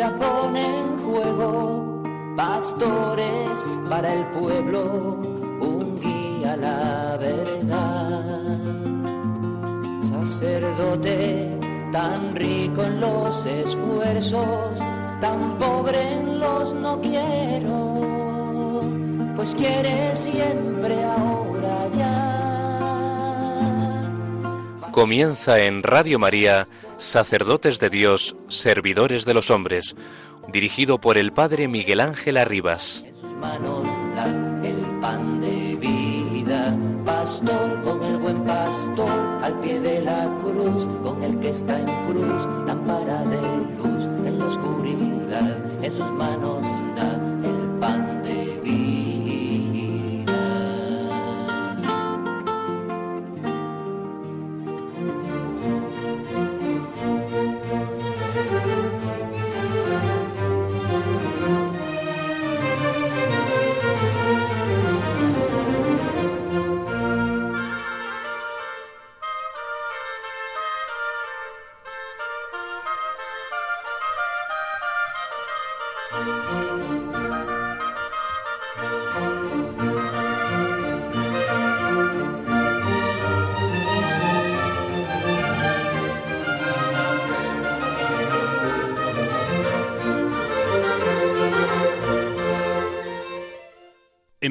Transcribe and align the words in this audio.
vida 0.00 0.16
pone 0.16 0.64
en 0.78 0.98
juego, 1.04 2.02
pastores 2.34 3.78
para 3.90 4.14
el 4.14 4.24
pueblo, 4.28 4.82
un 5.60 6.00
guía 6.00 6.54
a 6.54 6.56
la 6.56 7.18
verdad. 7.18 8.58
Sacerdote, 10.02 11.58
tan 11.92 12.34
rico 12.34 12.82
en 12.84 13.00
los 13.00 13.44
esfuerzos, 13.44 14.78
tan 15.20 15.58
pobre 15.58 16.14
en 16.14 16.40
los 16.40 16.72
no 16.72 16.98
quiero, 17.02 18.80
pues 19.36 19.54
quiere 19.54 20.16
siempre 20.16 21.04
ahora 21.04 21.88
ya. 21.94 22.40
Comienza 24.92 25.60
en 25.60 25.82
Radio 25.82 26.18
María, 26.18 26.66
Sacerdotes 27.00 27.80
de 27.80 27.88
Dios, 27.88 28.36
Servidores 28.48 29.24
de 29.24 29.32
los 29.32 29.50
Hombres, 29.50 29.96
dirigido 30.48 30.98
por 30.98 31.16
el 31.16 31.32
Padre 31.32 31.66
Miguel 31.66 31.98
Ángel 31.98 32.36
Arribas. 32.36 33.04
En 33.06 33.16
sus 33.16 33.32
manos 33.36 33.84
da 34.14 34.26
el 34.62 35.00
pan 35.00 35.40
de 35.40 35.76
vida, 35.76 36.76
pastor 37.06 37.82
con 37.82 38.02
el 38.02 38.18
buen 38.18 38.44
pastor, 38.44 39.10
al 39.42 39.58
pie 39.60 39.80
de 39.80 40.02
la 40.02 40.30
cruz, 40.42 40.86
con 41.02 41.22
el 41.22 41.40
que 41.40 41.48
está 41.48 41.80
en 41.80 41.86
cruz, 42.06 42.46
lámpara 42.66 43.24
de 43.24 43.40
luz 43.78 44.04
en 44.26 44.38
la 44.38 44.46
oscuridad, 44.46 45.82
en 45.82 45.96
sus 45.96 46.12
manos 46.12 46.66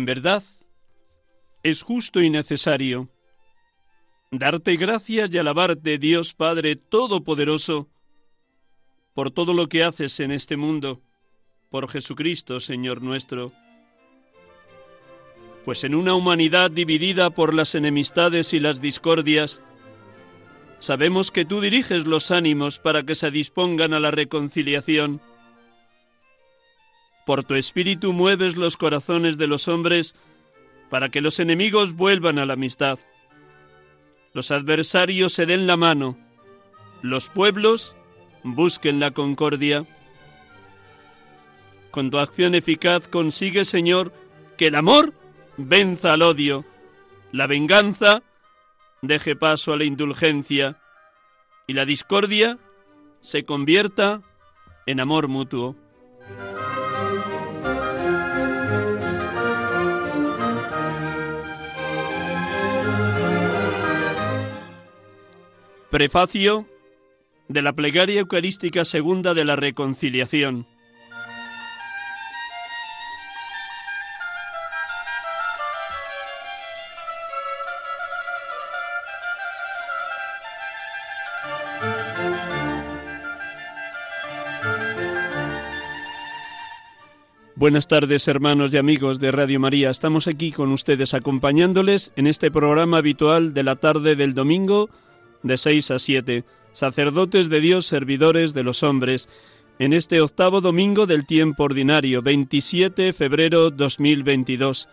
verdad, 0.09 0.42
es 1.62 1.84
justo 1.84 2.20
y 2.20 2.31
necesario 2.31 3.09
darte 4.31 4.75
gracias 4.75 5.31
y 5.31 5.38
alabarte, 5.38 6.00
Dios 6.00 6.34
Padre 6.34 6.75
Todopoderoso, 6.75 7.88
por 9.14 9.30
todo 9.30 9.53
lo 9.53 9.68
que 9.68 9.84
haces 9.84 10.19
en 10.19 10.31
este 10.31 10.58
mundo, 10.58 11.00
por 11.69 11.92
Jesucristo, 11.92 12.59
Señor 12.59 13.03
nuestro. 13.03 13.52
Pues 15.64 15.84
en 15.84 15.94
una 15.94 16.16
humanidad 16.16 16.72
dividida 16.72 17.30
por 17.30 17.53
las 17.53 17.75
enemistades 17.75 18.52
y 18.53 18.59
las 18.59 18.81
discordias, 18.81 19.62
sabemos 20.80 21.30
que 21.30 21.46
tú 21.46 21.62
diriges 21.62 22.08
los 22.08 22.31
ánimos 22.31 22.80
para 22.80 23.03
que 23.03 23.14
se 23.14 23.30
dispongan 23.30 23.94
a 23.94 24.00
la 24.00 24.09
reconciliación. 24.09 25.22
Por 27.25 27.44
tu 27.44 27.56
espíritu 27.56 28.13
mueves 28.13 28.57
los 28.57 28.78
corazones 28.78 29.38
de 29.38 29.47
los 29.47 29.68
hombres 29.68 30.16
para 30.90 31.09
que 31.09 31.22
los 31.22 31.40
enemigos 31.40 31.94
vuelvan 31.94 32.40
a 32.40 32.46
la 32.46 32.53
amistad. 32.53 33.00
Los 34.34 34.52
adversarios 34.52 35.34
se 35.34 35.46
den 35.46 35.68
la 35.68 35.78
mano, 35.78 36.18
los 37.02 37.30
pueblos 37.30 37.96
busquen 38.44 39.00
la 39.00 39.12
concordia. 39.12 39.85
Con 41.91 42.12
tu 42.12 42.19
acción 42.19 42.56
eficaz 42.56 43.07
consigue, 43.07 43.66
Señor, 43.66 44.13
que 44.57 44.68
el 44.68 44.75
amor 44.75 45.13
venza 45.57 46.13
al 46.13 46.22
odio, 46.22 46.66
la 47.31 47.47
venganza 47.47 48.24
deje 49.01 49.36
paso 49.36 49.74
a 49.74 49.78
la 49.78 49.86
indulgencia 49.86 50.78
y 51.68 51.74
la 51.74 51.86
discordia 51.86 52.57
se 53.22 53.46
convierta 53.46 54.22
en 54.86 55.00
amor 55.00 55.28
mutuo. 55.28 55.75
Prefacio 65.90 66.68
de 67.48 67.64
la 67.64 67.74
Plegaria 67.74 68.20
Eucarística 68.20 68.86
Segunda 68.86 69.34
de 69.34 69.44
la 69.44 69.56
Reconciliación. 69.56 70.68
Buenas 87.56 87.88
tardes 87.88 88.28
hermanos 88.28 88.72
y 88.76 88.78
amigos 88.78 89.20
de 89.20 89.32
Radio 89.32 89.60
María. 89.60 89.90
Estamos 89.90 90.28
aquí 90.28 90.52
con 90.52 90.72
ustedes 90.72 91.16
acompañándoles 91.16 92.14
en 92.16 92.28
este 92.28 92.52
programa 92.52 93.00
habitual 93.00 93.56
de 93.56 93.64
la 93.64 93.76
tarde 93.76 94.16
del 94.16 94.36
domingo 94.36 94.92
de 95.44 95.58
6 95.58 95.92
a 95.92 96.00
7, 96.00 96.44
sacerdotes 96.74 97.50
de 97.50 97.62
Dios, 97.62 97.86
servidores 97.86 98.54
de 98.54 98.64
los 98.64 98.84
hombres, 98.84 99.30
en 99.80 99.94
este 99.94 100.20
octavo 100.20 100.60
domingo 100.60 101.06
del 101.06 101.26
tiempo 101.26 101.64
ordinario, 101.64 102.22
27 102.22 103.02
de 103.02 103.14
febrero 103.14 103.72
2022. 103.72 104.90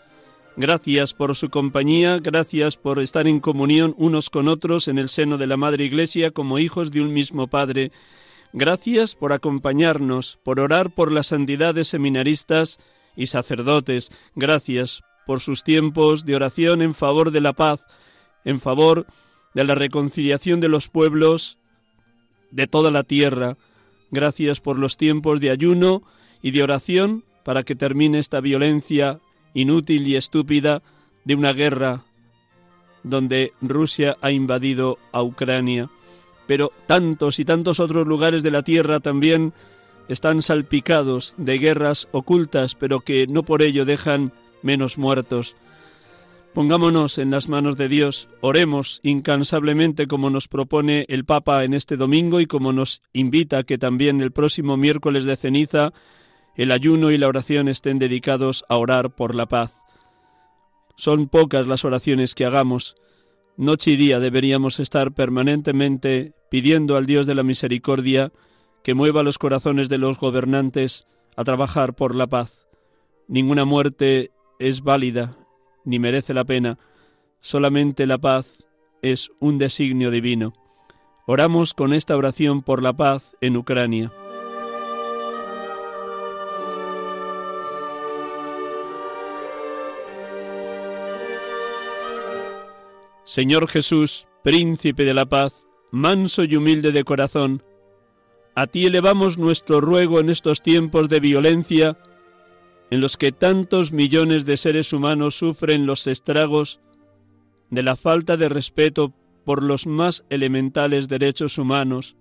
Gracias 0.57 1.13
por 1.13 1.37
su 1.37 1.51
compañía, 1.51 2.19
gracias 2.19 2.77
por 2.77 3.01
estar 3.01 3.27
en 3.27 3.41
comunión 3.41 3.95
unos 3.99 4.31
con 4.31 4.49
otros 4.49 4.89
en 4.89 4.99
el 4.99 5.09
seno 5.09 5.39
de 5.39 5.47
la 5.47 5.57
Madre 5.57 5.85
Iglesia 5.85 6.31
como 6.31 6.59
hijos 6.59 6.91
de 6.93 7.03
un 7.03 7.13
mismo 7.13 7.49
Padre. 7.49 7.91
Gracias 8.53 9.15
por 9.15 9.33
acompañarnos, 9.33 10.39
por 10.45 10.61
orar 10.61 10.95
por 10.95 11.13
las 11.13 11.27
santidades 11.27 11.89
seminaristas 11.89 12.79
y 13.17 13.27
sacerdotes. 13.27 14.11
Gracias 14.35 15.03
por 15.27 15.41
sus 15.41 15.63
tiempos 15.63 16.25
de 16.25 16.37
oración 16.37 16.81
en 16.81 16.95
favor 16.95 17.33
de 17.33 17.41
la 17.41 17.53
paz, 17.53 17.85
en 18.45 18.61
favor 18.61 19.05
de 19.05 19.26
la 19.65 19.75
reconciliación 19.75 20.61
de 20.61 20.69
los 20.69 20.89
pueblos 20.89 21.59
de 22.51 22.67
toda 22.67 22.91
la 22.91 23.03
tierra. 23.03 23.57
Gracias 24.11 24.61
por 24.61 24.79
los 24.79 24.97
tiempos 24.97 25.41
de 25.41 25.51
ayuno 25.51 26.03
y 26.43 26.51
de 26.51 26.63
oración 26.63 27.25
para 27.45 27.63
que 27.63 27.75
termine 27.75 28.19
esta 28.19 28.41
violencia 28.41 29.21
inútil 29.55 30.07
y 30.07 30.17
estúpida 30.17 30.83
de 31.25 31.35
una 31.35 31.53
guerra 31.53 32.05
donde 33.03 33.53
Rusia 33.63 34.17
ha 34.21 34.31
invadido 34.31 34.99
a 35.13 35.23
Ucrania. 35.23 35.89
Pero 36.47 36.73
tantos 36.87 37.39
y 37.39 37.45
tantos 37.45 37.81
otros 37.81 38.07
lugares 38.07 38.43
de 38.43 38.51
la 38.51 38.63
tierra 38.63 39.01
también 39.01 39.53
están 40.09 40.43
salpicados 40.43 41.35
de 41.37 41.59
guerras 41.59 42.09
ocultas, 42.13 42.75
pero 42.75 43.01
que 43.01 43.27
no 43.27 43.43
por 43.43 43.63
ello 43.63 43.85
dejan 43.85 44.33
menos 44.63 44.99
muertos. 44.99 45.57
Pongámonos 46.57 47.19
en 47.19 47.31
las 47.31 47.51
manos 47.51 47.77
de 47.77 47.87
Dios, 47.87 48.31
oremos 48.41 49.01
incansablemente 49.03 50.07
como 50.07 50.31
nos 50.31 50.49
propone 50.49 51.05
el 51.11 51.27
Papa 51.27 51.65
en 51.65 51.75
este 51.75 51.99
domingo 51.99 52.41
y 52.41 52.47
como 52.47 52.73
nos 52.73 53.03
invita 53.13 53.65
que 53.65 53.77
también 53.77 54.23
el 54.23 54.33
próximo 54.33 54.79
miércoles 54.79 55.27
de 55.27 55.37
ceniza 55.37 55.93
el 56.55 56.73
ayuno 56.73 57.11
y 57.11 57.19
la 57.19 57.29
oración 57.29 57.69
estén 57.69 57.99
dedicados 57.99 58.65
a 58.71 58.79
orar 58.79 59.15
por 59.15 59.35
la 59.35 59.45
paz. 59.45 59.75
Son 60.97 61.29
pocas 61.29 61.67
las 61.67 61.85
oraciones 61.85 62.35
que 62.35 62.47
hagamos. 62.47 62.97
Noche 63.59 63.91
y 63.91 63.97
día 63.97 64.19
deberíamos 64.19 64.81
estar 64.81 65.13
permanentemente 65.13 66.33
pidiendo 66.51 66.97
al 66.97 67.05
Dios 67.05 67.27
de 67.27 67.35
la 67.35 67.43
misericordia 67.43 68.33
que 68.83 68.95
mueva 68.95 69.23
los 69.23 69.37
corazones 69.37 69.91
de 69.91 69.99
los 69.99 70.19
gobernantes 70.19 71.07
a 71.37 71.45
trabajar 71.45 71.95
por 71.95 72.17
la 72.17 72.29
paz. 72.29 72.67
Ninguna 73.29 73.67
muerte 73.67 74.31
es 74.59 74.81
válida 74.81 75.37
ni 75.87 75.99
merece 75.99 76.35
la 76.35 76.45
pena, 76.45 76.79
solamente 77.41 78.05
la 78.07 78.19
paz 78.19 78.67
es 79.01 79.31
un 79.41 79.57
designio 79.57 80.11
divino. 80.11 80.53
Oramos 81.27 81.73
con 81.73 81.95
esta 81.95 82.17
oración 82.17 82.63
por 82.63 82.83
la 82.83 82.93
paz 82.93 83.37
en 83.41 83.57
Ucrania. 83.57 84.13
Señor 93.25 93.69
Jesús, 93.69 94.29
príncipe 94.43 95.05
de 95.05 95.15
la 95.15 95.27
paz, 95.27 95.67
manso 95.91 96.45
y 96.45 96.57
humilde 96.57 96.93
de 96.93 97.05
corazón, 97.05 97.63
a 98.55 98.67
ti 98.67 98.87
elevamos 98.87 99.37
nuestro 99.37 99.81
ruego 99.81 100.19
en 100.19 100.31
estos 100.31 100.63
tiempos 100.63 101.09
de 101.11 101.21
violencia 101.21 101.99
en 102.91 103.01
los 103.01 103.17
que 103.17 103.33
tantos 103.33 103.93
millones 103.93 104.45
de 104.45 104.57
seres 104.57 104.93
humanos 104.93 105.37
sufren 105.37 105.87
los 105.87 106.07
estragos 106.07 106.81
de 107.71 107.83
la 107.83 107.97
falta 107.97 108.37
de 108.37 108.49
respeto 108.49 109.13
por 109.45 109.63
los 109.63 109.87
más 109.87 110.25
elementales 110.31 111.09
derechos 111.09 111.59
humanos. 111.59 112.17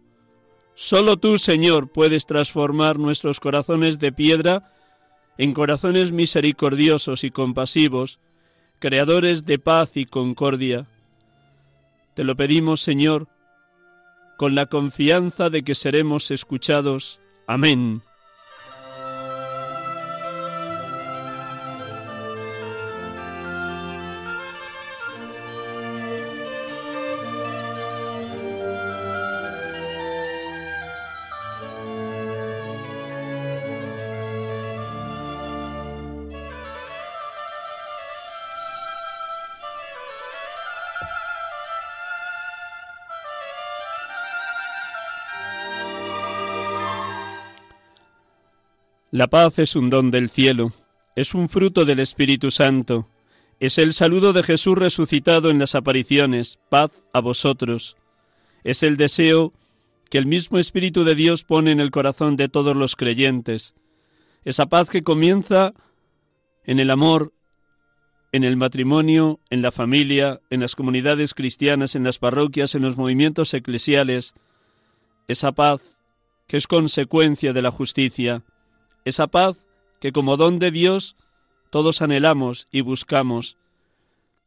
Solo 0.73 1.17
tú, 1.17 1.37
Señor, 1.37 1.91
puedes 1.91 2.25
transformar 2.25 2.99
nuestros 2.99 3.39
corazones 3.39 3.99
de 3.99 4.11
piedra 4.11 4.71
en 5.37 5.53
corazones 5.53 6.11
misericordiosos 6.11 7.23
y 7.23 7.31
compasivos, 7.31 8.19
creadores 8.79 9.45
de 9.45 9.59
paz 9.59 9.97
y 9.97 10.05
concordia. 10.05 10.87
Te 12.13 12.23
lo 12.23 12.35
pedimos, 12.35 12.81
Señor, 12.81 13.27
con 14.37 14.55
la 14.55 14.65
confianza 14.67 15.49
de 15.49 15.63
que 15.63 15.75
seremos 15.75 16.31
escuchados. 16.31 17.19
Amén. 17.47 18.01
La 49.15 49.27
paz 49.27 49.59
es 49.59 49.77
un 49.77 49.89
don 49.89 50.11
del 50.11 50.29
cielo, 50.29 50.73
es 51.15 51.33
un 51.33 51.47
fruto 51.47 51.85
del 51.85 52.01
Espíritu 52.01 52.51
Santo, 52.51 53.07
es 53.61 53.77
el 53.77 53.93
saludo 53.93 54.33
de 54.33 54.43
Jesús 54.43 54.77
resucitado 54.77 55.49
en 55.49 55.57
las 55.57 55.73
apariciones, 55.73 56.59
paz 56.67 56.91
a 57.13 57.21
vosotros. 57.21 57.95
Es 58.65 58.83
el 58.83 58.97
deseo 58.97 59.53
que 60.09 60.17
el 60.17 60.25
mismo 60.25 60.59
Espíritu 60.59 61.05
de 61.05 61.15
Dios 61.15 61.45
pone 61.45 61.71
en 61.71 61.79
el 61.79 61.91
corazón 61.91 62.35
de 62.35 62.49
todos 62.49 62.75
los 62.75 62.97
creyentes. 62.97 63.73
Esa 64.43 64.65
paz 64.65 64.89
que 64.89 65.01
comienza 65.01 65.73
en 66.65 66.81
el 66.81 66.89
amor, 66.89 67.31
en 68.33 68.43
el 68.43 68.57
matrimonio, 68.57 69.39
en 69.49 69.61
la 69.61 69.71
familia, 69.71 70.41
en 70.49 70.59
las 70.59 70.75
comunidades 70.75 71.33
cristianas, 71.33 71.95
en 71.95 72.03
las 72.03 72.19
parroquias, 72.19 72.75
en 72.75 72.81
los 72.81 72.97
movimientos 72.97 73.53
eclesiales. 73.53 74.33
Esa 75.29 75.53
paz 75.53 75.99
que 76.47 76.57
es 76.57 76.67
consecuencia 76.67 77.53
de 77.53 77.61
la 77.61 77.71
justicia 77.71 78.43
esa 79.05 79.27
paz 79.27 79.65
que 79.99 80.11
como 80.11 80.35
don 80.35 80.59
de 80.59 80.71
Dios 80.71 81.15
todos 81.69 82.01
anhelamos 82.01 82.67
y 82.71 82.81
buscamos. 82.81 83.57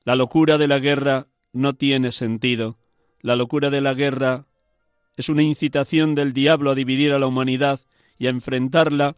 La 0.05 0.17
locura 0.17 0.59
de 0.59 0.69
la 0.69 0.79
guerra 0.79 1.27
no 1.53 1.75
tiene 1.75 2.13
sentido. 2.13 2.79
La 3.21 3.37
locura 3.37 3.71
de 3.71 3.81
la 3.81 3.95
guerra 3.95 4.47
es 5.17 5.29
una 5.29 5.43
incitación 5.43 6.15
del 6.15 6.33
diablo 6.33 6.71
a 6.71 6.75
dividir 6.75 7.13
a 7.13 7.19
la 7.19 7.27
humanidad 7.27 7.81
y 8.19 8.27
a 8.27 8.31
enfrentarla 8.31 9.17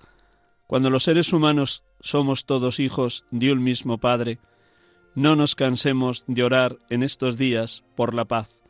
cuando 0.66 0.88
los 0.90 1.04
seres 1.04 1.32
humanos 1.32 1.84
somos 2.00 2.46
todos 2.46 2.81
hijos 2.81 3.25
de 3.31 3.52
un 3.52 3.62
mismo 3.62 3.98
Padre. 3.98 4.38
No 5.14 5.36
nos 5.36 5.54
cansemos 5.54 6.25
de 6.26 6.43
orar 6.43 6.78
en 6.88 7.02
estos 7.02 7.36
días 7.36 7.84
por 7.96 8.14
la 8.14 8.25
paz. 8.25 8.60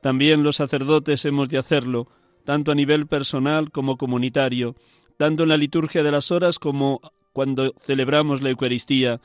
También 0.00 0.42
los 0.42 0.56
sacerdotes 0.56 1.24
hemos 1.24 1.48
de 1.48 1.58
hacerlo, 1.58 2.08
tanto 2.44 2.72
a 2.72 2.74
nivel 2.74 3.06
personal 3.06 3.70
como 3.70 3.96
comunitario, 3.96 4.74
tanto 5.18 5.42
en 5.42 5.50
la 5.50 5.56
liturgia 5.56 6.02
de 6.02 6.12
las 6.12 6.30
horas 6.30 6.58
como 6.58 7.00
cuando 7.32 7.74
celebramos 7.78 8.40
la 8.40 8.50
Eucaristía, 8.50 9.20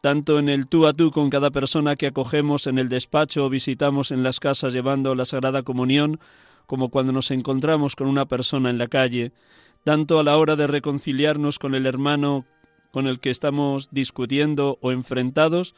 tanto 0.00 0.38
en 0.38 0.48
el 0.48 0.66
tú 0.66 0.86
a 0.86 0.92
tú 0.92 1.10
con 1.10 1.30
cada 1.30 1.50
persona 1.50 1.96
que 1.96 2.06
acogemos 2.06 2.66
en 2.66 2.78
el 2.78 2.88
despacho 2.88 3.46
o 3.46 3.50
visitamos 3.50 4.12
en 4.12 4.22
las 4.22 4.38
casas 4.38 4.72
llevando 4.72 5.14
la 5.14 5.24
Sagrada 5.24 5.62
Comunión, 5.62 6.20
como 6.66 6.90
cuando 6.90 7.12
nos 7.12 7.30
encontramos 7.30 7.96
con 7.96 8.06
una 8.06 8.26
persona 8.26 8.70
en 8.70 8.78
la 8.78 8.88
calle, 8.88 9.32
tanto 9.82 10.18
a 10.18 10.24
la 10.24 10.36
hora 10.36 10.56
de 10.56 10.66
reconciliarnos 10.66 11.58
con 11.58 11.74
el 11.74 11.86
hermano 11.86 12.44
con 12.92 13.06
el 13.06 13.18
que 13.18 13.30
estamos 13.30 13.88
discutiendo 13.90 14.78
o 14.82 14.92
enfrentados, 14.92 15.74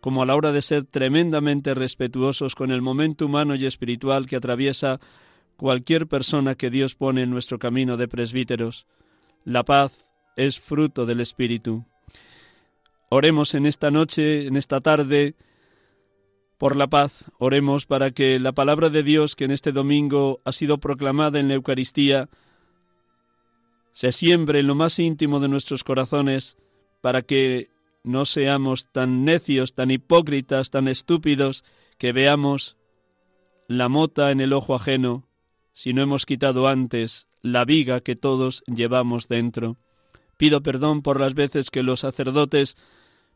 como 0.00 0.22
a 0.22 0.26
la 0.26 0.34
hora 0.34 0.52
de 0.52 0.60
ser 0.60 0.84
tremendamente 0.84 1.72
respetuosos 1.74 2.54
con 2.54 2.70
el 2.70 2.82
momento 2.82 3.26
humano 3.26 3.54
y 3.54 3.64
espiritual 3.64 4.26
que 4.26 4.36
atraviesa 4.36 5.00
cualquier 5.56 6.06
persona 6.08 6.56
que 6.56 6.70
Dios 6.70 6.94
pone 6.94 7.22
en 7.22 7.30
nuestro 7.30 7.58
camino 7.58 7.96
de 7.96 8.08
presbíteros. 8.08 8.86
La 9.44 9.62
paz 9.62 10.10
es 10.36 10.58
fruto 10.58 11.06
del 11.06 11.20
Espíritu. 11.20 11.84
Oremos 13.10 13.54
en 13.54 13.66
esta 13.66 13.90
noche, 13.90 14.46
en 14.46 14.56
esta 14.56 14.80
tarde, 14.80 15.34
por 16.58 16.76
la 16.76 16.86
paz. 16.86 17.26
Oremos 17.38 17.84
para 17.86 18.10
que 18.10 18.38
la 18.40 18.52
palabra 18.52 18.88
de 18.88 19.02
Dios 19.02 19.36
que 19.36 19.44
en 19.44 19.50
este 19.50 19.70
domingo 19.70 20.40
ha 20.44 20.52
sido 20.52 20.78
proclamada 20.78 21.38
en 21.38 21.48
la 21.48 21.54
Eucaristía 21.54 22.28
se 23.92 24.10
siembre 24.10 24.58
en 24.58 24.66
lo 24.66 24.74
más 24.74 24.98
íntimo 24.98 25.38
de 25.38 25.48
nuestros 25.48 25.84
corazones 25.84 26.56
para 27.00 27.22
que 27.22 27.70
no 28.02 28.24
seamos 28.24 28.90
tan 28.90 29.24
necios, 29.24 29.74
tan 29.74 29.90
hipócritas, 29.90 30.70
tan 30.70 30.88
estúpidos, 30.88 31.64
que 31.96 32.12
veamos 32.12 32.76
la 33.68 33.88
mota 33.88 34.32
en 34.32 34.40
el 34.40 34.52
ojo 34.52 34.74
ajeno 34.74 35.28
si 35.74 35.92
no 35.92 36.02
hemos 36.02 36.24
quitado 36.24 36.68
antes 36.68 37.28
la 37.42 37.64
viga 37.64 38.00
que 38.00 38.16
todos 38.16 38.62
llevamos 38.66 39.28
dentro. 39.28 39.76
Pido 40.38 40.62
perdón 40.62 41.02
por 41.02 41.20
las 41.20 41.34
veces 41.34 41.70
que 41.70 41.82
los 41.82 42.00
sacerdotes 42.00 42.76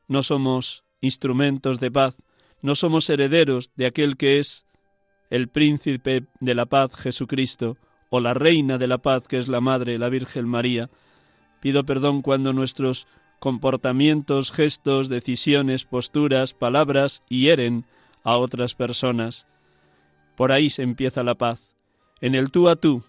no 0.07 0.23
somos 0.23 0.85
instrumentos 1.01 1.81
de 1.81 1.91
paz, 1.91 2.23
no 2.63 2.75
somos 2.75 3.11
herederos 3.11 3.71
de 3.77 3.87
aquel 3.87 4.17
que 4.17 4.39
es 4.39 4.65
el 5.31 5.49
príncipe 5.49 6.25
de 6.41 6.55
la 6.55 6.67
paz 6.67 6.95
Jesucristo, 6.95 7.77
o 8.09 8.21
la 8.21 8.33
reina 8.33 8.79
de 8.79 8.87
la 8.87 8.99
paz 8.99 9.29
que 9.29 9.37
es 9.37 9.49
la 9.49 9.61
Madre, 9.61 9.99
la 9.99 10.09
Virgen 10.09 10.49
María. 10.49 10.89
Pido 11.61 11.85
perdón 11.85 12.23
cuando 12.23 12.55
nuestros 12.55 13.07
comportamientos, 13.39 14.51
gestos, 14.51 15.11
decisiones, 15.11 15.85
posturas, 15.85 16.55
palabras 16.55 17.23
hieren 17.29 17.85
a 18.25 18.39
otras 18.39 18.75
personas. 18.75 19.47
Por 20.37 20.53
ahí 20.53 20.71
se 20.71 20.83
empieza 20.83 21.23
la 21.23 21.35
paz 21.35 21.68
en 22.21 22.35
el 22.35 22.51
tú 22.51 22.69
a 22.69 22.77
tú 22.77 23.03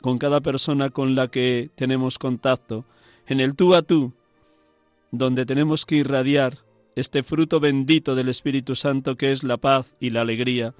con 0.00 0.18
cada 0.18 0.40
persona 0.40 0.90
con 0.90 1.14
la 1.14 1.28
que 1.28 1.70
tenemos 1.76 2.18
contacto, 2.18 2.84
en 3.26 3.40
el 3.40 3.56
tú 3.56 3.74
a 3.74 3.82
tú, 3.82 4.12
donde 5.10 5.46
tenemos 5.46 5.86
que 5.86 5.96
irradiar 5.96 6.58
este 6.94 7.22
fruto 7.22 7.58
bendito 7.58 8.14
del 8.14 8.28
Espíritu 8.28 8.76
Santo 8.76 9.16
que 9.16 9.32
es 9.32 9.42
la 9.44 9.56
paz 9.56 9.96
y 10.00 10.10
la 10.10 10.20
alegría, 10.20 10.74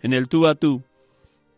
en 0.00 0.14
el 0.14 0.28
tú 0.28 0.46
a 0.46 0.54
tú 0.54 0.82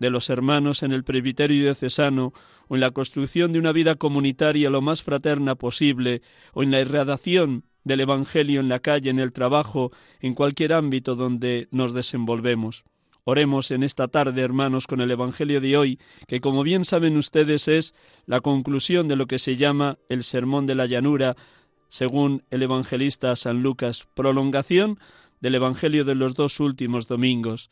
de 0.00 0.10
los 0.10 0.28
hermanos 0.28 0.82
en 0.82 0.92
el 0.92 1.04
presbiterio 1.04 1.62
diocesano 1.62 2.32
o 2.68 2.74
en 2.74 2.80
la 2.80 2.90
construcción 2.90 3.52
de 3.52 3.58
una 3.58 3.72
vida 3.72 3.94
comunitaria 3.94 4.70
lo 4.70 4.82
más 4.82 5.02
fraterna 5.02 5.54
posible 5.54 6.20
o 6.52 6.62
en 6.62 6.70
la 6.70 6.80
irradiación 6.80 7.64
del 7.84 8.00
Evangelio 8.00 8.60
en 8.60 8.68
la 8.68 8.80
calle, 8.80 9.10
en 9.10 9.20
el 9.20 9.32
trabajo, 9.32 9.92
en 10.20 10.34
cualquier 10.34 10.72
ámbito 10.72 11.14
donde 11.14 11.68
nos 11.70 11.92
desenvolvemos. 11.92 12.84
Oremos 13.26 13.70
en 13.70 13.82
esta 13.82 14.08
tarde, 14.08 14.42
hermanos, 14.42 14.86
con 14.86 15.00
el 15.00 15.10
Evangelio 15.10 15.62
de 15.62 15.78
hoy, 15.78 15.98
que 16.28 16.42
como 16.42 16.62
bien 16.62 16.84
saben 16.84 17.16
ustedes 17.16 17.68
es 17.68 17.94
la 18.26 18.42
conclusión 18.42 19.08
de 19.08 19.16
lo 19.16 19.26
que 19.26 19.38
se 19.38 19.56
llama 19.56 19.96
el 20.10 20.24
Sermón 20.24 20.66
de 20.66 20.74
la 20.74 20.84
Llanura, 20.84 21.34
según 21.88 22.42
el 22.50 22.62
evangelista 22.62 23.34
San 23.34 23.62
Lucas, 23.62 24.06
prolongación 24.14 24.98
del 25.40 25.54
Evangelio 25.54 26.04
de 26.04 26.14
los 26.14 26.34
dos 26.34 26.60
últimos 26.60 27.08
domingos. 27.08 27.70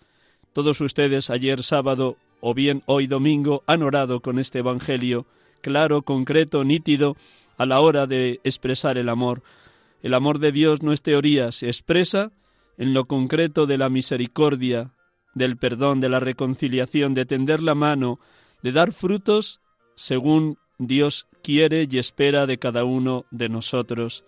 Todos 0.55 0.81
ustedes 0.81 1.29
ayer 1.29 1.63
sábado 1.63 2.17
o 2.41 2.55
bien 2.55 2.83
hoy 2.87 3.07
domingo 3.07 3.63
han 3.67 3.83
orado 3.83 4.21
con 4.21 4.39
este 4.39 4.61
Evangelio, 4.61 5.27
claro, 5.61 6.01
concreto, 6.01 6.65
nítido, 6.65 7.15
a 7.59 7.67
la 7.67 7.81
hora 7.81 8.07
de 8.07 8.41
expresar 8.43 8.97
el 8.97 9.11
amor. 9.11 9.43
El 10.03 10.15
amor 10.15 10.39
de 10.39 10.51
Dios 10.51 10.83
no 10.83 10.95
es 10.95 11.03
teoría, 11.03 11.53
se 11.53 11.67
expresa 11.67 12.33
en 12.79 12.95
lo 12.95 13.05
concreto 13.05 13.67
de 13.67 13.77
la 13.77 13.91
misericordia, 13.91 14.93
del 15.35 15.57
perdón, 15.57 16.01
de 16.01 16.09
la 16.09 16.21
reconciliación, 16.21 17.15
de 17.15 17.27
tender 17.27 17.63
la 17.63 17.75
mano, 17.75 18.21
de 18.63 18.73
dar 18.73 18.93
frutos 18.93 19.61
según 19.95 20.59
Dios 20.79 21.27
quiere 21.43 21.87
y 21.91 21.99
espera 21.99 22.47
de 22.47 22.59
cada 22.59 22.85
uno 22.85 23.25
de 23.31 23.49
nosotros. 23.49 24.25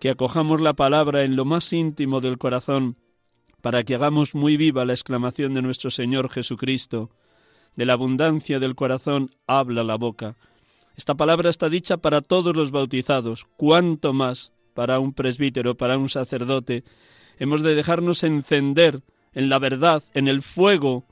Que 0.00 0.10
acojamos 0.10 0.60
la 0.60 0.74
palabra 0.74 1.24
en 1.24 1.36
lo 1.36 1.44
más 1.44 1.72
íntimo 1.72 2.20
del 2.20 2.38
corazón, 2.38 2.96
para 3.60 3.84
que 3.84 3.94
hagamos 3.94 4.34
muy 4.34 4.56
viva 4.56 4.84
la 4.84 4.92
exclamación 4.92 5.54
de 5.54 5.62
nuestro 5.62 5.90
Señor 5.90 6.28
Jesucristo. 6.28 7.10
De 7.76 7.86
la 7.86 7.94
abundancia 7.94 8.58
del 8.58 8.74
corazón 8.74 9.30
habla 9.46 9.84
la 9.84 9.96
boca. 9.96 10.36
Esta 10.96 11.14
palabra 11.14 11.48
está 11.48 11.68
dicha 11.68 11.96
para 11.96 12.20
todos 12.20 12.54
los 12.54 12.70
bautizados, 12.70 13.46
cuanto 13.56 14.12
más 14.12 14.52
para 14.74 14.98
un 14.98 15.14
presbítero, 15.14 15.76
para 15.76 15.96
un 15.96 16.08
sacerdote. 16.08 16.84
Hemos 17.38 17.62
de 17.62 17.74
dejarnos 17.74 18.24
encender 18.24 19.02
en 19.34 19.48
la 19.48 19.58
verdad, 19.58 20.02
en 20.14 20.28
el 20.28 20.42
fuego 20.42 21.04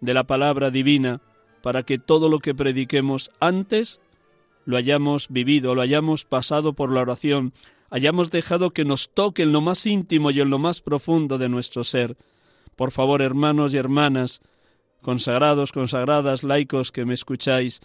de 0.00 0.14
la 0.14 0.24
palabra 0.24 0.70
divina, 0.70 1.20
para 1.62 1.82
que 1.82 1.98
todo 1.98 2.28
lo 2.28 2.38
que 2.38 2.54
prediquemos 2.54 3.30
antes 3.40 4.00
lo 4.64 4.76
hayamos 4.76 5.28
vivido, 5.28 5.74
lo 5.74 5.82
hayamos 5.82 6.24
pasado 6.24 6.72
por 6.72 6.92
la 6.92 7.00
oración, 7.00 7.52
hayamos 7.90 8.30
dejado 8.30 8.70
que 8.70 8.84
nos 8.84 9.10
toque 9.10 9.42
en 9.42 9.52
lo 9.52 9.60
más 9.60 9.86
íntimo 9.86 10.30
y 10.30 10.40
en 10.40 10.50
lo 10.50 10.58
más 10.58 10.80
profundo 10.80 11.38
de 11.38 11.48
nuestro 11.48 11.84
ser. 11.84 12.16
Por 12.76 12.90
favor, 12.90 13.22
hermanos 13.22 13.74
y 13.74 13.78
hermanas, 13.78 14.40
consagrados, 15.02 15.72
consagradas, 15.72 16.42
laicos 16.42 16.92
que 16.92 17.04
me 17.04 17.14
escucháis, 17.14 17.80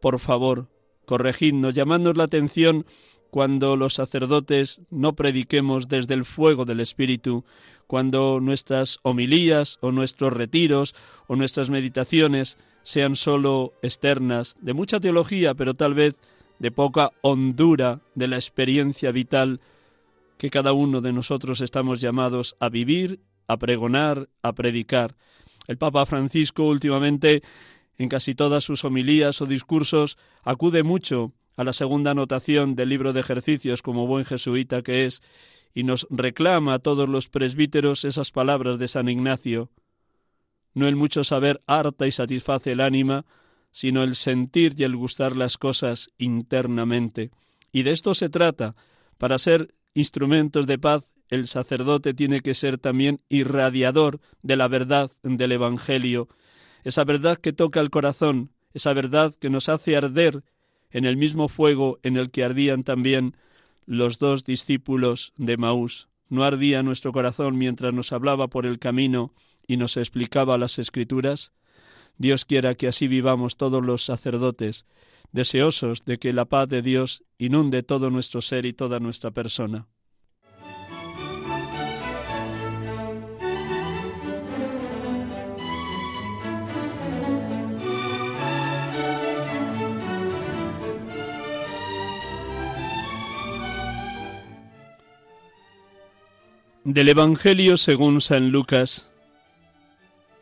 por 0.00 0.18
favor, 0.18 0.68
corregidnos, 1.04 1.74
llamándonos 1.74 2.16
la 2.16 2.24
atención 2.24 2.86
cuando 3.30 3.76
los 3.76 3.94
sacerdotes 3.94 4.82
no 4.90 5.14
prediquemos 5.14 5.88
desde 5.88 6.14
el 6.14 6.24
fuego 6.24 6.64
del 6.64 6.80
Espíritu, 6.80 7.44
cuando 7.90 8.38
nuestras 8.40 9.00
homilías 9.02 9.78
o 9.80 9.90
nuestros 9.90 10.32
retiros 10.32 10.94
o 11.26 11.34
nuestras 11.34 11.70
meditaciones 11.70 12.56
sean 12.84 13.16
sólo 13.16 13.72
externas, 13.82 14.56
de 14.60 14.74
mucha 14.74 15.00
teología, 15.00 15.54
pero 15.54 15.74
tal 15.74 15.94
vez 15.94 16.20
de 16.60 16.70
poca 16.70 17.10
hondura 17.20 17.98
de 18.14 18.28
la 18.28 18.36
experiencia 18.36 19.10
vital 19.10 19.60
que 20.38 20.50
cada 20.50 20.72
uno 20.72 21.00
de 21.00 21.12
nosotros 21.12 21.60
estamos 21.60 22.00
llamados 22.00 22.54
a 22.60 22.68
vivir, 22.68 23.18
a 23.48 23.56
pregonar, 23.56 24.28
a 24.40 24.52
predicar. 24.52 25.16
El 25.66 25.76
Papa 25.76 26.06
Francisco 26.06 26.66
últimamente 26.66 27.42
en 27.98 28.08
casi 28.08 28.36
todas 28.36 28.62
sus 28.62 28.84
homilías 28.84 29.42
o 29.42 29.46
discursos 29.46 30.16
acude 30.44 30.84
mucho 30.84 31.32
a 31.56 31.64
la 31.64 31.72
segunda 31.72 32.12
anotación 32.12 32.76
del 32.76 32.90
libro 32.90 33.12
de 33.12 33.18
ejercicios 33.18 33.82
como 33.82 34.06
buen 34.06 34.24
jesuita 34.24 34.82
que 34.82 35.06
es, 35.06 35.22
y 35.74 35.84
nos 35.84 36.06
reclama 36.10 36.74
a 36.74 36.78
todos 36.78 37.08
los 37.08 37.28
presbíteros 37.28 38.04
esas 38.04 38.30
palabras 38.30 38.78
de 38.78 38.88
San 38.88 39.08
Ignacio. 39.08 39.70
No 40.74 40.88
el 40.88 40.96
mucho 40.96 41.24
saber 41.24 41.60
harta 41.66 42.06
y 42.06 42.12
satisface 42.12 42.72
el 42.72 42.80
ánima, 42.80 43.24
sino 43.72 44.02
el 44.02 44.16
sentir 44.16 44.74
y 44.76 44.84
el 44.84 44.96
gustar 44.96 45.36
las 45.36 45.58
cosas 45.58 46.10
internamente. 46.18 47.30
Y 47.72 47.82
de 47.82 47.92
esto 47.92 48.14
se 48.14 48.28
trata. 48.28 48.74
Para 49.18 49.38
ser 49.38 49.74
instrumentos 49.94 50.66
de 50.66 50.78
paz, 50.78 51.12
el 51.28 51.46
sacerdote 51.46 52.14
tiene 52.14 52.40
que 52.40 52.54
ser 52.54 52.78
también 52.78 53.20
irradiador 53.28 54.20
de 54.42 54.56
la 54.56 54.68
verdad 54.68 55.10
del 55.22 55.52
Evangelio, 55.52 56.28
esa 56.82 57.04
verdad 57.04 57.36
que 57.36 57.52
toca 57.52 57.80
el 57.80 57.90
corazón, 57.90 58.52
esa 58.72 58.92
verdad 58.92 59.34
que 59.38 59.50
nos 59.50 59.68
hace 59.68 59.96
arder 59.96 60.42
en 60.90 61.04
el 61.04 61.16
mismo 61.16 61.48
fuego 61.48 61.98
en 62.02 62.16
el 62.16 62.30
que 62.30 62.44
ardían 62.44 62.82
también 62.82 63.36
los 63.90 64.20
dos 64.20 64.44
discípulos 64.44 65.32
de 65.36 65.56
Maús. 65.56 66.08
¿No 66.28 66.44
ardía 66.44 66.84
nuestro 66.84 67.10
corazón 67.10 67.58
mientras 67.58 67.92
nos 67.92 68.12
hablaba 68.12 68.46
por 68.46 68.64
el 68.64 68.78
camino 68.78 69.34
y 69.66 69.78
nos 69.78 69.96
explicaba 69.96 70.58
las 70.58 70.78
escrituras? 70.78 71.52
Dios 72.16 72.44
quiera 72.44 72.76
que 72.76 72.86
así 72.86 73.08
vivamos 73.08 73.56
todos 73.56 73.84
los 73.84 74.04
sacerdotes, 74.04 74.86
deseosos 75.32 76.04
de 76.04 76.20
que 76.20 76.32
la 76.32 76.44
paz 76.44 76.68
de 76.68 76.82
Dios 76.82 77.24
inunde 77.36 77.82
todo 77.82 78.10
nuestro 78.10 78.42
ser 78.42 78.64
y 78.64 78.72
toda 78.72 79.00
nuestra 79.00 79.32
persona. 79.32 79.88
Del 96.84 97.10
Evangelio 97.10 97.76
según 97.76 98.22
San 98.22 98.52
Lucas. 98.52 99.10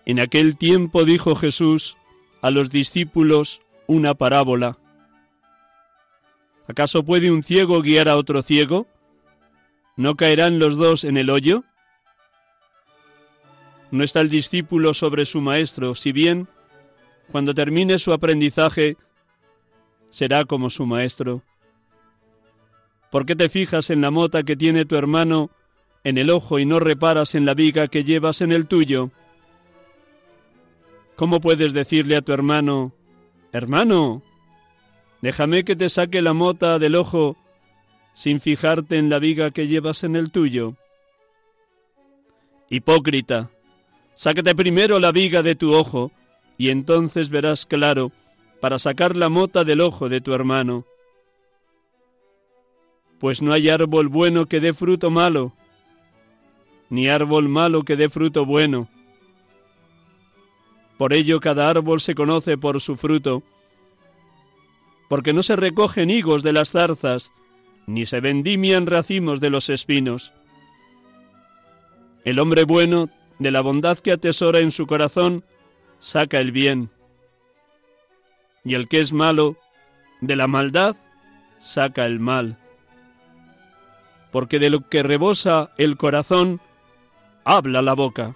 En 0.07 0.21
aquel 0.21 0.57
tiempo 0.57 1.05
dijo 1.05 1.35
Jesús 1.35 1.97
a 2.43 2.53
los 2.53 2.71
discípulos 2.71 3.61
una 3.89 4.15
parábola. 4.15 4.79
¿Acaso 6.69 7.03
puede 7.03 7.33
un 7.33 7.43
ciego 7.43 7.83
guiar 7.83 8.09
a 8.09 8.17
otro 8.17 8.43
ciego? 8.43 8.87
¿No 9.97 10.15
caerán 10.15 10.61
los 10.61 10.77
dos 10.77 11.03
en 11.03 11.17
el 11.17 11.29
hoyo? 11.29 11.65
No 13.91 14.05
está 14.05 14.21
el 14.21 14.29
discípulo 14.29 14.95
sobre 14.95 15.27
su 15.27 15.41
maestro, 15.41 15.97
si 15.97 16.13
bien, 16.13 16.47
cuando 17.33 17.53
termine 17.53 17.99
su 17.99 18.13
aprendizaje, 18.13 18.97
será 20.09 20.45
como 20.45 20.71
su 20.71 20.87
maestro. 20.87 21.43
¿Por 23.11 23.27
qué 23.27 23.35
te 23.35 23.49
fijas 23.49 23.91
en 23.91 24.03
la 24.03 24.13
mota 24.13 24.45
que 24.45 24.55
tiene 24.55 24.85
tu 24.85 24.95
hermano 24.95 25.51
en 26.05 26.19
el 26.19 26.31
ojo 26.31 26.59
y 26.59 26.67
no 26.67 26.81
reparas 26.81 27.35
en 27.35 27.45
la 27.45 27.55
viga 27.55 27.89
que 27.89 28.05
llevas 28.05 28.41
en 28.41 28.53
el 28.53 28.67
tuyo? 28.67 29.11
¿Cómo 31.17 31.41
puedes 31.41 31.73
decirle 31.73 32.17
a 32.17 32.23
tu 32.23 32.33
hermano, 32.33 32.93
hermano, 33.53 34.23
déjame 35.21 35.65
que 35.65 35.75
te 35.75 35.89
saque 35.89 36.23
la 36.23 36.33
mota 36.33 36.79
del 36.79 36.95
ojo 36.95 37.37
sin 38.15 38.41
fijarte 38.41 38.99
en 38.99 39.11
la 39.11 39.19
viga 39.19 39.51
que 39.51 39.67
llevas 39.67 40.05
en 40.05 40.15
el 40.15 40.31
tuyo? 40.31 40.75
Hipócrita, 42.71 43.51
sácate 44.15 44.55
primero 44.55 44.99
la 45.01 45.11
viga 45.11 45.43
de 45.43 45.55
tu 45.55 45.75
ojo, 45.75 46.13
y 46.57 46.71
entonces 46.71 47.31
verás 47.31 47.67
claro 47.67 48.13
para 48.61 48.79
sacar 48.79 49.17
la 49.17 49.29
mota 49.29 49.65
del 49.65 49.81
ojo 49.81 50.09
de 50.09 50.21
tu 50.21 50.35
hermano. 50.35 50.85
Pues 53.19 53.43
no 53.43 53.53
hay 53.53 53.69
árbol 53.69 54.09
bueno 54.09 54.47
que 54.47 54.61
dé 54.61 54.75
fruto 54.75 55.11
malo, 55.11 55.53
ni 56.91 57.09
árbol 57.09 57.49
malo 57.49 57.85
que 57.85 57.97
dé 57.97 58.09
fruto 58.09 58.47
bueno 58.47 58.89
por 60.99 61.13
ello 61.13 61.39
cada 61.41 61.71
árbol 61.71 62.01
se 62.01 62.17
conoce 62.17 62.59
por 62.59 62.81
su 62.81 62.97
fruto, 62.97 63.45
porque 65.09 65.33
no 65.33 65.45
se 65.45 65.55
recogen 65.55 66.11
higos 66.11 66.43
de 66.43 66.53
las 66.53 66.73
zarzas, 66.73 67.33
ni 67.87 68.05
se 68.05 68.21
vendimian 68.21 68.87
racimos 68.87 69.41
de 69.41 69.49
los 69.49 69.71
espinos. 69.71 70.35
El 72.25 72.41
hombre 72.41 72.65
bueno, 72.65 73.09
de 73.39 73.53
la 73.53 73.61
bondad 73.61 73.97
que 73.99 74.11
atesora 74.11 74.59
en 74.59 74.73
su 74.73 74.89
corazón, 74.89 75.45
saca 76.01 76.41
el 76.41 76.51
bien. 76.51 76.91
Y 78.65 78.75
el 78.75 78.89
que 78.89 78.99
es 78.99 79.13
malo, 79.13 79.57
de 80.21 80.35
la 80.35 80.49
maldad, 80.49 80.97
saca 81.61 82.07
el 82.07 82.19
mal. 82.19 82.59
Porque 84.33 84.59
de 84.59 84.69
lo 84.69 84.89
que 84.89 85.05
rebosa 85.05 85.71
el 85.79 85.97
corazón, 85.97 86.61
habla 87.49 87.81
la 87.81 87.95
boca. 87.95 88.35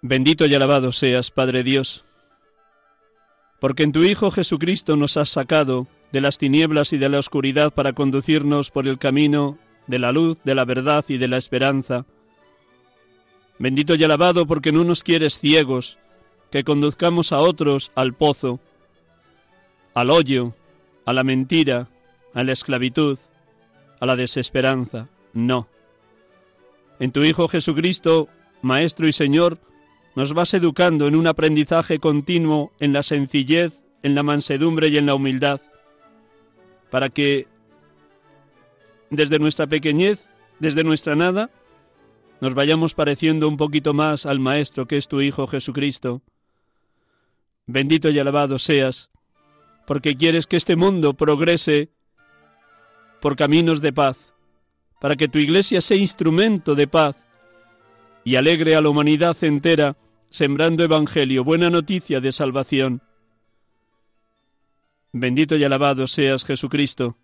Bendito 0.00 0.46
y 0.46 0.54
alabado 0.54 0.92
seas, 0.92 1.30
Padre 1.30 1.62
Dios, 1.62 2.06
porque 3.60 3.82
en 3.82 3.92
tu 3.92 4.02
Hijo 4.02 4.30
Jesucristo 4.30 4.96
nos 4.96 5.18
has 5.18 5.28
sacado 5.28 5.86
de 6.12 6.22
las 6.22 6.38
tinieblas 6.38 6.94
y 6.94 6.98
de 6.98 7.10
la 7.10 7.18
oscuridad 7.18 7.74
para 7.74 7.92
conducirnos 7.92 8.70
por 8.70 8.88
el 8.88 8.98
camino 8.98 9.58
de 9.90 9.98
la 9.98 10.12
luz, 10.12 10.38
de 10.44 10.54
la 10.54 10.64
verdad 10.64 11.04
y 11.08 11.18
de 11.18 11.28
la 11.28 11.36
esperanza. 11.36 12.06
Bendito 13.58 13.94
y 13.94 14.04
alabado 14.04 14.46
porque 14.46 14.72
no 14.72 14.84
nos 14.84 15.02
quieres 15.02 15.38
ciegos, 15.38 15.98
que 16.50 16.64
conduzcamos 16.64 17.32
a 17.32 17.38
otros 17.38 17.92
al 17.94 18.14
pozo, 18.14 18.60
al 19.94 20.10
hoyo, 20.10 20.54
a 21.04 21.12
la 21.12 21.24
mentira, 21.24 21.88
a 22.32 22.42
la 22.44 22.52
esclavitud, 22.52 23.18
a 24.00 24.06
la 24.06 24.16
desesperanza. 24.16 25.08
No. 25.32 25.68
En 26.98 27.12
tu 27.12 27.22
Hijo 27.22 27.48
Jesucristo, 27.48 28.28
Maestro 28.62 29.08
y 29.08 29.12
Señor, 29.12 29.58
nos 30.16 30.32
vas 30.32 30.54
educando 30.54 31.06
en 31.06 31.14
un 31.14 31.26
aprendizaje 31.26 31.98
continuo 31.98 32.72
en 32.80 32.92
la 32.92 33.02
sencillez, 33.02 33.82
en 34.02 34.14
la 34.14 34.22
mansedumbre 34.22 34.88
y 34.88 34.98
en 34.98 35.06
la 35.06 35.14
humildad, 35.14 35.60
para 36.90 37.10
que 37.10 37.46
desde 39.10 39.38
nuestra 39.38 39.66
pequeñez, 39.66 40.28
desde 40.58 40.84
nuestra 40.84 41.16
nada, 41.16 41.50
nos 42.40 42.54
vayamos 42.54 42.94
pareciendo 42.94 43.48
un 43.48 43.56
poquito 43.56 43.92
más 43.92 44.24
al 44.24 44.38
Maestro 44.38 44.86
que 44.86 44.96
es 44.96 45.08
tu 45.08 45.20
Hijo 45.20 45.46
Jesucristo. 45.46 46.22
Bendito 47.66 48.08
y 48.08 48.18
alabado 48.18 48.58
seas, 48.58 49.10
porque 49.86 50.16
quieres 50.16 50.46
que 50.46 50.56
este 50.56 50.76
mundo 50.76 51.14
progrese 51.14 51.90
por 53.20 53.36
caminos 53.36 53.80
de 53.82 53.92
paz, 53.92 54.32
para 55.00 55.16
que 55.16 55.28
tu 55.28 55.38
Iglesia 55.38 55.80
sea 55.80 55.96
instrumento 55.96 56.74
de 56.74 56.86
paz 56.86 57.16
y 58.24 58.36
alegre 58.36 58.76
a 58.76 58.80
la 58.80 58.88
humanidad 58.88 59.36
entera, 59.42 59.96
sembrando 60.30 60.84
Evangelio, 60.84 61.44
buena 61.44 61.70
noticia 61.70 62.20
de 62.20 62.32
salvación. 62.32 63.02
Bendito 65.12 65.56
y 65.56 65.64
alabado 65.64 66.06
seas 66.06 66.44
Jesucristo, 66.44 67.16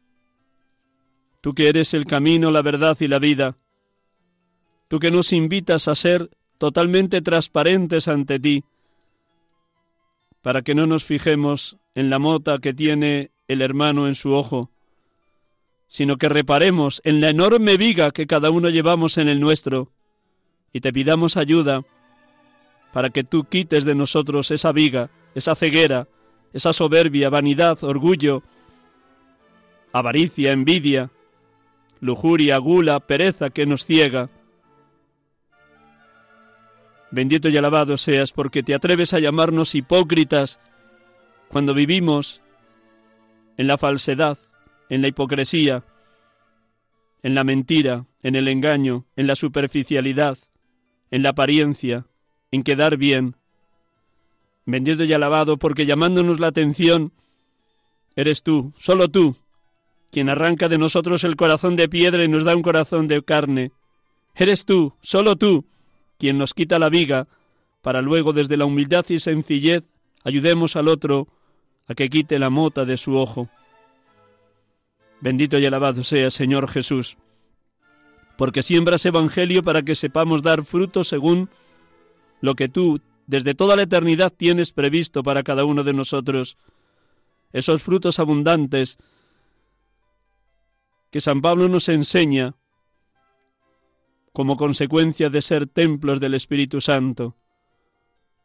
tú 1.46 1.54
que 1.54 1.68
eres 1.68 1.94
el 1.94 2.06
camino, 2.06 2.50
la 2.50 2.60
verdad 2.60 2.96
y 2.98 3.06
la 3.06 3.20
vida. 3.20 3.56
tú 4.88 4.98
que 4.98 5.12
nos 5.12 5.32
invitas 5.32 5.86
a 5.86 5.94
ser 5.94 6.28
totalmente 6.58 7.22
transparentes 7.22 8.08
ante 8.08 8.40
ti, 8.40 8.64
para 10.42 10.62
que 10.62 10.74
no 10.74 10.88
nos 10.88 11.04
fijemos 11.04 11.76
en 11.94 12.10
la 12.10 12.18
mota 12.18 12.58
que 12.58 12.74
tiene 12.74 13.30
el 13.46 13.62
hermano 13.62 14.08
en 14.08 14.16
su 14.16 14.32
ojo, 14.32 14.72
sino 15.86 16.16
que 16.16 16.28
reparemos 16.28 17.00
en 17.04 17.20
la 17.20 17.30
enorme 17.30 17.76
viga 17.76 18.10
que 18.10 18.26
cada 18.26 18.50
uno 18.50 18.68
llevamos 18.68 19.16
en 19.16 19.28
el 19.28 19.38
nuestro, 19.38 19.92
y 20.72 20.80
te 20.80 20.92
pidamos 20.92 21.36
ayuda 21.36 21.84
para 22.92 23.10
que 23.10 23.22
tú 23.22 23.44
quites 23.44 23.84
de 23.84 23.94
nosotros 23.94 24.50
esa 24.50 24.72
viga, 24.72 25.10
esa 25.36 25.54
ceguera, 25.54 26.08
esa 26.52 26.72
soberbia, 26.72 27.30
vanidad, 27.30 27.84
orgullo, 27.84 28.42
avaricia, 29.92 30.50
envidia, 30.50 31.12
lujuria, 32.00 32.58
gula, 32.58 33.00
pereza 33.00 33.50
que 33.50 33.66
nos 33.66 33.84
ciega. 33.84 34.30
Bendito 37.10 37.48
y 37.48 37.56
alabado 37.56 37.96
seas 37.96 38.32
porque 38.32 38.62
te 38.62 38.74
atreves 38.74 39.14
a 39.14 39.20
llamarnos 39.20 39.74
hipócritas 39.74 40.60
cuando 41.48 41.74
vivimos 41.74 42.42
en 43.56 43.66
la 43.66 43.78
falsedad, 43.78 44.38
en 44.88 45.02
la 45.02 45.08
hipocresía, 45.08 45.84
en 47.22 47.34
la 47.34 47.44
mentira, 47.44 48.06
en 48.22 48.34
el 48.34 48.48
engaño, 48.48 49.06
en 49.16 49.26
la 49.26 49.36
superficialidad, 49.36 50.38
en 51.10 51.22
la 51.22 51.30
apariencia, 51.30 52.06
en 52.50 52.62
quedar 52.62 52.96
bien. 52.96 53.36
Bendito 54.64 55.04
y 55.04 55.12
alabado 55.12 55.56
porque 55.56 55.86
llamándonos 55.86 56.40
la 56.40 56.48
atención, 56.48 57.12
eres 58.16 58.42
tú, 58.42 58.72
solo 58.78 59.08
tú, 59.08 59.36
quien 60.16 60.30
arranca 60.30 60.70
de 60.70 60.78
nosotros 60.78 61.25
el 61.25 61.37
corazón 61.37 61.76
de 61.76 61.90
piedra 61.90 62.25
y 62.25 62.28
nos 62.28 62.42
da 62.42 62.56
un 62.56 62.62
corazón 62.62 63.06
de 63.06 63.23
carne. 63.23 63.73
Eres 64.35 64.64
tú, 64.64 64.94
solo 65.02 65.37
tú, 65.37 65.66
quien 66.18 66.38
nos 66.38 66.54
quita 66.54 66.78
la 66.78 66.88
viga, 66.88 67.28
para 67.82 68.00
luego 68.00 68.32
desde 68.32 68.56
la 68.56 68.64
humildad 68.64 69.04
y 69.11 69.18
sencillez 69.18 69.85
ayudemos 70.25 70.75
al 70.75 70.88
otro 70.88 71.28
a 71.87 71.94
que 71.94 72.08
quite 72.08 72.38
la 72.38 72.49
mota 72.49 72.87
de 72.87 72.96
su 72.96 73.14
ojo. 73.14 73.50
Bendito 75.20 75.58
y 75.58 75.66
alabado 75.66 76.02
sea 76.02 76.30
Señor 76.30 76.70
Jesús, 76.70 77.18
porque 78.38 78.62
siembras 78.62 79.04
evangelio 79.04 79.62
para 79.62 79.82
que 79.82 79.94
sepamos 79.94 80.42
dar 80.42 80.64
fruto 80.64 81.04
según 81.04 81.50
lo 82.40 82.54
que 82.54 82.70
tú 82.70 83.02
desde 83.26 83.54
toda 83.54 83.76
la 83.76 83.82
eternidad 83.82 84.32
tienes 84.35 84.73
previsto 84.73 85.23
para 85.23 85.42
cada 85.42 85.66
uno 85.66 85.85
de 85.85 85.92
nosotros, 85.92 86.56
esos 87.52 87.82
frutos 87.82 88.18
abundantes 88.18 88.96
que 91.16 91.23
San 91.23 91.40
Pablo 91.40 91.66
nos 91.70 91.88
enseña 91.88 92.56
como 94.35 94.58
consecuencia 94.58 95.30
de 95.30 95.40
ser 95.40 95.66
templos 95.66 96.20
del 96.20 96.35
Espíritu 96.35 96.82
Santo. 96.82 97.37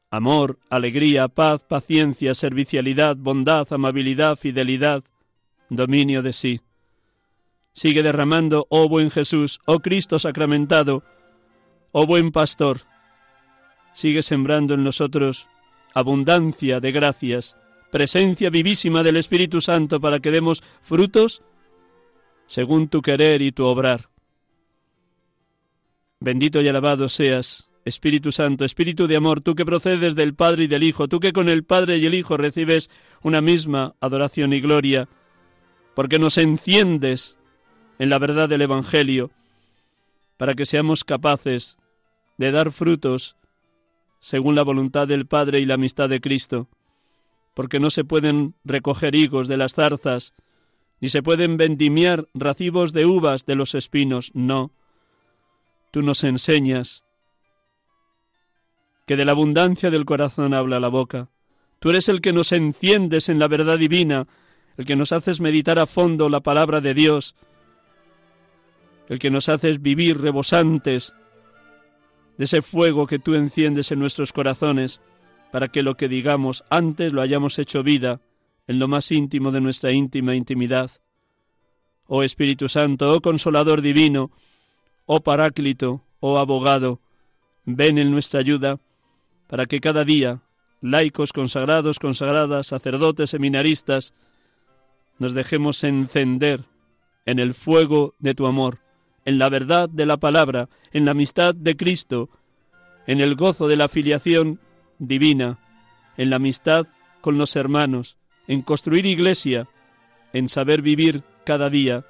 Amor, 0.10 0.58
alegría, 0.70 1.28
paz, 1.28 1.64
paciencia, 1.64 2.34
servicialidad, 2.34 3.18
bondad, 3.18 3.68
amabilidad, 3.74 4.38
fidelidad, 4.38 5.04
dominio 5.68 6.22
de 6.22 6.32
sí. 6.32 6.62
Sigue 7.74 8.04
derramando, 8.04 8.68
oh 8.70 8.88
buen 8.88 9.12
Jesús, 9.12 9.60
oh 9.66 9.82
Cristo 9.82 10.18
sacramentado, 10.18 11.04
oh 11.92 12.06
buen 12.06 12.32
pastor. 12.32 12.84
Sigue 13.92 14.24
sembrando 14.24 14.76
en 14.76 14.86
nosotros 14.86 15.50
abundancia 15.94 16.80
de 16.80 16.94
gracias, 16.94 17.58
presencia 17.92 18.50
vivísima 18.50 19.04
del 19.04 19.18
Espíritu 19.18 19.60
Santo 19.60 20.00
para 20.00 20.22
que 20.22 20.32
demos 20.32 20.64
frutos 20.82 21.44
según 22.52 22.90
tu 22.90 23.02
querer 23.02 23.42
y 23.42 23.54
tu 23.54 23.64
obrar. 23.64 24.10
Bendito 26.20 26.60
y 26.60 26.68
alabado 26.68 27.08
seas, 27.08 27.70
Espíritu 27.86 28.34
Santo, 28.34 28.66
Espíritu 28.66 29.08
de 29.08 29.16
amor, 29.16 29.40
tú 29.40 29.56
que 29.56 29.64
procedes 29.64 30.16
del 30.16 30.36
Padre 30.36 30.66
y 30.66 30.68
del 30.68 30.84
Hijo, 30.84 31.08
tú 31.08 31.22
que 31.22 31.32
con 31.32 31.48
el 31.48 31.64
Padre 31.64 31.98
y 31.98 32.06
el 32.06 32.14
Hijo 32.14 32.36
recibes 32.36 32.90
una 33.24 33.40
misma 33.40 33.96
adoración 34.02 34.52
y 34.52 34.60
gloria, 34.60 35.08
porque 35.96 36.20
nos 36.20 36.38
enciendes 36.38 37.38
en 38.00 38.10
la 38.10 38.20
verdad 38.20 38.50
del 38.50 38.64
Evangelio, 38.64 39.32
para 40.36 40.54
que 40.54 40.66
seamos 40.66 41.06
capaces 41.06 41.78
de 42.38 42.52
dar 42.52 42.74
frutos 42.74 43.38
según 44.20 44.56
la 44.56 44.64
voluntad 44.64 45.08
del 45.08 45.26
Padre 45.26 45.62
y 45.62 45.66
la 45.66 45.76
amistad 45.76 46.10
de 46.10 46.20
Cristo, 46.20 46.68
porque 47.54 47.80
no 47.80 47.92
se 47.92 48.04
pueden 48.04 48.56
recoger 48.66 49.16
higos 49.16 49.48
de 49.48 49.56
las 49.56 49.76
zarzas, 49.76 50.34
ni 51.02 51.10
se 51.10 51.24
pueden 51.24 51.58
vendimiar 51.58 52.28
racimos 52.36 52.94
de 52.94 53.08
uvas 53.08 53.46
de 53.48 53.56
los 53.56 53.74
espinos, 53.74 54.32
no. 54.36 54.72
Tú 55.90 56.04
nos 56.04 56.24
enseñas 56.24 57.04
que 59.08 59.18
de 59.18 59.26
la 59.26 59.32
abundancia 59.32 59.90
del 59.90 60.06
corazón 60.06 60.54
habla 60.54 60.80
la 60.80 60.88
boca. 60.88 61.30
Tú 61.80 61.90
eres 61.90 62.08
el 62.08 62.22
que 62.22 62.32
nos 62.32 62.52
enciendes 62.52 63.30
en 63.30 63.40
la 63.40 63.48
verdad 63.48 63.80
divina, 63.80 64.28
el 64.78 64.86
que 64.86 64.96
nos 64.96 65.12
haces 65.12 65.42
meditar 65.42 65.80
a 65.80 65.88
fondo 65.88 66.30
la 66.30 66.42
palabra 66.42 66.82
de 66.82 66.94
Dios, 66.94 67.36
el 69.10 69.18
que 69.18 69.32
nos 69.32 69.50
haces 69.50 69.82
vivir 69.82 70.22
rebosantes 70.22 71.16
de 72.38 72.46
ese 72.46 72.62
fuego 72.62 73.08
que 73.08 73.18
tú 73.18 73.34
enciendes 73.34 73.92
en 73.92 74.00
nuestros 74.00 74.32
corazones, 74.34 75.02
para 75.52 75.68
que 75.68 75.82
lo 75.82 75.98
que 75.98 76.08
digamos 76.08 76.64
antes 76.70 77.12
lo 77.12 77.22
hayamos 77.22 77.58
hecho 77.58 77.82
vida 77.82 78.22
en 78.72 78.80
lo 78.80 78.88
más 78.88 79.12
íntimo 79.12 79.52
de 79.52 79.60
nuestra 79.60 79.92
íntima 79.92 80.34
intimidad. 80.34 80.92
Oh 82.08 82.24
Espíritu 82.24 82.70
Santo, 82.70 83.14
oh 83.14 83.22
Consolador 83.22 83.82
Divino, 83.82 84.32
oh 85.06 85.20
Paráclito, 85.20 86.06
oh 86.22 86.38
Abogado, 86.38 87.02
ven 87.66 87.98
en 87.98 88.12
nuestra 88.12 88.40
ayuda, 88.40 88.80
para 89.48 89.66
que 89.66 89.82
cada 89.82 90.06
día, 90.06 90.42
laicos, 90.80 91.34
consagrados, 91.34 92.00
consagradas, 92.00 92.68
sacerdotes, 92.68 93.30
seminaristas, 93.30 94.14
nos 95.20 95.34
dejemos 95.34 95.84
encender 95.84 96.64
en 97.26 97.40
el 97.40 97.54
fuego 97.54 98.16
de 98.20 98.36
tu 98.36 98.48
amor, 98.48 98.80
en 99.26 99.38
la 99.38 99.50
verdad 99.50 99.90
de 99.90 100.06
la 100.06 100.16
palabra, 100.16 100.70
en 100.94 101.04
la 101.04 101.12
amistad 101.12 101.54
de 101.54 101.76
Cristo, 101.76 102.30
en 103.06 103.20
el 103.20 103.36
gozo 103.36 103.68
de 103.68 103.76
la 103.76 103.90
filiación 103.90 104.62
divina, 104.98 105.60
en 106.16 106.30
la 106.30 106.38
amistad 106.38 106.88
con 107.20 107.38
los 107.38 107.58
hermanos, 107.58 108.16
en 108.48 108.62
construir 108.62 109.06
iglesia, 109.06 109.68
en 110.34 110.50
saber 110.50 110.82
vivir 110.82 111.24
cada 111.46 111.70
día 111.70 112.06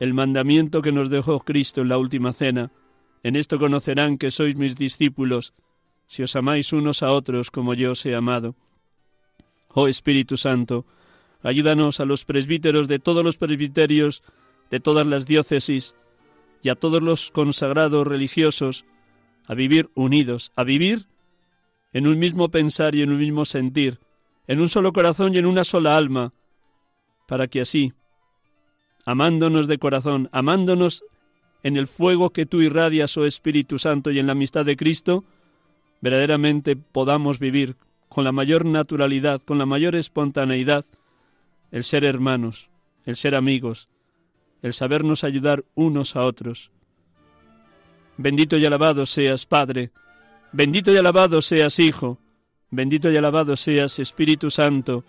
el 0.00 0.14
mandamiento 0.14 0.82
que 0.82 0.92
nos 0.92 1.10
dejó 1.10 1.40
Cristo 1.40 1.80
en 1.80 1.88
la 1.88 1.98
última 1.98 2.32
cena. 2.32 2.70
En 3.22 3.34
esto 3.36 3.58
conocerán 3.58 4.16
que 4.16 4.30
sois 4.30 4.56
mis 4.56 4.76
discípulos, 4.76 5.54
si 6.06 6.22
os 6.22 6.36
amáis 6.36 6.72
unos 6.72 7.02
a 7.02 7.12
otros 7.12 7.50
como 7.50 7.74
yo 7.74 7.92
os 7.92 8.06
he 8.06 8.14
amado. 8.14 8.54
Oh 9.74 9.88
Espíritu 9.88 10.36
Santo, 10.36 10.86
ayúdanos 11.42 12.00
a 12.00 12.04
los 12.04 12.24
presbíteros 12.24 12.88
de 12.88 12.98
todos 12.98 13.24
los 13.24 13.36
presbiterios, 13.36 14.22
de 14.70 14.80
todas 14.80 15.06
las 15.06 15.26
diócesis, 15.26 15.96
y 16.62 16.70
a 16.70 16.74
todos 16.74 17.02
los 17.02 17.30
consagrados 17.30 18.06
religiosos, 18.06 18.84
a 19.46 19.54
vivir 19.54 19.90
unidos, 19.94 20.52
a 20.56 20.64
vivir 20.64 21.06
en 21.92 22.06
un 22.06 22.18
mismo 22.18 22.50
pensar 22.50 22.94
y 22.94 23.02
en 23.02 23.10
un 23.10 23.18
mismo 23.18 23.44
sentir, 23.44 23.98
en 24.48 24.60
un 24.60 24.68
solo 24.68 24.92
corazón 24.92 25.34
y 25.34 25.38
en 25.38 25.46
una 25.46 25.62
sola 25.62 25.96
alma, 25.96 26.32
para 27.28 27.46
que 27.46 27.60
así, 27.60 27.92
amándonos 29.04 29.68
de 29.68 29.78
corazón, 29.78 30.28
amándonos 30.32 31.04
en 31.62 31.76
el 31.76 31.86
fuego 31.86 32.30
que 32.30 32.46
tú 32.46 32.62
irradias, 32.62 33.16
oh 33.18 33.26
Espíritu 33.26 33.78
Santo, 33.78 34.10
y 34.10 34.18
en 34.18 34.26
la 34.26 34.32
amistad 34.32 34.64
de 34.64 34.76
Cristo, 34.76 35.24
verdaderamente 36.00 36.76
podamos 36.76 37.38
vivir 37.38 37.76
con 38.08 38.24
la 38.24 38.32
mayor 38.32 38.64
naturalidad, 38.64 39.42
con 39.42 39.58
la 39.58 39.66
mayor 39.66 39.94
espontaneidad, 39.94 40.86
el 41.70 41.84
ser 41.84 42.04
hermanos, 42.04 42.70
el 43.04 43.16
ser 43.16 43.34
amigos, 43.34 43.88
el 44.62 44.72
sabernos 44.72 45.24
ayudar 45.24 45.64
unos 45.74 46.16
a 46.16 46.24
otros. 46.24 46.70
Bendito 48.16 48.56
y 48.56 48.64
alabado 48.64 49.04
seas, 49.04 49.44
Padre, 49.44 49.90
bendito 50.52 50.90
y 50.90 50.96
alabado 50.96 51.42
seas, 51.42 51.78
Hijo, 51.78 52.18
Bendito 52.70 53.10
y 53.10 53.16
alabado 53.16 53.56
seas, 53.56 53.98
Espíritu 53.98 54.50
Santo. 54.50 55.04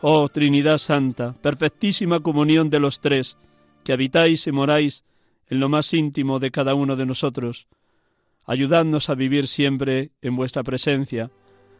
Oh 0.00 0.28
Trinidad 0.28 0.78
Santa, 0.78 1.32
perfectísima 1.32 2.20
comunión 2.20 2.70
de 2.70 2.78
los 2.78 3.00
tres, 3.00 3.36
que 3.82 3.92
habitáis 3.92 4.46
y 4.46 4.52
moráis 4.52 5.04
en 5.48 5.60
lo 5.60 5.68
más 5.68 5.92
íntimo 5.94 6.38
de 6.38 6.50
cada 6.50 6.74
uno 6.74 6.94
de 6.96 7.06
nosotros. 7.06 7.66
Ayudadnos 8.46 9.08
a 9.08 9.14
vivir 9.14 9.48
siempre 9.48 10.10
en 10.22 10.36
vuestra 10.36 10.62
presencia, 10.62 11.30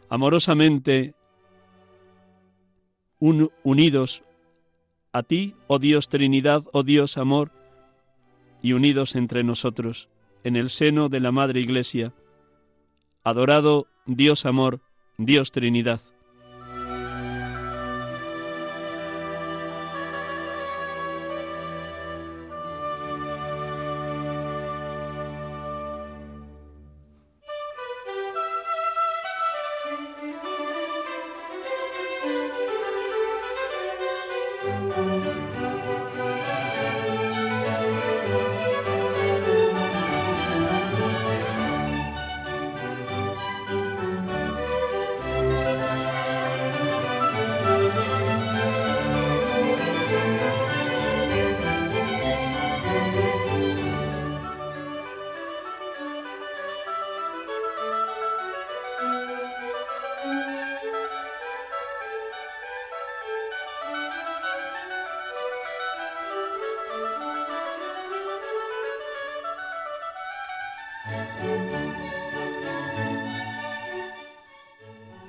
amorosamente 0.09 1.13
unidos 3.19 4.23
a 5.13 5.23
ti, 5.23 5.55
oh 5.67 5.79
Dios 5.79 6.09
Trinidad, 6.09 6.63
oh 6.73 6.83
Dios 6.83 7.17
Amor, 7.17 7.51
y 8.61 8.73
unidos 8.73 9.15
entre 9.15 9.43
nosotros, 9.43 10.09
en 10.43 10.55
el 10.55 10.69
seno 10.69 11.07
de 11.07 11.19
la 11.21 11.31
Madre 11.31 11.61
Iglesia. 11.61 12.13
Adorado 13.23 13.87
Dios 14.07 14.45
amor, 14.45 14.81
Dios 15.17 15.51
Trinidad. 15.51 15.99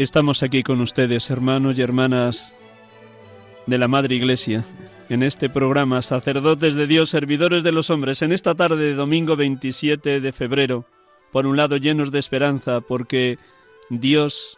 Estamos 0.06 0.44
aquí 0.44 0.62
con 0.62 0.80
ustedes, 0.82 1.30
hermanos 1.30 1.76
y 1.76 1.82
hermanas 1.82 2.54
de 3.66 3.76
la 3.76 3.88
Madre 3.88 4.14
Iglesia, 4.14 4.64
en 5.08 5.24
este 5.24 5.50
programa 5.50 6.00
Sacerdotes 6.00 6.76
de 6.76 6.86
Dios, 6.86 7.10
Servidores 7.10 7.64
de 7.64 7.72
los 7.72 7.90
Hombres, 7.90 8.22
en 8.22 8.30
esta 8.30 8.54
tarde 8.54 8.76
de 8.76 8.94
domingo 8.94 9.34
27 9.34 10.20
de 10.20 10.32
febrero, 10.32 10.84
por 11.32 11.44
un 11.44 11.56
lado 11.56 11.76
llenos 11.76 12.12
de 12.12 12.20
esperanza, 12.20 12.80
porque 12.82 13.40
Dios 13.90 14.56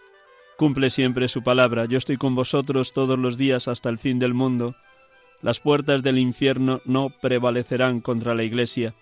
cumple 0.59 0.91
siempre 0.91 1.29
su 1.29 1.43
palabra. 1.43 1.87
Yo 1.87 1.97
estoy 1.97 2.19
con 2.19 2.35
vosotros 2.35 2.93
todos 2.93 3.19
los 3.19 3.39
días 3.39 3.69
hasta 3.69 3.89
el 3.89 3.97
fin 3.97 4.19
del 4.19 4.35
mundo. 4.35 4.75
Las 5.41 5.61
puertas 5.61 6.03
del 6.03 6.19
infierno 6.19 6.83
no 6.85 7.09
prevalecerán 7.09 8.03
contra 8.03 8.35
la 8.35 8.45
Iglesia. 8.45 8.93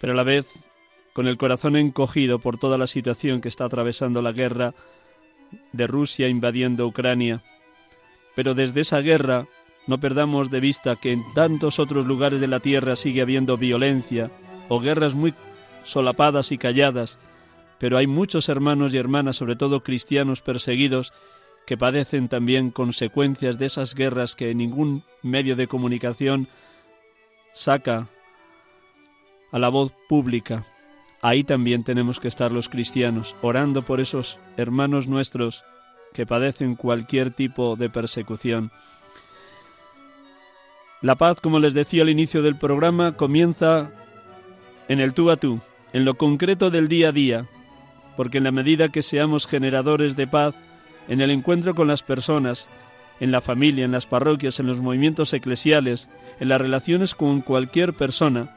Pero 0.00 0.14
a 0.14 0.16
la 0.16 0.24
vez, 0.24 0.48
con 1.12 1.28
el 1.28 1.36
corazón 1.36 1.76
encogido 1.76 2.40
por 2.40 2.58
toda 2.58 2.78
la 2.78 2.88
situación 2.88 3.40
que 3.40 3.48
está 3.48 3.66
atravesando 3.66 4.22
la 4.22 4.32
guerra, 4.32 4.74
de 5.72 5.86
Rusia 5.86 6.28
invadiendo 6.28 6.86
Ucrania. 6.86 7.42
Pero 8.34 8.54
desde 8.54 8.80
esa 8.80 9.00
guerra 9.00 9.46
no 9.86 9.98
perdamos 9.98 10.50
de 10.50 10.60
vista 10.60 10.96
que 10.96 11.12
en 11.12 11.22
tantos 11.34 11.78
otros 11.78 12.06
lugares 12.06 12.40
de 12.40 12.46
la 12.46 12.60
tierra 12.60 12.96
sigue 12.96 13.22
habiendo 13.22 13.56
violencia 13.56 14.30
o 14.68 14.80
guerras 14.80 15.14
muy 15.14 15.34
solapadas 15.84 16.52
y 16.52 16.58
calladas, 16.58 17.18
pero 17.78 17.98
hay 17.98 18.06
muchos 18.06 18.48
hermanos 18.48 18.94
y 18.94 18.98
hermanas, 18.98 19.36
sobre 19.36 19.56
todo 19.56 19.82
cristianos 19.82 20.40
perseguidos, 20.40 21.12
que 21.66 21.76
padecen 21.76 22.28
también 22.28 22.70
consecuencias 22.70 23.58
de 23.58 23.66
esas 23.66 23.94
guerras 23.94 24.36
que 24.36 24.54
ningún 24.54 25.02
medio 25.22 25.56
de 25.56 25.68
comunicación 25.68 26.48
saca 27.52 28.08
a 29.50 29.58
la 29.58 29.68
voz 29.68 29.92
pública. 30.08 30.64
Ahí 31.22 31.44
también 31.44 31.84
tenemos 31.84 32.18
que 32.18 32.26
estar 32.26 32.50
los 32.50 32.68
cristianos, 32.68 33.36
orando 33.42 33.82
por 33.82 34.00
esos 34.00 34.40
hermanos 34.56 35.06
nuestros 35.06 35.64
que 36.12 36.26
padecen 36.26 36.74
cualquier 36.74 37.30
tipo 37.30 37.76
de 37.76 37.88
persecución. 37.88 38.72
La 41.00 41.14
paz, 41.14 41.40
como 41.40 41.60
les 41.60 41.74
decía 41.74 42.02
al 42.02 42.10
inicio 42.10 42.42
del 42.42 42.56
programa, 42.56 43.12
comienza 43.12 43.90
en 44.88 44.98
el 44.98 45.14
tú 45.14 45.30
a 45.30 45.36
tú, 45.36 45.60
en 45.92 46.04
lo 46.04 46.14
concreto 46.14 46.70
del 46.70 46.88
día 46.88 47.10
a 47.10 47.12
día, 47.12 47.46
porque 48.16 48.38
en 48.38 48.44
la 48.44 48.52
medida 48.52 48.88
que 48.88 49.02
seamos 49.04 49.46
generadores 49.46 50.16
de 50.16 50.26
paz, 50.26 50.56
en 51.06 51.20
el 51.20 51.30
encuentro 51.30 51.76
con 51.76 51.86
las 51.86 52.02
personas, 52.02 52.68
en 53.20 53.30
la 53.30 53.40
familia, 53.40 53.84
en 53.84 53.92
las 53.92 54.06
parroquias, 54.06 54.58
en 54.58 54.66
los 54.66 54.80
movimientos 54.80 55.32
eclesiales, 55.32 56.10
en 56.40 56.48
las 56.48 56.60
relaciones 56.60 57.14
con 57.14 57.42
cualquier 57.42 57.94
persona, 57.94 58.56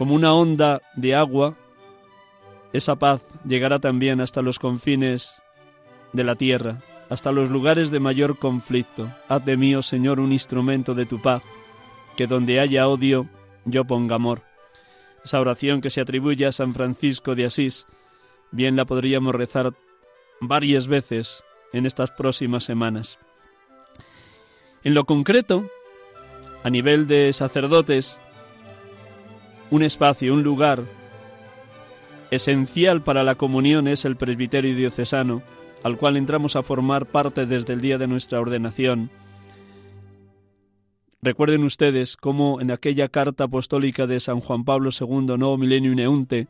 como 0.00 0.14
una 0.14 0.32
onda 0.32 0.80
de 0.94 1.14
agua, 1.14 1.58
esa 2.72 2.96
paz 2.96 3.22
llegará 3.44 3.80
también 3.80 4.22
hasta 4.22 4.40
los 4.40 4.58
confines 4.58 5.42
de 6.14 6.24
la 6.24 6.36
tierra, 6.36 6.80
hasta 7.10 7.32
los 7.32 7.50
lugares 7.50 7.90
de 7.90 8.00
mayor 8.00 8.38
conflicto. 8.38 9.10
Haz 9.28 9.44
de 9.44 9.58
mí, 9.58 9.74
oh 9.74 9.82
Señor, 9.82 10.18
un 10.18 10.32
instrumento 10.32 10.94
de 10.94 11.04
tu 11.04 11.20
paz, 11.20 11.42
que 12.16 12.26
donde 12.26 12.60
haya 12.60 12.88
odio, 12.88 13.26
yo 13.66 13.84
ponga 13.84 14.14
amor. 14.14 14.40
Esa 15.22 15.38
oración 15.38 15.82
que 15.82 15.90
se 15.90 16.00
atribuye 16.00 16.46
a 16.46 16.52
San 16.52 16.72
Francisco 16.72 17.34
de 17.34 17.44
Asís, 17.44 17.86
bien 18.52 18.76
la 18.76 18.86
podríamos 18.86 19.34
rezar 19.34 19.74
varias 20.40 20.86
veces 20.88 21.44
en 21.74 21.84
estas 21.84 22.10
próximas 22.10 22.64
semanas. 22.64 23.18
En 24.82 24.94
lo 24.94 25.04
concreto, 25.04 25.68
a 26.64 26.70
nivel 26.70 27.06
de 27.06 27.34
sacerdotes, 27.34 28.18
un 29.70 29.82
espacio, 29.82 30.34
un 30.34 30.42
lugar 30.42 30.82
esencial 32.30 33.02
para 33.02 33.24
la 33.24 33.34
comunión 33.34 33.88
es 33.88 34.04
el 34.04 34.16
presbiterio 34.16 34.74
diocesano, 34.74 35.42
al 35.82 35.96
cual 35.96 36.16
entramos 36.16 36.56
a 36.56 36.62
formar 36.62 37.06
parte 37.06 37.46
desde 37.46 37.72
el 37.72 37.80
día 37.80 37.98
de 37.98 38.06
nuestra 38.06 38.40
ordenación. 38.40 39.10
Recuerden 41.22 41.64
ustedes 41.64 42.16
cómo 42.16 42.60
en 42.60 42.70
aquella 42.70 43.08
carta 43.08 43.44
apostólica 43.44 44.06
de 44.06 44.20
San 44.20 44.40
Juan 44.40 44.64
Pablo 44.64 44.90
II, 44.98 45.36
Nuevo 45.36 45.58
Milenio 45.58 45.94
Neunte, 45.94 46.48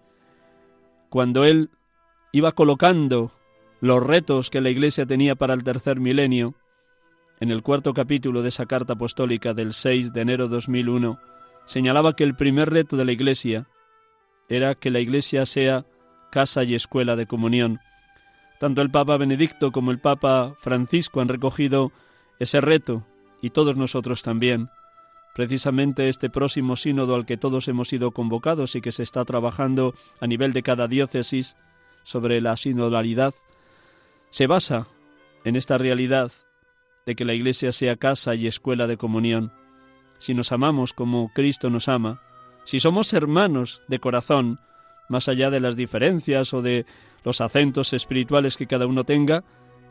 cuando 1.09 1.45
él 1.45 1.71
iba 2.33 2.53
colocando 2.53 3.33
los 3.81 4.03
retos 4.03 4.51
que 4.51 4.61
la 4.61 4.71
Iglesia 4.71 5.07
tenía 5.07 5.35
para 5.35 5.55
el 5.55 5.65
tercer 5.65 5.99
milenio, 5.99 6.55
en 7.41 7.51
el 7.51 7.63
cuarto 7.63 7.95
capítulo 7.95 8.43
de 8.43 8.51
esa 8.51 8.67
carta 8.67 8.93
apostólica 8.93 9.55
del 9.55 9.73
6 9.73 10.13
de 10.13 10.21
enero 10.21 10.47
de 10.47 10.55
2001, 10.57 11.19
señalaba 11.67 12.15
que 12.15 12.25
el 12.25 12.35
primer 12.35 12.71
reto 12.71 12.97
de 12.97 13.05
la 13.05 13.13
Iglesia 13.13 13.67
era 14.49 14.75
que 14.75 14.91
la 14.91 15.01
Iglesia 15.01 15.47
sea 15.47 15.87
casa 16.31 16.65
y 16.65 16.75
escuela 16.75 17.17
de 17.17 17.27
comunión. 17.27 17.81
Tanto 18.59 18.83
el 18.83 18.91
Papa 18.91 19.17
Benedicto 19.17 19.73
como 19.73 19.91
el 19.91 20.01
Papa 20.01 20.55
Francisco 20.61 21.21
han 21.21 21.29
recogido 21.29 21.93
ese 22.39 22.61
reto 22.61 23.07
y 23.41 23.51
todos 23.51 23.77
nosotros 23.77 24.23
también. 24.23 24.69
Precisamente 25.35 26.09
este 26.09 26.29
próximo 26.29 26.77
sínodo 26.77 27.15
al 27.15 27.25
que 27.25 27.37
todos 27.37 27.69
hemos 27.69 27.89
sido 27.89 28.11
convocados 28.11 28.75
y 28.75 28.81
que 28.81 28.93
se 28.93 29.03
está 29.03 29.25
trabajando 29.25 29.95
a 30.21 30.27
nivel 30.27 30.53
de 30.53 30.63
cada 30.63 30.89
diócesis 30.89 31.57
sobre 32.03 32.41
la 32.41 32.57
sinodalidad, 32.57 33.35
se 34.31 34.47
basa 34.47 34.89
en 35.45 35.57
esta 35.57 35.79
realidad 35.79 36.33
de 37.07 37.15
que 37.15 37.25
la 37.25 37.35
Iglesia 37.35 37.73
sea 37.73 37.97
casa 37.97 38.35
y 38.35 38.47
escuela 38.47 38.87
de 38.87 38.97
comunión 38.97 39.53
si 40.21 40.35
nos 40.35 40.53
amamos 40.53 40.93
como 40.93 41.33
Cristo 41.35 41.71
nos 41.71 41.89
ama, 41.89 42.21
si 42.65 42.79
somos 42.79 43.13
hermanos 43.15 43.83
de 43.89 43.99
corazón, 43.99 44.61
más 45.09 45.29
allá 45.29 45.51
de 45.51 45.61
las 45.61 45.77
diferencias 45.77 46.53
o 46.55 46.63
de 46.63 46.85
los 47.25 47.41
acentos 47.41 47.95
espirituales 47.95 48.57
que 48.57 48.67
cada 48.67 48.87
uno 48.87 49.05
tenga, 49.05 49.45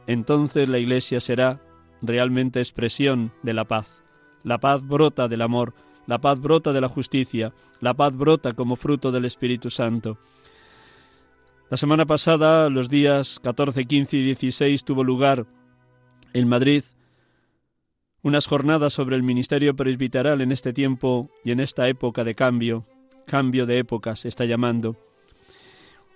entonces 0.08 0.70
la 0.70 0.78
Iglesia 0.78 1.20
será 1.20 1.60
realmente 2.04 2.60
expresión 2.60 3.34
de 3.42 3.54
la 3.54 3.66
paz. 3.66 4.04
La 4.44 4.60
paz 4.60 4.88
brota 4.88 5.28
del 5.28 5.42
amor, 5.42 5.74
la 6.06 6.22
paz 6.22 6.40
brota 6.40 6.74
de 6.74 6.82
la 6.82 6.90
justicia, 6.90 7.54
la 7.82 7.96
paz 7.96 8.16
brota 8.16 8.54
como 8.54 8.76
fruto 8.76 9.12
del 9.12 9.26
Espíritu 9.26 9.72
Santo. 9.72 10.20
La 11.72 11.78
semana 11.78 12.06
pasada, 12.06 12.70
los 12.70 12.88
días 12.88 13.40
14, 13.44 13.84
15 13.86 14.18
y 14.18 14.24
16, 14.26 14.84
tuvo 14.84 15.04
lugar 15.04 15.48
en 16.34 16.48
Madrid 16.48 16.84
unas 18.22 18.48
jornadas 18.48 18.94
sobre 18.94 19.16
el 19.16 19.24
ministerio 19.24 19.76
presbiteral 19.76 20.42
en 20.42 20.52
este 20.52 20.74
tiempo 20.74 21.30
y 21.44 21.52
en 21.52 21.60
esta 21.60 21.88
época 21.88 22.24
de 22.24 22.36
cambio, 22.36 22.86
cambio 23.26 23.66
de 23.66 23.80
épocas 23.80 24.26
está 24.26 24.46
llamando. 24.46 24.96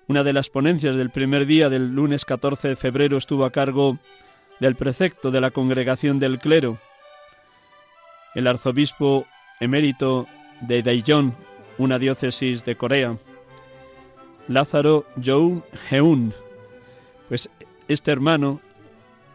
Una 0.08 0.24
de 0.24 0.34
las 0.34 0.50
ponencias 0.50 0.98
del 0.98 1.12
primer 1.12 1.46
día 1.46 1.70
del 1.70 1.94
lunes 1.94 2.26
14 2.26 2.70
de 2.70 2.76
febrero 2.76 3.18
estuvo 3.18 3.46
a 3.46 3.52
cargo 3.52 3.98
del 4.60 4.76
prefecto 4.76 5.32
de 5.32 5.42
la 5.42 5.52
congregación 5.52 6.20
del 6.20 6.40
clero, 6.40 6.78
el 8.36 8.48
arzobispo 8.48 9.26
emérito 9.60 10.28
de 10.62 10.84
Daejeon, 10.84 11.34
una 11.78 12.00
diócesis 12.00 12.66
de 12.66 12.76
Corea, 12.76 13.18
Lázaro 14.48 15.06
Jou 15.24 15.64
Heun. 15.90 16.34
Pues 17.30 17.50
este 17.88 18.12
hermano, 18.12 18.60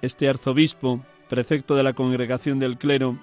este 0.03 0.29
arzobispo, 0.29 1.01
prefecto 1.29 1.77
de 1.77 1.83
la 1.83 1.93
congregación 1.93 2.59
del 2.59 2.79
clero, 2.79 3.17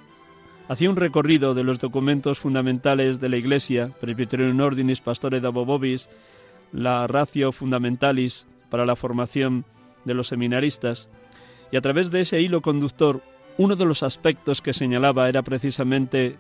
hacía 0.68 0.90
un 0.90 0.96
recorrido 0.96 1.54
de 1.54 1.64
los 1.64 1.80
documentos 1.80 2.40
fundamentales 2.40 3.20
de 3.20 3.30
la 3.30 3.38
Iglesia, 3.38 3.92
Presbyterium 4.00 4.60
Ordinis 4.60 5.02
Pastore 5.02 5.42
Dabobobis, 5.42 6.10
la 6.72 7.08
Ratio 7.08 7.52
Fundamentalis 7.52 8.48
para 8.70 8.86
la 8.86 8.96
formación 8.96 9.66
de 10.06 10.14
los 10.14 10.28
seminaristas, 10.28 11.10
y 11.72 11.78
a 11.78 11.82
través 11.82 12.12
de 12.12 12.22
ese 12.22 12.42
hilo 12.42 12.62
conductor, 12.62 13.22
uno 13.58 13.76
de 13.76 13.86
los 13.86 14.04
aspectos 14.04 14.62
que 14.62 14.74
señalaba 14.74 15.30
era 15.30 15.42
precisamente 15.42 16.36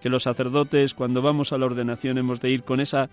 que 0.00 0.08
los 0.08 0.24
sacerdotes, 0.24 0.94
cuando 0.94 1.22
vamos 1.22 1.52
a 1.52 1.58
la 1.58 1.66
ordenación, 1.66 2.18
hemos 2.18 2.40
de 2.40 2.50
ir 2.50 2.64
con 2.64 2.80
esa 2.80 3.08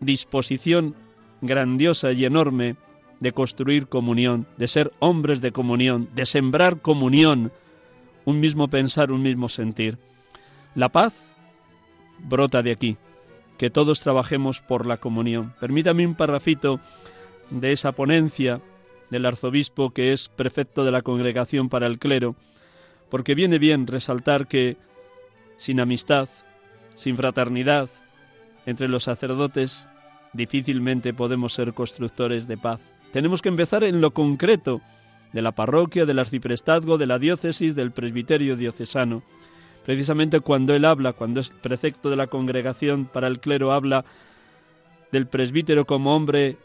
disposición 0.00 0.94
grandiosa 1.40 2.12
y 2.12 2.24
enorme 2.24 2.76
de 3.20 3.32
construir 3.32 3.86
comunión, 3.88 4.46
de 4.56 4.68
ser 4.68 4.92
hombres 4.98 5.40
de 5.40 5.52
comunión, 5.52 6.08
de 6.14 6.26
sembrar 6.26 6.80
comunión, 6.80 7.52
un 8.24 8.40
mismo 8.40 8.68
pensar, 8.68 9.12
un 9.12 9.22
mismo 9.22 9.48
sentir. 9.48 9.98
La 10.74 10.88
paz 10.88 11.14
brota 12.18 12.62
de 12.62 12.72
aquí, 12.72 12.96
que 13.58 13.70
todos 13.70 14.00
trabajemos 14.00 14.60
por 14.60 14.86
la 14.86 14.96
comunión. 14.96 15.54
Permítame 15.60 16.06
un 16.06 16.14
parrafito 16.14 16.80
de 17.50 17.72
esa 17.72 17.92
ponencia 17.92 18.60
del 19.10 19.26
arzobispo 19.26 19.90
que 19.90 20.12
es 20.12 20.28
prefecto 20.28 20.84
de 20.84 20.90
la 20.90 21.02
congregación 21.02 21.68
para 21.68 21.86
el 21.86 21.98
clero, 21.98 22.34
porque 23.10 23.34
viene 23.34 23.58
bien 23.58 23.86
resaltar 23.86 24.48
que 24.48 24.76
sin 25.56 25.80
amistad, 25.80 26.28
sin 26.94 27.16
fraternidad 27.16 27.88
entre 28.66 28.88
los 28.88 29.04
sacerdotes, 29.04 29.88
difícilmente 30.32 31.14
podemos 31.14 31.54
ser 31.54 31.74
constructores 31.74 32.48
de 32.48 32.56
paz. 32.56 32.93
Tenemos 33.14 33.42
que 33.42 33.48
empezar 33.48 33.84
en 33.84 34.00
lo 34.00 34.10
concreto 34.10 34.80
de 35.32 35.40
la 35.40 35.52
parroquia, 35.52 36.04
del 36.04 36.18
arciprestazgo, 36.18 36.98
de 36.98 37.06
la 37.06 37.20
diócesis, 37.20 37.76
del 37.76 37.92
presbiterio 37.92 38.56
diocesano. 38.56 39.22
Precisamente 39.86 40.40
cuando 40.40 40.74
él 40.74 40.84
habla, 40.84 41.12
cuando 41.12 41.38
es 41.38 41.50
precepto 41.50 42.10
de 42.10 42.16
la 42.16 42.26
congregación 42.26 43.04
para 43.04 43.28
el 43.28 43.38
clero, 43.38 43.70
habla 43.70 44.04
del 45.12 45.28
presbítero 45.28 45.84
como 45.84 46.16
hombre 46.16 46.56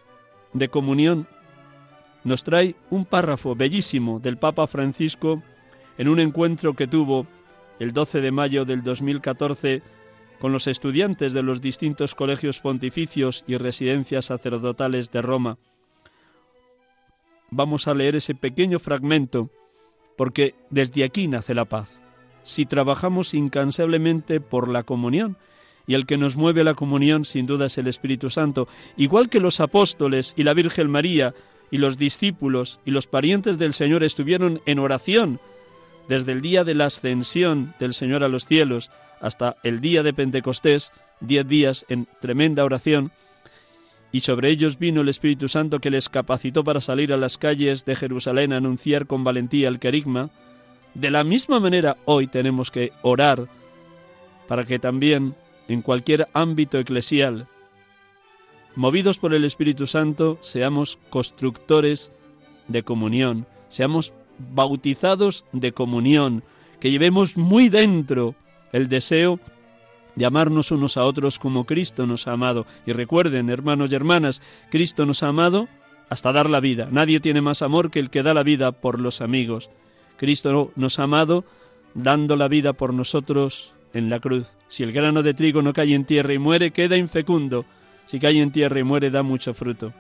de 0.53 0.69
comunión, 0.69 1.27
nos 2.23 2.43
trae 2.43 2.75
un 2.89 3.05
párrafo 3.05 3.53
bellísimo 3.53 4.19
del 4.19 4.38
Papa 4.38 4.65
Francisco 4.65 5.43
en 5.99 6.09
un 6.09 6.19
encuentro 6.19 6.73
que 6.73 6.88
tuvo 6.88 7.27
el 7.77 7.91
12 7.91 8.21
de 8.21 8.31
mayo 8.31 8.65
del 8.65 8.81
2014 8.81 9.83
con 10.39 10.51
los 10.51 10.65
estudiantes 10.65 11.33
de 11.33 11.43
los 11.43 11.62
distintos 11.62 12.15
colegios 12.15 12.59
pontificios 12.59 13.43
y 13.45 13.57
residencias 13.57 14.25
sacerdotales 14.25 15.12
de 15.12 15.21
Roma. 15.21 15.59
Vamos 17.51 17.88
a 17.88 17.93
leer 17.93 18.15
ese 18.15 18.35
pequeño 18.35 18.79
fragmento 18.79 19.49
porque 20.17 20.55
desde 20.69 21.03
aquí 21.03 21.27
nace 21.27 21.53
la 21.53 21.65
paz. 21.65 21.99
Si 22.43 22.65
trabajamos 22.65 23.33
incansablemente 23.33 24.41
por 24.41 24.67
la 24.67 24.83
comunión, 24.83 25.38
y 25.89 25.95
el 25.95 26.05
que 26.05 26.17
nos 26.17 26.35
mueve 26.35 26.63
la 26.63 26.75
comunión 26.75 27.25
sin 27.25 27.47
duda 27.47 27.65
es 27.65 27.77
el 27.79 27.88
Espíritu 27.88 28.29
Santo, 28.29 28.67
igual 28.95 29.27
que 29.27 29.39
los 29.39 29.59
apóstoles 29.59 30.35
y 30.38 30.43
la 30.43 30.53
Virgen 30.53 30.88
María 30.88 31.33
y 31.71 31.77
los 31.77 31.97
discípulos 31.97 32.79
y 32.85 32.91
los 32.91 33.07
parientes 33.07 33.57
del 33.57 33.73
Señor 33.73 34.03
estuvieron 34.03 34.62
en 34.67 34.77
oración 34.77 35.39
desde 36.07 36.33
el 36.33 36.41
día 36.41 36.63
de 36.63 36.75
la 36.75 36.85
ascensión 36.85 37.73
del 37.79 37.95
Señor 37.95 38.23
a 38.23 38.27
los 38.27 38.45
cielos 38.45 38.91
hasta 39.19 39.57
el 39.63 39.79
día 39.79 40.03
de 40.03 40.13
Pentecostés, 40.13 40.91
diez 41.21 41.47
días 41.47 41.85
en 41.89 42.07
tremenda 42.21 42.63
oración, 42.63 43.12
y 44.12 44.22
sobre 44.22 44.50
ellos 44.50 44.80
vino 44.80 45.02
el 45.02 45.10
Espíritu 45.10 45.48
Santo 45.48 45.80
que 45.80 45.91
les 45.91 46.10
capacitó 46.10 46.63
para 46.63 46.82
salir 46.82 47.13
a 47.13 47.17
las 47.17 47.38
calles 47.38 47.86
de 47.86 47.95
Jerusalén 47.95 48.54
a 48.54 48.58
anunciar 48.58 49.06
con 49.06 49.24
valentía 49.24 49.67
el 49.67 49.80
querigma, 49.80 50.30
de 50.95 51.12
la 51.12 51.24
misma 51.24 51.60
manera 51.60 51.98
hoy 52.06 52.28
tenemos 52.28 52.72
que 52.72 52.91
orar 53.04 53.48
para 54.48 54.65
que 54.65 54.80
también 54.80 55.36
en 55.67 55.84
cualquier 55.84 56.28
ámbito 56.34 56.80
eclesial, 56.80 57.48
movidos 58.76 59.19
por 59.19 59.36
el 59.36 59.45
Espíritu 59.45 59.86
Santo, 59.86 60.39
seamos 60.41 60.98
constructores 61.12 62.12
de 62.67 62.82
comunión, 62.82 63.45
seamos 63.67 64.13
bautizados 64.54 65.45
de 65.52 65.72
comunión, 65.72 66.43
que 66.80 66.89
llevemos 66.89 67.38
muy 67.38 67.69
dentro 67.69 68.34
el 68.72 68.89
deseo 68.89 69.39
de 70.15 70.26
amarnos 70.26 70.72
unos 70.72 70.98
a 70.98 71.06
otros 71.06 71.39
como 71.39 71.65
Cristo 71.65 72.06
nos 72.06 72.28
ha 72.28 72.34
amado. 72.34 72.65
Y 72.86 72.93
recuerden, 72.93 73.50
hermanos 73.50 73.91
y 73.91 73.95
hermanas, 73.95 74.41
Cristo 74.69 75.06
nos 75.06 75.24
ha 75.24 75.28
amado 75.28 75.67
hasta 76.10 76.32
dar 76.32 76.50
la 76.50 76.60
vida. 76.60 76.89
Nadie 76.91 77.19
tiene 77.19 77.41
más 77.41 77.62
amor 77.62 77.91
que 77.91 78.00
el 78.00 78.10
que 78.10 78.24
da 78.24 78.34
la 78.34 78.43
vida 78.43 78.72
por 78.72 79.00
los 79.00 79.22
amigos. 79.22 79.69
Cristo 80.17 80.72
nos 80.76 81.00
ha 81.00 81.04
amado 81.04 81.45
dando 81.93 82.36
la 82.36 82.48
vida 82.48 82.74
por 82.74 82.93
nosotros 82.93 83.74
en 83.93 84.10
la 84.10 84.19
cruz. 84.19 84.54
Si 84.67 84.84
el 84.84 84.91
grano 84.91 85.24
de 85.24 85.34
trigo 85.34 85.62
no 85.62 85.74
cae 85.74 85.93
en 85.93 86.06
tierra 86.06 86.34
y 86.34 86.39
muere, 86.39 86.72
queda 86.72 86.98
infecundo. 86.98 87.65
Si 88.06 88.19
cae 88.19 88.41
en 88.41 88.52
tierra 88.52 88.80
y 88.80 88.84
muere, 88.84 89.12
da 89.12 89.24
mucho 89.24 89.54
fruto. 89.54 89.93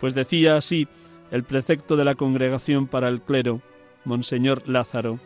Pues 0.00 0.14
decía 0.14 0.56
así 0.56 0.88
el 1.30 1.44
precepto 1.44 1.96
de 1.96 2.04
la 2.04 2.14
congregación 2.14 2.86
para 2.86 3.08
el 3.08 3.22
clero, 3.22 3.62
Monseñor 4.04 4.68
Lázaro. 4.68 5.18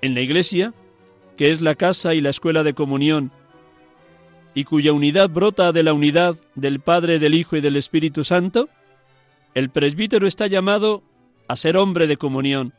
En 0.00 0.14
la 0.14 0.20
Iglesia, 0.20 0.74
que 1.36 1.50
es 1.50 1.60
la 1.60 1.74
casa 1.74 2.14
y 2.14 2.20
la 2.20 2.30
escuela 2.30 2.62
de 2.62 2.74
comunión, 2.74 3.32
y 4.54 4.64
cuya 4.64 4.92
unidad 4.92 5.30
brota 5.30 5.72
de 5.72 5.82
la 5.82 5.92
unidad 5.92 6.36
del 6.54 6.80
Padre, 6.80 7.18
del 7.18 7.34
Hijo 7.34 7.56
y 7.56 7.60
del 7.60 7.76
Espíritu 7.76 8.22
Santo, 8.24 8.68
el 9.54 9.70
presbítero 9.70 10.26
está 10.26 10.46
llamado 10.46 11.02
a 11.48 11.56
ser 11.56 11.76
hombre 11.76 12.06
de 12.06 12.16
comunión. 12.16 12.72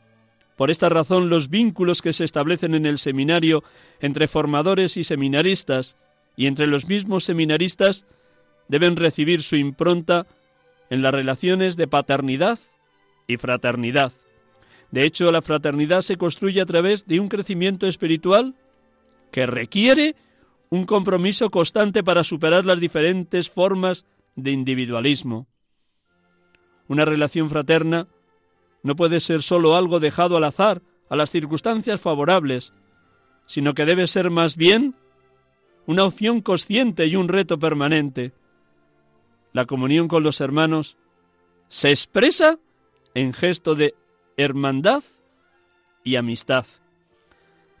Por 0.56 0.70
esta 0.70 0.88
razón 0.88 1.28
los 1.28 1.50
vínculos 1.50 2.00
que 2.00 2.14
se 2.14 2.24
establecen 2.24 2.74
en 2.74 2.86
el 2.86 2.98
seminario 2.98 3.62
entre 4.00 4.26
formadores 4.26 4.96
y 4.96 5.04
seminaristas 5.04 5.96
y 6.34 6.46
entre 6.46 6.66
los 6.66 6.86
mismos 6.86 7.24
seminaristas 7.24 8.06
deben 8.68 8.96
recibir 8.96 9.42
su 9.42 9.56
impronta 9.56 10.26
en 10.88 11.02
las 11.02 11.12
relaciones 11.12 11.76
de 11.76 11.88
paternidad 11.88 12.58
y 13.26 13.36
fraternidad. 13.36 14.12
De 14.90 15.04
hecho, 15.04 15.30
la 15.32 15.42
fraternidad 15.42 16.02
se 16.02 16.16
construye 16.16 16.60
a 16.60 16.66
través 16.66 17.06
de 17.06 17.20
un 17.20 17.28
crecimiento 17.28 17.86
espiritual 17.86 18.54
que 19.30 19.46
requiere 19.46 20.14
un 20.70 20.86
compromiso 20.86 21.50
constante 21.50 22.02
para 22.02 22.24
superar 22.24 22.64
las 22.64 22.80
diferentes 22.80 23.50
formas 23.50 24.06
de 24.34 24.50
individualismo. 24.52 25.46
Una 26.88 27.04
relación 27.04 27.50
fraterna 27.50 28.06
no 28.82 28.96
puede 28.96 29.20
ser 29.20 29.42
sólo 29.42 29.76
algo 29.76 29.98
dejado 29.98 30.36
al 30.36 30.44
azar, 30.44 30.82
a 31.08 31.16
las 31.16 31.30
circunstancias 31.30 32.00
favorables, 32.00 32.72
sino 33.46 33.74
que 33.74 33.84
debe 33.84 34.06
ser 34.06 34.30
más 34.30 34.56
bien 34.56 34.94
una 35.86 36.04
opción 36.04 36.40
consciente 36.40 37.06
y 37.06 37.16
un 37.16 37.28
reto 37.28 37.58
permanente. 37.58 38.32
La 39.52 39.66
comunión 39.66 40.08
con 40.08 40.22
los 40.22 40.40
hermanos 40.40 40.96
se 41.68 41.90
expresa 41.90 42.58
en 43.14 43.32
gesto 43.32 43.74
de 43.74 43.94
hermandad 44.36 45.02
y 46.04 46.16
amistad. 46.16 46.66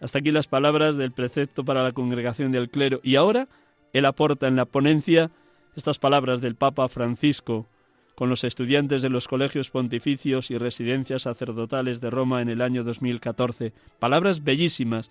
Hasta 0.00 0.18
aquí 0.18 0.30
las 0.30 0.46
palabras 0.46 0.96
del 0.96 1.12
precepto 1.12 1.64
para 1.64 1.82
la 1.82 1.92
congregación 1.92 2.52
del 2.52 2.68
clero. 2.68 3.00
Y 3.02 3.16
ahora 3.16 3.48
él 3.92 4.04
aporta 4.04 4.48
en 4.48 4.56
la 4.56 4.66
ponencia 4.66 5.30
estas 5.74 5.98
palabras 5.98 6.40
del 6.40 6.54
Papa 6.54 6.88
Francisco 6.88 7.66
con 8.14 8.30
los 8.30 8.44
estudiantes 8.44 9.02
de 9.02 9.10
los 9.10 9.28
colegios 9.28 9.70
pontificios 9.70 10.50
y 10.50 10.56
residencias 10.58 11.22
sacerdotales 11.22 12.00
de 12.00 12.10
Roma 12.10 12.40
en 12.40 12.48
el 12.48 12.62
año 12.62 12.82
2014. 12.82 13.72
Palabras 13.98 14.42
bellísimas. 14.42 15.10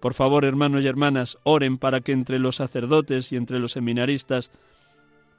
Por 0.00 0.14
favor, 0.14 0.44
hermanos 0.44 0.84
y 0.84 0.86
hermanas, 0.86 1.38
oren 1.42 1.78
para 1.78 2.00
que 2.00 2.12
entre 2.12 2.38
los 2.38 2.56
sacerdotes 2.56 3.32
y 3.32 3.36
entre 3.36 3.58
los 3.58 3.72
seminaristas 3.72 4.52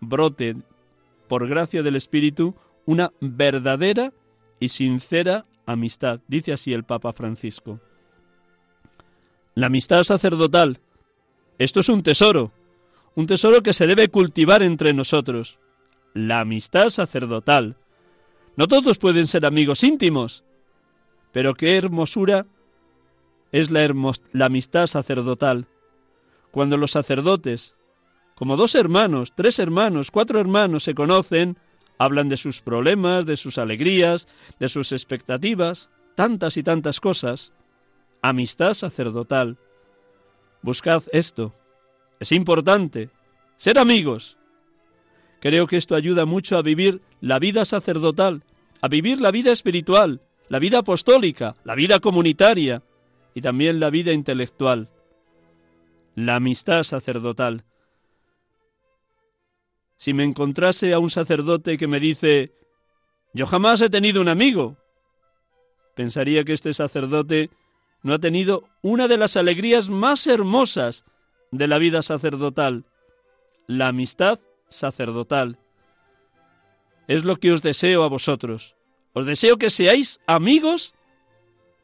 brote, 0.01 0.57
por 1.27 1.47
gracia 1.47 1.83
del 1.83 1.95
Espíritu, 1.95 2.55
una 2.85 3.11
verdadera 3.19 4.13
y 4.59 4.69
sincera 4.69 5.45
amistad, 5.65 6.21
dice 6.27 6.53
así 6.53 6.73
el 6.73 6.83
Papa 6.83 7.13
Francisco. 7.13 7.79
La 9.55 9.67
amistad 9.67 10.03
sacerdotal, 10.03 10.79
esto 11.57 11.79
es 11.79 11.89
un 11.89 12.03
tesoro, 12.03 12.51
un 13.15 13.25
tesoro 13.25 13.63
que 13.63 13.73
se 13.73 13.87
debe 13.87 14.09
cultivar 14.09 14.61
entre 14.61 14.93
nosotros. 14.93 15.59
La 16.13 16.41
amistad 16.41 16.89
sacerdotal. 16.89 17.77
No 18.55 18.67
todos 18.67 18.97
pueden 18.99 19.27
ser 19.27 19.45
amigos 19.45 19.83
íntimos, 19.83 20.43
pero 21.31 21.55
qué 21.55 21.77
hermosura 21.77 22.45
es 23.51 23.71
la, 23.71 23.91
la 24.31 24.45
amistad 24.45 24.87
sacerdotal. 24.87 25.67
Cuando 26.51 26.77
los 26.77 26.91
sacerdotes, 26.91 27.75
como 28.35 28.55
dos 28.55 28.75
hermanos, 28.75 29.33
tres 29.35 29.57
hermanos, 29.59 30.11
cuatro 30.11 30.39
hermanos 30.39 30.83
se 30.83 30.93
conocen, 30.93 31.57
Hablan 31.97 32.29
de 32.29 32.37
sus 32.37 32.61
problemas, 32.61 33.25
de 33.25 33.37
sus 33.37 33.57
alegrías, 33.57 34.27
de 34.59 34.69
sus 34.69 34.91
expectativas, 34.91 35.89
tantas 36.15 36.57
y 36.57 36.63
tantas 36.63 36.99
cosas. 36.99 37.53
Amistad 38.21 38.73
sacerdotal. 38.73 39.57
Buscad 40.61 41.03
esto. 41.11 41.53
Es 42.19 42.31
importante. 42.31 43.09
Ser 43.55 43.79
amigos. 43.79 44.37
Creo 45.39 45.67
que 45.67 45.77
esto 45.77 45.95
ayuda 45.95 46.25
mucho 46.25 46.57
a 46.57 46.61
vivir 46.61 47.01
la 47.21 47.39
vida 47.39 47.65
sacerdotal, 47.65 48.43
a 48.81 48.87
vivir 48.87 49.21
la 49.21 49.31
vida 49.31 49.51
espiritual, 49.51 50.21
la 50.49 50.59
vida 50.59 50.79
apostólica, 50.79 51.53
la 51.63 51.75
vida 51.75 51.99
comunitaria 51.99 52.83
y 53.33 53.41
también 53.41 53.79
la 53.79 53.89
vida 53.89 54.13
intelectual. 54.13 54.89
La 56.15 56.35
amistad 56.35 56.83
sacerdotal. 56.83 57.65
Si 59.97 60.13
me 60.13 60.23
encontrase 60.23 60.93
a 60.93 60.99
un 60.99 61.09
sacerdote 61.09 61.77
que 61.77 61.87
me 61.87 61.99
dice, 61.99 62.53
yo 63.33 63.47
jamás 63.47 63.81
he 63.81 63.89
tenido 63.89 64.21
un 64.21 64.29
amigo, 64.29 64.77
pensaría 65.95 66.43
que 66.43 66.53
este 66.53 66.73
sacerdote 66.73 67.49
no 68.03 68.13
ha 68.13 68.19
tenido 68.19 68.69
una 68.81 69.07
de 69.07 69.17
las 69.17 69.35
alegrías 69.35 69.89
más 69.89 70.27
hermosas 70.27 71.03
de 71.51 71.67
la 71.67 71.79
vida 71.79 72.03
sacerdotal, 72.03 72.85
la 73.65 73.87
amistad 73.87 74.39
sacerdotal. 74.69 75.57
Es 77.07 77.23
lo 77.23 77.37
que 77.37 77.51
os 77.51 77.61
deseo 77.61 78.03
a 78.03 78.09
vosotros. 78.09 78.75
Os 79.13 79.25
deseo 79.25 79.57
que 79.57 79.69
seáis 79.69 80.19
amigos 80.27 80.93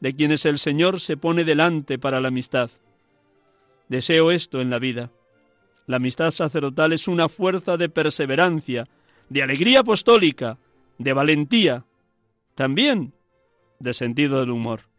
de 0.00 0.14
quienes 0.14 0.44
el 0.44 0.58
Señor 0.58 1.00
se 1.00 1.16
pone 1.16 1.44
delante 1.44 1.98
para 1.98 2.20
la 2.20 2.28
amistad. 2.28 2.70
Deseo 3.88 4.30
esto 4.30 4.60
en 4.60 4.70
la 4.70 4.78
vida. 4.78 5.10
La 5.86 5.96
amistad 5.96 6.30
sacerdotal 6.30 6.92
es 6.92 7.08
una 7.08 7.28
fuerza 7.28 7.76
de 7.76 7.88
perseverancia, 7.88 8.88
de 9.28 9.42
alegría 9.42 9.80
apostólica, 9.80 10.58
de 10.98 11.12
valentía, 11.12 11.84
también 12.54 13.12
de 13.78 13.94
sentido 13.94 14.40
del 14.40 14.50
humor. 14.50 14.93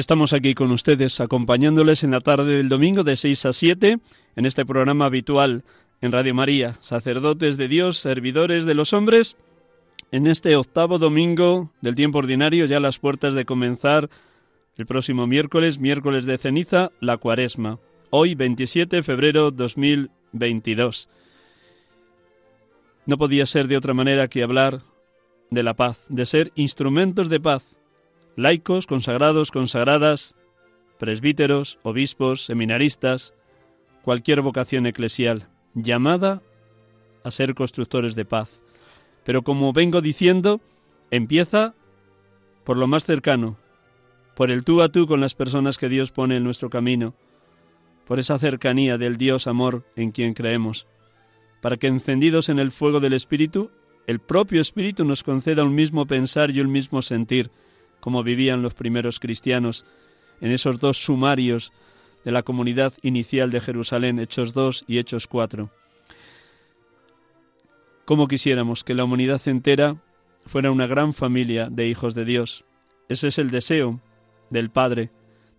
Estamos 0.00 0.32
aquí 0.32 0.54
con 0.54 0.70
ustedes 0.70 1.20
acompañándoles 1.20 2.04
en 2.04 2.12
la 2.12 2.22
tarde 2.22 2.56
del 2.56 2.70
domingo 2.70 3.04
de 3.04 3.18
6 3.18 3.44
a 3.44 3.52
7 3.52 3.98
en 4.34 4.46
este 4.46 4.64
programa 4.64 5.04
habitual 5.04 5.62
en 6.00 6.10
Radio 6.10 6.34
María, 6.34 6.74
sacerdotes 6.80 7.58
de 7.58 7.68
Dios, 7.68 7.98
servidores 7.98 8.64
de 8.64 8.72
los 8.72 8.94
hombres, 8.94 9.36
en 10.10 10.26
este 10.26 10.56
octavo 10.56 10.98
domingo 10.98 11.70
del 11.82 11.96
tiempo 11.96 12.16
ordinario, 12.16 12.64
ya 12.64 12.78
a 12.78 12.80
las 12.80 12.98
puertas 12.98 13.34
de 13.34 13.44
comenzar 13.44 14.08
el 14.78 14.86
próximo 14.86 15.26
miércoles, 15.26 15.78
miércoles 15.78 16.24
de 16.24 16.38
ceniza, 16.38 16.92
la 17.00 17.18
cuaresma. 17.18 17.78
Hoy, 18.08 18.34
27 18.34 18.96
de 18.96 19.02
febrero 19.02 19.50
2022. 19.50 21.10
No 23.04 23.18
podía 23.18 23.44
ser 23.44 23.68
de 23.68 23.76
otra 23.76 23.92
manera 23.92 24.28
que 24.28 24.42
hablar 24.42 24.80
de 25.50 25.62
la 25.62 25.74
paz, 25.74 26.06
de 26.08 26.24
ser 26.24 26.52
instrumentos 26.54 27.28
de 27.28 27.38
paz, 27.38 27.76
laicos, 28.36 28.86
consagrados, 28.86 29.50
consagradas, 29.50 30.36
presbíteros, 30.98 31.78
obispos, 31.82 32.44
seminaristas, 32.44 33.34
cualquier 34.02 34.42
vocación 34.42 34.86
eclesial, 34.86 35.48
llamada 35.74 36.42
a 37.24 37.30
ser 37.30 37.54
constructores 37.54 38.14
de 38.14 38.24
paz. 38.24 38.62
Pero 39.24 39.42
como 39.42 39.72
vengo 39.72 40.00
diciendo, 40.00 40.60
empieza 41.10 41.74
por 42.64 42.76
lo 42.76 42.86
más 42.86 43.04
cercano, 43.04 43.56
por 44.34 44.50
el 44.50 44.64
tú 44.64 44.82
a 44.82 44.88
tú 44.88 45.06
con 45.06 45.20
las 45.20 45.34
personas 45.34 45.76
que 45.76 45.88
Dios 45.88 46.12
pone 46.12 46.36
en 46.36 46.44
nuestro 46.44 46.70
camino, 46.70 47.14
por 48.06 48.18
esa 48.18 48.38
cercanía 48.38 48.98
del 48.98 49.16
Dios 49.16 49.46
amor 49.46 49.84
en 49.96 50.10
quien 50.10 50.34
creemos, 50.34 50.86
para 51.60 51.76
que 51.76 51.86
encendidos 51.86 52.48
en 52.48 52.58
el 52.58 52.70
fuego 52.70 53.00
del 53.00 53.12
Espíritu, 53.12 53.70
el 54.06 54.18
propio 54.18 54.60
Espíritu 54.60 55.04
nos 55.04 55.22
conceda 55.22 55.64
un 55.64 55.74
mismo 55.74 56.06
pensar 56.06 56.50
y 56.50 56.60
un 56.60 56.72
mismo 56.72 57.02
sentir, 57.02 57.50
como 58.00 58.22
vivían 58.22 58.62
los 58.62 58.74
primeros 58.74 59.20
cristianos 59.20 59.86
en 60.40 60.50
esos 60.52 60.78
dos 60.80 60.96
sumarios 60.98 61.72
de 62.24 62.32
la 62.32 62.42
comunidad 62.42 62.92
inicial 63.02 63.50
de 63.50 63.60
Jerusalén, 63.60 64.18
Hechos 64.18 64.52
2 64.52 64.84
y 64.86 64.98
Hechos 64.98 65.26
4. 65.26 65.70
Como 68.04 68.28
quisiéramos 68.28 68.84
que 68.84 68.94
la 68.94 69.04
humanidad 69.04 69.40
entera 69.46 69.96
fuera 70.46 70.70
una 70.70 70.86
gran 70.86 71.14
familia 71.14 71.68
de 71.70 71.88
hijos 71.88 72.14
de 72.14 72.24
Dios. 72.24 72.64
Ese 73.08 73.28
es 73.28 73.38
el 73.38 73.50
deseo 73.50 74.00
del 74.50 74.70
Padre, 74.70 75.10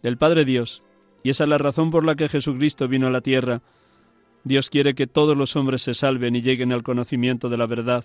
del 0.01 0.17
Padre 0.17 0.45
Dios, 0.45 0.83
y 1.23 1.29
esa 1.29 1.43
es 1.43 1.49
la 1.49 1.57
razón 1.57 1.91
por 1.91 2.03
la 2.03 2.15
que 2.15 2.27
Jesucristo 2.27 2.87
vino 2.87 3.07
a 3.07 3.11
la 3.11 3.21
tierra. 3.21 3.61
Dios 4.43 4.69
quiere 4.69 4.95
que 4.95 5.07
todos 5.07 5.37
los 5.37 5.55
hombres 5.55 5.81
se 5.81 5.93
salven 5.93 6.35
y 6.35 6.41
lleguen 6.41 6.73
al 6.73 6.83
conocimiento 6.83 7.49
de 7.49 7.57
la 7.57 7.67
verdad, 7.67 8.03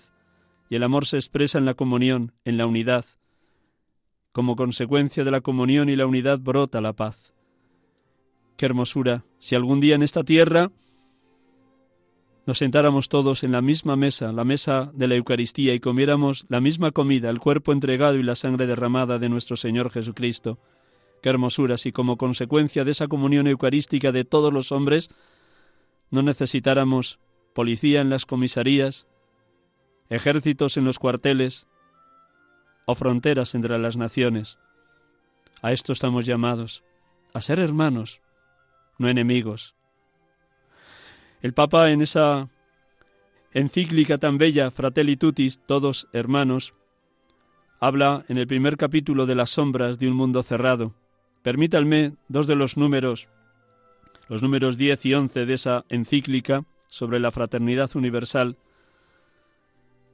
y 0.69 0.75
el 0.75 0.83
amor 0.83 1.05
se 1.05 1.17
expresa 1.17 1.57
en 1.57 1.65
la 1.65 1.73
comunión, 1.73 2.33
en 2.45 2.57
la 2.57 2.67
unidad. 2.67 3.05
Como 4.37 4.55
consecuencia 4.55 5.23
de 5.23 5.31
la 5.31 5.41
comunión 5.41 5.89
y 5.89 5.95
la 5.95 6.05
unidad 6.05 6.37
brota 6.37 6.79
la 6.79 6.93
paz. 6.93 7.33
Qué 8.55 8.67
hermosura, 8.67 9.25
si 9.39 9.55
algún 9.55 9.79
día 9.79 9.95
en 9.95 10.03
esta 10.03 10.23
tierra 10.23 10.71
nos 12.45 12.59
sentáramos 12.59 13.09
todos 13.09 13.43
en 13.43 13.51
la 13.51 13.63
misma 13.63 13.95
mesa, 13.95 14.31
la 14.31 14.43
mesa 14.43 14.91
de 14.93 15.07
la 15.07 15.15
Eucaristía, 15.15 15.73
y 15.73 15.79
comiéramos 15.79 16.45
la 16.49 16.61
misma 16.61 16.91
comida, 16.91 17.31
el 17.31 17.39
cuerpo 17.39 17.71
entregado 17.71 18.17
y 18.17 18.21
la 18.21 18.35
sangre 18.35 18.67
derramada 18.67 19.17
de 19.17 19.27
nuestro 19.27 19.57
Señor 19.57 19.89
Jesucristo. 19.89 20.59
Qué 21.23 21.29
hermosura 21.29 21.77
si 21.77 21.91
como 21.91 22.17
consecuencia 22.17 22.83
de 22.83 22.91
esa 22.91 23.07
comunión 23.07 23.47
eucarística 23.47 24.11
de 24.11 24.23
todos 24.23 24.53
los 24.53 24.71
hombres 24.71 25.09
no 26.11 26.21
necesitáramos 26.21 27.17
policía 27.55 28.01
en 28.01 28.11
las 28.11 28.27
comisarías, 28.27 29.07
ejércitos 30.11 30.77
en 30.77 30.85
los 30.85 30.99
cuarteles 30.99 31.65
o 32.87 32.95
fronteras 32.95 33.53
entre 33.53 33.77
las 33.77 33.97
naciones. 33.97 34.57
A 35.61 35.71
esto 35.73 35.93
estamos 35.93 36.25
llamados, 36.25 36.83
a 37.33 37.41
ser 37.41 37.59
hermanos, 37.59 38.21
no 38.97 39.09
enemigos. 39.09 39.75
El 41.41 41.53
Papa 41.53 41.91
en 41.91 42.01
esa 42.01 42.49
encíclica 43.53 44.17
tan 44.17 44.37
bella, 44.37 44.71
Fratelli 44.71 45.17
Tutis, 45.17 45.61
todos 45.65 46.07
hermanos, 46.13 46.73
habla 47.79 48.23
en 48.29 48.37
el 48.37 48.47
primer 48.47 48.77
capítulo 48.77 49.25
de 49.25 49.35
las 49.35 49.51
sombras 49.51 49.99
de 49.99 50.07
un 50.07 50.15
mundo 50.15 50.41
cerrado. 50.41 50.95
Permítanme 51.43 52.13
dos 52.29 52.47
de 52.47 52.55
los 52.55 52.77
números, 52.77 53.29
los 54.29 54.41
números 54.41 54.77
10 54.77 55.05
y 55.05 55.13
11 55.13 55.45
de 55.45 55.53
esa 55.53 55.85
encíclica 55.89 56.63
sobre 56.87 57.19
la 57.19 57.31
fraternidad 57.31 57.95
universal, 57.95 58.57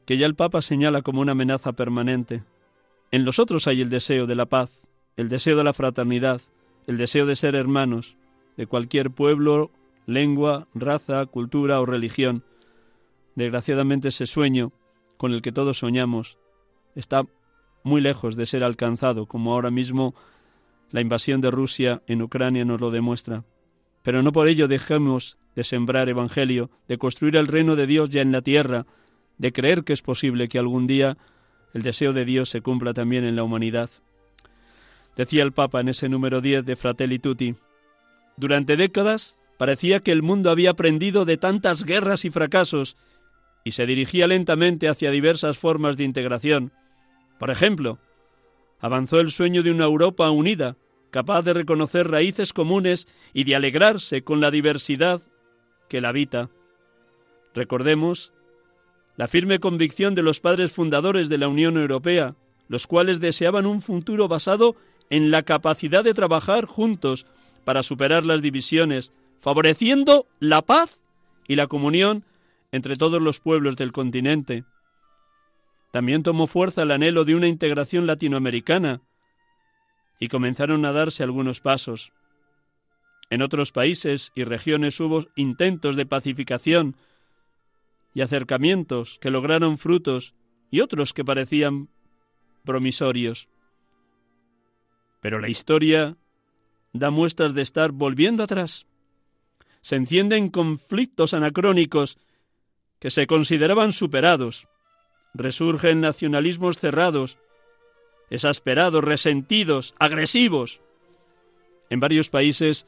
que 0.06 0.18
ya 0.18 0.26
el 0.26 0.36
Papa 0.36 0.62
señala 0.62 1.04
como 1.04 1.22
una 1.22 1.34
amenaza 1.34 1.74
permanente. 1.74 2.44
En 3.14 3.26
los 3.26 3.38
otros 3.38 3.68
hay 3.68 3.80
el 3.80 3.92
deseo 3.92 4.26
de 4.26 4.34
la 4.34 4.48
paz, 4.48 4.88
el 5.18 5.30
deseo 5.30 5.56
de 5.56 5.64
la 5.64 5.74
fraternidad, 5.74 6.42
el 6.88 6.98
deseo 6.98 7.28
de 7.28 7.36
ser 7.36 7.54
hermanos, 7.54 8.18
de 8.58 8.66
cualquier 8.66 9.12
pueblo, 9.12 9.70
lengua, 10.08 10.68
raza, 10.74 11.24
cultura 11.28 11.80
o 11.80 11.86
religión. 11.86 12.44
Desgraciadamente 13.36 14.08
ese 14.08 14.26
sueño 14.26 14.72
con 15.18 15.32
el 15.32 15.44
que 15.44 15.52
todos 15.52 15.78
soñamos 15.78 16.40
está 16.96 17.28
muy 17.84 18.02
lejos 18.02 18.36
de 18.36 18.48
ser 18.48 18.64
alcanzado, 18.64 19.28
como 19.28 19.54
ahora 19.54 19.70
mismo 19.70 20.16
la 20.90 21.02
invasión 21.02 21.40
de 21.40 21.52
Rusia 21.52 22.02
en 22.08 22.24
Ucrania 22.24 22.66
nos 22.66 22.82
lo 22.82 22.90
demuestra. 22.90 23.44
Pero 24.02 24.24
no 24.24 24.32
por 24.32 24.48
ello 24.48 24.68
dejemos 24.68 25.38
de 25.54 25.64
sembrar 25.64 26.10
evangelio, 26.10 26.72
de 26.88 26.98
construir 26.98 27.36
el 27.36 27.46
reino 27.46 27.76
de 27.76 27.86
Dios 27.86 28.10
ya 28.10 28.24
en 28.24 28.32
la 28.32 28.42
tierra, 28.42 28.88
de 29.38 29.54
creer 29.54 29.84
que 29.84 29.94
es 29.94 30.02
posible 30.02 30.50
que 30.50 30.58
algún 30.58 30.88
día 30.88 31.20
el 31.74 31.82
deseo 31.82 32.14
de 32.14 32.26
Dios 32.26 32.50
se 32.50 32.62
cumpla 32.62 32.94
también 32.94 33.24
en 33.26 33.36
la 33.36 33.44
humanidad. 33.44 33.90
Decía 35.16 35.44
el 35.44 35.52
Papa 35.52 35.82
en 35.82 35.90
ese 35.90 36.10
número 36.10 36.42
10 36.42 36.66
de 36.66 36.76
Fratelli 36.76 37.20
Tutti, 37.20 37.56
durante 38.38 38.78
décadas 38.78 39.38
parecía 39.58 40.00
que 40.00 40.12
el 40.12 40.24
mundo 40.24 40.50
había 40.50 40.72
aprendido 40.72 41.26
de 41.26 41.38
tantas 41.38 41.84
guerras 41.84 42.26
y 42.26 42.32
fracasos 42.32 42.98
y 43.64 43.72
se 43.72 43.86
dirigía 43.86 44.28
lentamente 44.28 44.90
hacia 44.90 45.12
diversas 45.12 45.58
formas 45.58 45.98
de 45.98 46.04
integración. 46.04 46.74
Por 47.40 47.50
ejemplo, 47.50 48.00
avanzó 48.80 49.20
el 49.20 49.32
sueño 49.32 49.64
de 49.64 49.72
una 49.72 49.86
Europa 49.86 50.30
unida, 50.32 50.76
capaz 51.12 51.44
de 51.44 51.54
reconocer 51.54 52.10
raíces 52.10 52.54
comunes 52.54 53.08
y 53.34 53.44
de 53.44 53.56
alegrarse 53.56 54.24
con 54.24 54.42
la 54.42 54.52
diversidad 54.52 55.22
que 55.88 56.02
la 56.02 56.10
habita. 56.10 56.50
Recordemos 57.54 58.34
la 59.16 59.28
firme 59.28 59.60
convicción 59.60 60.16
de 60.16 60.24
los 60.24 60.40
padres 60.40 60.72
fundadores 60.72 61.30
de 61.30 61.38
la 61.38 61.48
Unión 61.48 61.78
Europea, 61.78 62.36
los 62.68 62.88
cuales 62.88 63.20
deseaban 63.20 63.66
un 63.66 63.82
futuro 63.82 64.28
basado 64.28 64.76
en 65.10 65.32
la 65.32 65.44
capacidad 65.44 66.04
de 66.04 66.14
trabajar 66.14 66.66
juntos 66.66 67.26
para 67.64 67.84
superar 67.84 68.26
las 68.26 68.42
divisiones, 68.42 69.14
favoreciendo 69.40 70.28
la 70.40 70.62
paz 70.62 71.02
y 71.48 71.56
la 71.56 71.68
comunión 71.68 72.26
entre 72.72 72.96
todos 72.96 73.22
los 73.22 73.40
pueblos 73.40 73.76
del 73.76 73.92
continente. 73.92 74.64
También 75.92 76.24
tomó 76.24 76.48
fuerza 76.48 76.82
el 76.82 76.92
anhelo 76.92 77.24
de 77.24 77.36
una 77.36 77.48
integración 77.48 78.08
latinoamericana 78.08 79.02
y 80.20 80.28
comenzaron 80.28 80.86
a 80.86 80.92
darse 80.92 81.22
algunos 81.22 81.60
pasos. 81.60 82.12
En 83.30 83.42
otros 83.42 83.72
países 83.72 84.32
y 84.36 84.44
regiones 84.44 85.00
hubo 85.00 85.26
intentos 85.36 85.96
de 85.96 86.06
pacificación 86.06 86.96
y 88.14 88.22
acercamientos 88.22 89.18
que 89.20 89.32
lograron 89.32 89.78
frutos 89.78 90.34
y 90.70 90.82
otros 90.82 91.14
que 91.14 91.26
parecían 91.26 91.90
promisorios. 92.64 93.48
Pero 95.20 95.40
la 95.40 95.50
historia 95.50 96.18
da 96.94 97.10
muestras 97.10 97.54
de 97.54 97.62
estar 97.62 97.92
volviendo 97.92 98.44
atrás. 98.44 98.86
Se 99.82 99.96
encienden 99.96 100.50
conflictos 100.50 101.34
anacrónicos 101.34 102.18
que 103.00 103.12
se 103.12 103.28
consideraban 103.28 103.92
superados. 103.92 104.68
Resurgen 105.34 106.02
nacionalismos 106.02 106.78
cerrados, 106.78 107.38
exasperados, 108.30 109.04
resentidos, 109.04 109.96
agresivos. 110.00 110.82
En 111.90 112.00
varios 112.00 112.30
países, 112.30 112.88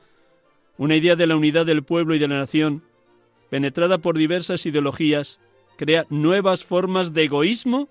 una 0.77 0.95
idea 0.95 1.15
de 1.15 1.27
la 1.27 1.35
unidad 1.35 1.65
del 1.65 1.83
pueblo 1.83 2.15
y 2.15 2.19
de 2.19 2.27
la 2.27 2.37
nación, 2.37 2.83
penetrada 3.49 3.97
por 3.99 4.17
diversas 4.17 4.65
ideologías, 4.65 5.39
crea 5.77 6.05
nuevas 6.09 6.65
formas 6.65 7.13
de 7.13 7.23
egoísmo 7.23 7.89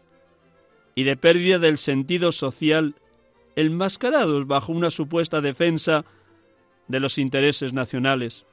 y 0.95 1.05
de 1.05 1.17
pérdida 1.17 1.59
del 1.59 1.79
sentido 1.79 2.33
social 2.33 2.95
enmascarados 3.57 4.47
bajo 4.47 4.73
una 4.73 4.91
supuesta 4.91 5.41
defensa 5.41 6.05
de 6.89 7.01
los 7.01 7.19
intereses 7.19 7.73
nacionales. 7.73 8.45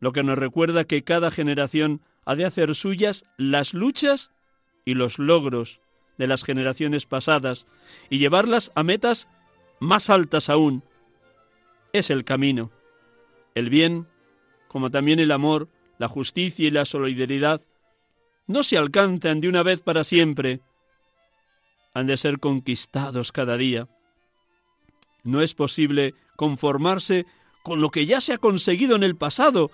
Lo 0.00 0.12
que 0.12 0.22
nos 0.22 0.38
recuerda 0.38 0.84
que 0.84 1.02
cada 1.02 1.30
generación 1.30 2.00
ha 2.24 2.36
de 2.36 2.44
hacer 2.44 2.74
suyas 2.74 3.24
las 3.36 3.74
luchas 3.74 4.32
y 4.84 4.94
los 4.94 5.18
logros 5.18 5.80
de 6.18 6.26
las 6.26 6.44
generaciones 6.44 7.06
pasadas 7.06 7.66
y 8.10 8.18
llevarlas 8.18 8.70
a 8.74 8.82
metas 8.82 9.28
más 9.80 10.10
altas 10.10 10.48
aún. 10.48 10.82
Es 11.92 12.10
el 12.10 12.24
camino. 12.24 12.70
El 13.54 13.70
bien, 13.70 14.06
como 14.74 14.90
también 14.90 15.20
el 15.20 15.30
amor, 15.30 15.68
la 15.98 16.08
justicia 16.08 16.66
y 16.66 16.70
la 16.72 16.84
solidaridad, 16.84 17.62
no 18.48 18.64
se 18.64 18.76
alcanzan 18.76 19.40
de 19.40 19.48
una 19.48 19.62
vez 19.62 19.80
para 19.80 20.02
siempre, 20.02 20.62
han 21.94 22.08
de 22.08 22.16
ser 22.16 22.40
conquistados 22.40 23.30
cada 23.30 23.56
día. 23.56 23.86
No 25.22 25.42
es 25.42 25.54
posible 25.54 26.16
conformarse 26.34 27.24
con 27.62 27.80
lo 27.80 27.92
que 27.92 28.04
ya 28.04 28.20
se 28.20 28.32
ha 28.32 28.38
conseguido 28.38 28.96
en 28.96 29.04
el 29.04 29.14
pasado 29.14 29.70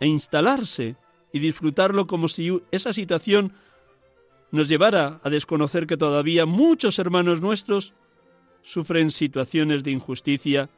e 0.00 0.08
instalarse 0.08 0.96
y 1.32 1.38
disfrutarlo 1.38 2.08
como 2.08 2.26
si 2.26 2.62
esa 2.72 2.92
situación 2.92 3.52
nos 4.50 4.68
llevara 4.68 5.20
a 5.22 5.30
desconocer 5.30 5.86
que 5.86 5.96
todavía 5.96 6.46
muchos 6.46 6.98
hermanos 6.98 7.40
nuestros 7.40 7.94
sufren 8.62 9.12
situaciones 9.12 9.84
de 9.84 9.92
injusticia 9.92 10.68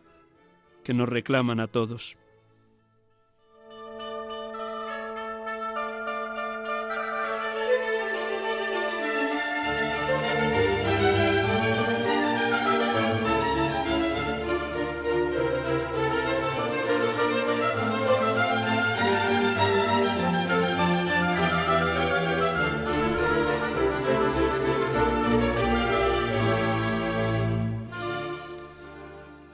que 0.83 0.93
nos 0.93 1.09
reclaman 1.09 1.61
a 1.61 1.67
todos. 1.67 2.19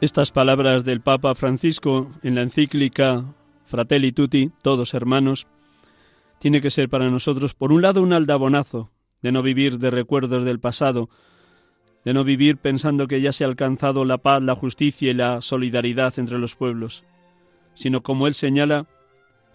Estas 0.01 0.33
palabras 0.33 0.87
del 0.87 1.03
Papa 1.03 1.35
Francisco 1.35 2.11
en 2.23 2.35
la 2.35 2.41
encíclica 2.41 3.35
Fratelli 3.67 4.13
Tutti, 4.13 4.51
todos 4.63 4.95
hermanos, 4.95 5.47
tiene 6.39 6.63
que 6.63 6.71
ser 6.71 6.89
para 6.89 7.11
nosotros, 7.11 7.53
por 7.53 7.71
un 7.71 7.83
lado, 7.83 8.01
un 8.01 8.15
aldabonazo 8.15 8.91
de 9.21 9.31
no 9.31 9.43
vivir 9.43 9.79
de 9.79 9.91
recuerdos 9.91 10.45
del 10.45 10.59
pasado, 10.59 11.11
de 12.03 12.15
no 12.15 12.25
vivir 12.25 12.57
pensando 12.57 13.09
que 13.09 13.21
ya 13.21 13.31
se 13.35 13.45
ha 13.45 13.49
alcanzado 13.49 14.07
la 14.07 14.17
paz, 14.17 14.43
la 14.43 14.55
justicia 14.55 15.11
y 15.11 15.15
la 15.15 15.43
solidaridad 15.43 16.19
entre 16.19 16.39
los 16.39 16.57
pueblos, 16.57 17.05
sino 17.75 18.03
como 18.03 18.27
él 18.27 18.33
señala, 18.33 18.87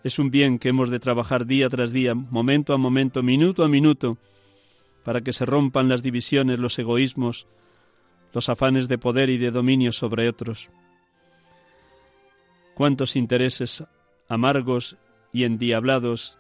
es 0.04 0.20
un 0.20 0.30
bien 0.30 0.60
que 0.60 0.70
hemos 0.70 0.92
de 0.92 1.00
trabajar 1.00 1.48
día 1.48 1.70
tras 1.70 1.92
día, 1.92 2.14
momento 2.14 2.76
a 2.76 2.78
momento, 2.78 3.24
minuto 3.24 3.64
a 3.64 3.68
minuto, 3.68 4.20
para 5.04 5.22
que 5.22 5.34
se 5.34 5.48
rompan 5.48 5.90
las 5.90 6.04
divisiones, 6.04 6.60
los 6.60 6.78
egoísmos, 6.78 7.48
los 8.36 8.50
afanes 8.50 8.90
de 8.90 8.98
poder 8.98 9.30
y 9.30 9.38
de 9.38 9.50
dominio 9.50 9.94
sobre 9.94 10.28
otros. 10.28 10.70
Cuántos 12.76 13.16
intereses 13.16 13.86
amargos 14.28 14.98
y 15.32 15.46
endiablados 15.46 16.38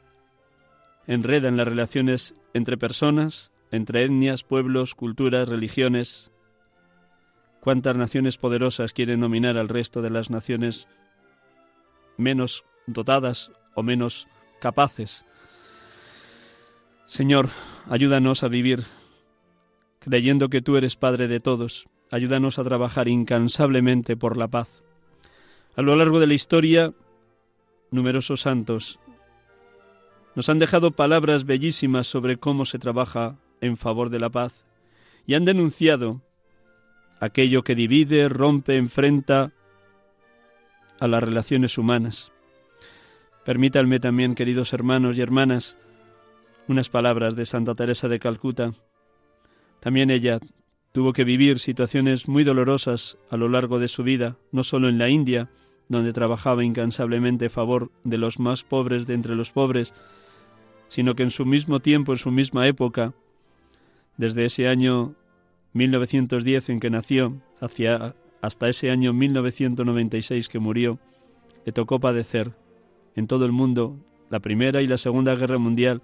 enredan 1.07 1.55
las 1.55 1.69
relaciones 1.69 2.35
entre 2.53 2.77
personas, 2.77 3.53
entre 3.71 4.03
etnias, 4.03 4.43
pueblos, 4.43 4.93
culturas, 4.93 5.47
religiones. 5.47 6.33
Cuántas 7.61 7.95
naciones 7.95 8.37
poderosas 8.37 8.91
quieren 8.91 9.21
dominar 9.21 9.57
al 9.57 9.69
resto 9.69 10.01
de 10.01 10.09
las 10.09 10.29
naciones 10.29 10.89
menos 12.17 12.65
dotadas 12.87 13.51
o 13.73 13.83
menos 13.83 14.27
capaces. 14.59 15.25
Señor, 17.05 17.47
ayúdanos 17.89 18.43
a 18.43 18.49
vivir 18.49 18.83
creyendo 20.05 20.49
que 20.49 20.61
tú 20.61 20.77
eres 20.77 20.95
Padre 20.95 21.27
de 21.27 21.39
todos. 21.39 21.87
Ayúdanos 22.11 22.59
a 22.59 22.63
trabajar 22.63 23.07
incansablemente 23.07 24.15
por 24.15 24.37
la 24.37 24.47
paz. 24.47 24.83
A 25.75 25.81
lo 25.81 25.95
largo 25.95 26.19
de 26.19 26.27
la 26.27 26.35
historia, 26.35 26.93
numerosos 27.89 28.41
santos 28.41 28.99
nos 30.35 30.47
han 30.47 30.59
dejado 30.59 30.91
palabras 30.91 31.45
bellísimas 31.45 32.05
sobre 32.05 32.37
cómo 32.37 32.65
se 32.65 32.77
trabaja 32.77 33.39
en 33.61 33.77
favor 33.77 34.11
de 34.11 34.19
la 34.19 34.29
paz 34.29 34.63
y 35.25 35.33
han 35.33 35.43
denunciado 35.43 36.21
aquello 37.19 37.63
que 37.63 37.73
divide, 37.73 38.29
rompe, 38.29 38.77
enfrenta 38.77 39.53
a 40.99 41.07
las 41.07 41.23
relaciones 41.23 41.79
humanas. 41.79 42.31
Permítanme 43.43 43.99
también, 43.99 44.35
queridos 44.35 44.71
hermanos 44.71 45.17
y 45.17 45.21
hermanas, 45.21 45.77
unas 46.67 46.89
palabras 46.89 47.35
de 47.35 47.47
Santa 47.47 47.73
Teresa 47.73 48.07
de 48.07 48.19
Calcuta. 48.19 48.73
También 49.85 50.09
ella 50.09 50.39
tuvo 50.93 51.13
que 51.13 51.23
vivir 51.23 51.59
situaciones 51.59 52.27
muy 52.27 52.43
dolorosas 52.43 53.19
a 53.29 53.37
lo 53.37 53.49
largo 53.49 53.77
de 53.77 53.87
su 53.87 54.01
vida, 54.01 54.35
no 54.51 54.63
solo 54.63 54.89
en 54.89 54.97
la 54.97 55.09
India, 55.09 55.51
donde 55.89 56.11
trabajaba 56.11 56.63
incansablemente 56.63 57.45
a 57.45 57.49
favor 57.51 57.91
de 58.03 58.17
los 58.17 58.39
más 58.39 58.63
pobres 58.63 59.05
de 59.05 59.13
entre 59.13 59.35
los 59.35 59.51
pobres, 59.51 59.93
sino 60.87 61.13
que 61.13 61.21
en 61.21 61.29
su 61.29 61.45
mismo 61.45 61.81
tiempo, 61.81 62.13
en 62.13 62.17
su 62.17 62.31
misma 62.31 62.65
época, 62.65 63.13
desde 64.17 64.45
ese 64.45 64.67
año 64.67 65.13
1910 65.73 66.69
en 66.69 66.79
que 66.79 66.89
nació 66.89 67.39
hasta 68.41 68.67
ese 68.67 68.89
año 68.89 69.13
1996 69.13 70.49
que 70.49 70.57
murió, 70.57 70.97
le 71.63 71.71
tocó 71.71 71.99
padecer 71.99 72.53
en 73.15 73.27
todo 73.27 73.45
el 73.45 73.51
mundo 73.51 73.99
la 74.31 74.39
Primera 74.39 74.81
y 74.81 74.87
la 74.87 74.97
Segunda 74.97 75.35
Guerra 75.35 75.59
Mundial 75.59 76.01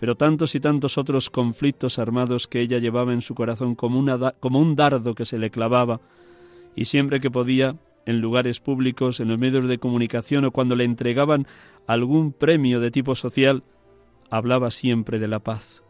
pero 0.00 0.16
tantos 0.16 0.54
y 0.54 0.60
tantos 0.60 0.96
otros 0.96 1.28
conflictos 1.28 1.98
armados 1.98 2.48
que 2.48 2.62
ella 2.62 2.78
llevaba 2.78 3.12
en 3.12 3.20
su 3.20 3.34
corazón 3.34 3.74
como, 3.74 4.02
como 4.40 4.58
un 4.58 4.74
dardo 4.74 5.14
que 5.14 5.26
se 5.26 5.38
le 5.38 5.50
clavaba, 5.50 6.00
y 6.74 6.86
siempre 6.86 7.20
que 7.20 7.30
podía, 7.30 7.76
en 8.06 8.22
lugares 8.22 8.60
públicos, 8.60 9.20
en 9.20 9.28
los 9.28 9.38
medios 9.38 9.68
de 9.68 9.76
comunicación 9.76 10.46
o 10.46 10.52
cuando 10.52 10.74
le 10.74 10.84
entregaban 10.84 11.46
algún 11.86 12.32
premio 12.32 12.80
de 12.80 12.90
tipo 12.90 13.14
social, 13.14 13.62
hablaba 14.30 14.70
siempre 14.70 15.18
de 15.18 15.28
la 15.28 15.40
paz. 15.40 15.82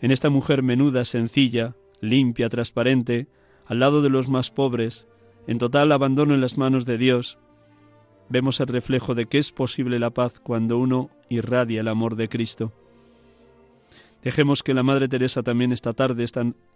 En 0.00 0.10
esta 0.10 0.28
mujer 0.28 0.64
menuda, 0.64 1.04
sencilla, 1.04 1.76
limpia, 2.00 2.48
transparente, 2.48 3.28
al 3.66 3.78
lado 3.78 4.02
de 4.02 4.10
los 4.10 4.28
más 4.28 4.50
pobres, 4.50 5.08
en 5.46 5.58
total 5.58 5.92
abandono 5.92 6.34
en 6.34 6.40
las 6.40 6.58
manos 6.58 6.86
de 6.86 6.98
Dios, 6.98 7.38
vemos 8.28 8.58
el 8.58 8.66
reflejo 8.66 9.14
de 9.14 9.26
que 9.26 9.38
es 9.38 9.52
posible 9.52 10.00
la 10.00 10.10
paz 10.10 10.40
cuando 10.40 10.76
uno 10.76 11.08
irradia 11.28 11.82
el 11.82 11.86
amor 11.86 12.16
de 12.16 12.28
Cristo. 12.28 12.72
Dejemos 14.22 14.62
que 14.62 14.74
la 14.74 14.84
Madre 14.84 15.08
Teresa 15.08 15.42
también 15.42 15.72
esta 15.72 15.94
tarde 15.94 16.24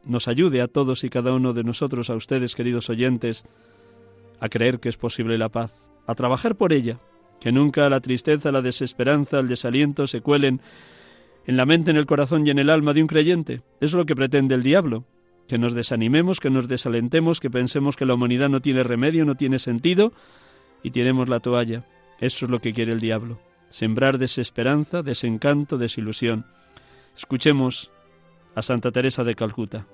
nos 0.04 0.26
ayude 0.26 0.60
a 0.60 0.68
todos 0.68 1.04
y 1.04 1.10
cada 1.10 1.32
uno 1.32 1.52
de 1.52 1.62
nosotros, 1.62 2.10
a 2.10 2.16
ustedes, 2.16 2.56
queridos 2.56 2.90
oyentes, 2.90 3.46
a 4.40 4.48
creer 4.48 4.80
que 4.80 4.88
es 4.88 4.96
posible 4.96 5.38
la 5.38 5.48
paz, 5.48 5.80
a 6.06 6.14
trabajar 6.14 6.56
por 6.56 6.72
ella, 6.72 6.98
que 7.40 7.52
nunca 7.52 7.88
la 7.88 8.00
tristeza, 8.00 8.50
la 8.50 8.62
desesperanza, 8.62 9.38
el 9.38 9.46
desaliento 9.46 10.06
se 10.08 10.22
cuelen 10.22 10.60
en 11.46 11.56
la 11.56 11.66
mente, 11.66 11.92
en 11.92 11.96
el 11.96 12.06
corazón 12.06 12.44
y 12.46 12.50
en 12.50 12.58
el 12.58 12.68
alma 12.68 12.92
de 12.92 13.02
un 13.02 13.06
creyente. 13.06 13.62
es 13.80 13.92
lo 13.92 14.06
que 14.06 14.16
pretende 14.16 14.56
el 14.56 14.64
diablo, 14.64 15.04
que 15.46 15.58
nos 15.58 15.74
desanimemos, 15.74 16.40
que 16.40 16.50
nos 16.50 16.66
desalentemos, 16.66 17.38
que 17.38 17.50
pensemos 17.50 17.94
que 17.94 18.06
la 18.06 18.14
humanidad 18.14 18.48
no 18.48 18.60
tiene 18.60 18.82
remedio, 18.82 19.24
no 19.24 19.36
tiene 19.36 19.60
sentido 19.60 20.12
y 20.82 20.90
tiremos 20.90 21.28
la 21.28 21.38
toalla. 21.38 21.84
Eso 22.18 22.46
es 22.46 22.50
lo 22.50 22.60
que 22.60 22.72
quiere 22.72 22.92
el 22.92 22.98
diablo, 22.98 23.38
sembrar 23.68 24.18
desesperanza, 24.18 25.02
desencanto, 25.02 25.78
desilusión. 25.78 26.46
Escuchemos 27.16 27.90
a 28.54 28.60
Santa 28.60 28.92
Teresa 28.92 29.24
de 29.24 29.34
Calcuta. 29.34 29.86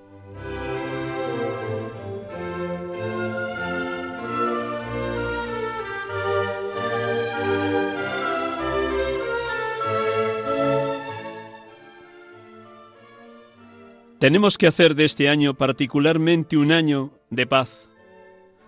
Tenemos 14.19 14.57
que 14.57 14.67
hacer 14.67 14.95
de 14.95 15.05
este 15.05 15.27
año 15.27 15.53
particularmente 15.53 16.55
un 16.57 16.71
año 16.71 17.11
de 17.29 17.45
paz. 17.47 17.89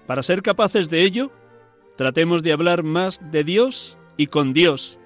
Para 0.05 0.23
ser 0.23 0.41
capaces 0.41 0.89
de 0.89 1.01
ello, 1.03 1.31
tratemos 1.95 2.43
de 2.43 2.51
hablar 2.51 2.83
más 2.83 3.19
de 3.31 3.43
Dios 3.43 3.97
y 4.17 4.27
con 4.27 4.53
Dios, 4.53 4.99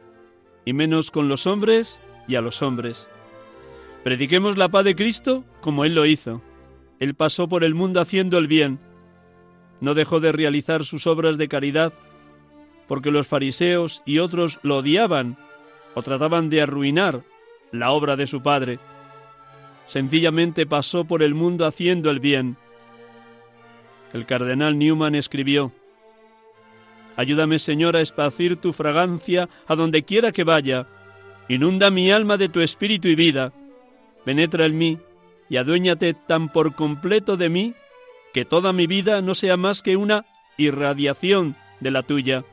y 0.65 0.73
menos 0.73 1.11
con 1.11 1.29
los 1.29 1.45
hombres 1.45 2.01
y 2.27 2.35
a 2.35 2.41
los 2.41 2.61
hombres. 2.61 3.07
Prediquemos 4.09 4.57
la 4.57 4.69
paz 4.69 4.85
de 4.85 4.95
Cristo 4.95 5.45
como 5.61 5.85
Él 5.85 5.93
lo 5.93 6.07
hizo. 6.07 6.41
Él 6.99 7.13
pasó 7.13 7.47
por 7.47 7.63
el 7.63 7.75
mundo 7.75 8.01
haciendo 8.01 8.39
el 8.39 8.47
bien. 8.47 8.79
No 9.81 9.93
dejó 9.93 10.19
de 10.19 10.31
realizar 10.31 10.83
sus 10.83 11.05
obras 11.05 11.37
de 11.37 11.47
caridad 11.47 11.93
porque 12.87 13.11
los 13.11 13.27
fariseos 13.27 14.01
y 14.07 14.17
otros 14.17 14.59
lo 14.63 14.77
odiaban 14.77 15.37
o 15.93 16.01
trataban 16.01 16.49
de 16.49 16.63
arruinar 16.63 17.21
la 17.71 17.91
obra 17.91 18.15
de 18.15 18.25
su 18.25 18.41
Padre. 18.41 18.79
Sencillamente 19.85 20.65
pasó 20.65 21.05
por 21.05 21.21
el 21.21 21.35
mundo 21.35 21.67
haciendo 21.67 22.09
el 22.09 22.19
bien. 22.19 22.57
El 24.11 24.25
cardenal 24.25 24.79
Newman 24.79 25.13
escribió, 25.13 25.71
Ayúdame, 27.15 27.59
Señor, 27.59 27.95
a 27.95 28.01
esparcir 28.01 28.55
tu 28.55 28.73
fragancia 28.73 29.49
a 29.67 29.75
donde 29.75 30.01
quiera 30.01 30.31
que 30.31 30.43
vaya. 30.43 30.87
Inunda 31.47 31.91
mi 31.91 32.09
alma 32.09 32.37
de 32.37 32.49
tu 32.49 32.59
espíritu 32.59 33.07
y 33.07 33.13
vida 33.13 33.53
penetra 34.29 34.67
en 34.67 34.77
mí 34.77 34.99
y 35.49 35.57
aduéñate 35.57 36.13
tan 36.13 36.49
por 36.49 36.75
completo 36.75 37.35
de 37.35 37.49
mí 37.49 37.73
que 38.31 38.45
toda 38.45 38.73
mi 38.73 38.85
vida 38.85 39.23
no 39.23 39.33
sea 39.33 39.57
más 39.57 39.81
que 39.81 39.97
una 39.97 40.23
irradiación 40.55 41.55
de 41.79 41.89
la 41.89 42.03
tuya. 42.03 42.43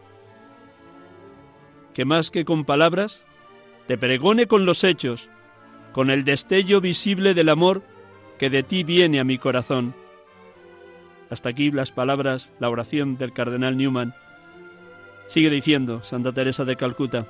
Que 1.93 2.07
más 2.07 2.31
que 2.31 2.47
con 2.47 2.65
palabras, 2.65 3.27
te 3.89 3.99
pregone 3.99 4.47
con 4.47 4.65
los 4.65 4.85
hechos, 4.85 5.29
con 5.93 6.09
el 6.09 6.25
destello 6.25 6.81
visible 6.81 7.35
del 7.35 7.51
amor 7.51 7.83
que 8.39 8.49
de 8.49 8.63
ti 8.63 8.83
viene 8.83 9.21
a 9.21 9.25
mi 9.25 9.37
corazón. 9.37 9.95
Hasta 11.29 11.51
aquí 11.51 11.71
las 11.71 11.93
palabras, 11.93 12.55
la 12.59 12.71
oración 12.71 13.19
del 13.19 13.35
cardenal 13.35 13.77
Newman. 13.77 14.15
Sigue 15.27 15.51
diciendo 15.51 16.03
Santa 16.03 16.33
Teresa 16.33 16.65
de 16.65 16.77
Calcuta, 16.77 17.27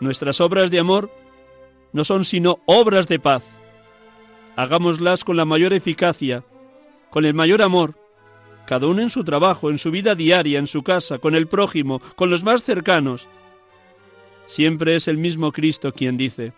nuestras 0.00 0.40
obras 0.40 0.72
de 0.72 0.80
amor 0.80 1.12
no 1.92 2.04
son 2.04 2.24
sino 2.24 2.60
obras 2.66 3.08
de 3.08 3.18
paz. 3.18 3.44
Hagámoslas 4.56 5.24
con 5.24 5.36
la 5.36 5.44
mayor 5.44 5.72
eficacia, 5.72 6.44
con 7.10 7.24
el 7.24 7.34
mayor 7.34 7.62
amor, 7.62 7.94
cada 8.66 8.86
uno 8.88 9.00
en 9.00 9.10
su 9.10 9.22
trabajo, 9.24 9.70
en 9.70 9.78
su 9.78 9.90
vida 9.90 10.14
diaria, 10.14 10.58
en 10.58 10.66
su 10.66 10.82
casa, 10.82 11.18
con 11.18 11.34
el 11.34 11.46
prójimo, 11.46 12.00
con 12.16 12.30
los 12.30 12.42
más 12.42 12.62
cercanos. 12.62 13.28
Siempre 14.46 14.96
es 14.96 15.08
el 15.08 15.18
mismo 15.18 15.52
Cristo 15.52 15.92
quien 15.92 16.16
dice, 16.16 16.52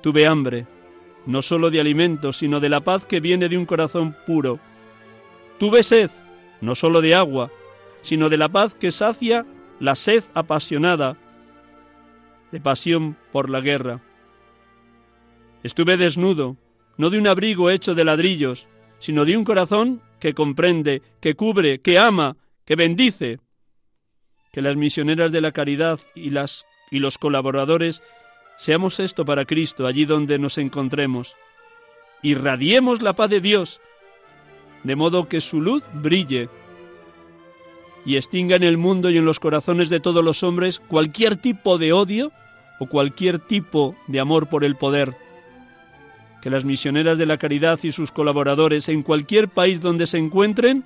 Tuve 0.00 0.26
hambre, 0.26 0.66
no 1.26 1.42
sólo 1.42 1.70
de 1.70 1.80
alimentos, 1.80 2.36
sino 2.36 2.60
de 2.60 2.68
la 2.68 2.80
paz 2.80 3.04
que 3.04 3.20
viene 3.20 3.48
de 3.48 3.58
un 3.58 3.66
corazón 3.66 4.16
puro. 4.26 4.60
Tuve 5.58 5.82
sed, 5.82 6.10
no 6.60 6.74
sólo 6.74 7.00
de 7.00 7.14
agua, 7.14 7.50
sino 8.02 8.28
de 8.28 8.36
la 8.36 8.48
paz 8.48 8.74
que 8.74 8.92
sacia 8.92 9.44
la 9.80 9.96
sed 9.96 10.22
apasionada, 10.34 11.16
pasión 12.60 13.16
por 13.32 13.50
la 13.50 13.60
guerra. 13.60 14.00
Estuve 15.62 15.96
desnudo, 15.96 16.56
no 16.96 17.10
de 17.10 17.18
un 17.18 17.26
abrigo 17.26 17.70
hecho 17.70 17.94
de 17.94 18.04
ladrillos, 18.04 18.68
sino 18.98 19.24
de 19.24 19.36
un 19.36 19.44
corazón 19.44 20.02
que 20.20 20.34
comprende, 20.34 21.02
que 21.20 21.34
cubre, 21.34 21.80
que 21.80 21.98
ama, 21.98 22.36
que 22.64 22.76
bendice. 22.76 23.40
Que 24.52 24.62
las 24.62 24.76
misioneras 24.76 25.32
de 25.32 25.40
la 25.40 25.52
caridad 25.52 26.00
y, 26.14 26.30
las, 26.30 26.66
y 26.90 26.98
los 26.98 27.18
colaboradores 27.18 28.02
seamos 28.56 29.00
esto 29.00 29.24
para 29.24 29.44
Cristo 29.44 29.86
allí 29.86 30.04
donde 30.04 30.38
nos 30.38 30.56
encontremos. 30.58 31.36
Irradiemos 32.22 33.02
la 33.02 33.12
paz 33.12 33.30
de 33.30 33.40
Dios, 33.40 33.80
de 34.82 34.96
modo 34.96 35.28
que 35.28 35.40
su 35.40 35.60
luz 35.60 35.82
brille 35.92 36.48
y 38.06 38.16
extinga 38.16 38.56
en 38.56 38.62
el 38.62 38.78
mundo 38.78 39.10
y 39.10 39.18
en 39.18 39.24
los 39.24 39.40
corazones 39.40 39.90
de 39.90 40.00
todos 40.00 40.24
los 40.24 40.42
hombres 40.42 40.78
cualquier 40.78 41.36
tipo 41.36 41.76
de 41.76 41.92
odio 41.92 42.32
o 42.78 42.86
cualquier 42.86 43.38
tipo 43.38 43.96
de 44.06 44.20
amor 44.20 44.48
por 44.48 44.64
el 44.64 44.76
poder 44.76 45.14
que 46.46 46.50
las 46.50 46.64
misioneras 46.64 47.18
de 47.18 47.26
la 47.26 47.38
caridad 47.38 47.78
y 47.82 47.90
sus 47.90 48.12
colaboradores 48.12 48.88
en 48.88 49.02
cualquier 49.02 49.48
país 49.48 49.80
donde 49.80 50.06
se 50.06 50.18
encuentren, 50.18 50.84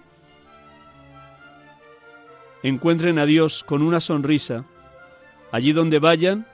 encuentren 2.62 3.18
a 3.18 3.26
Dios 3.26 3.62
con 3.64 3.82
una 3.82 4.00
sonrisa. 4.00 4.64
Allí 5.52 5.72
donde 5.72 5.98
vayan, 5.98 6.46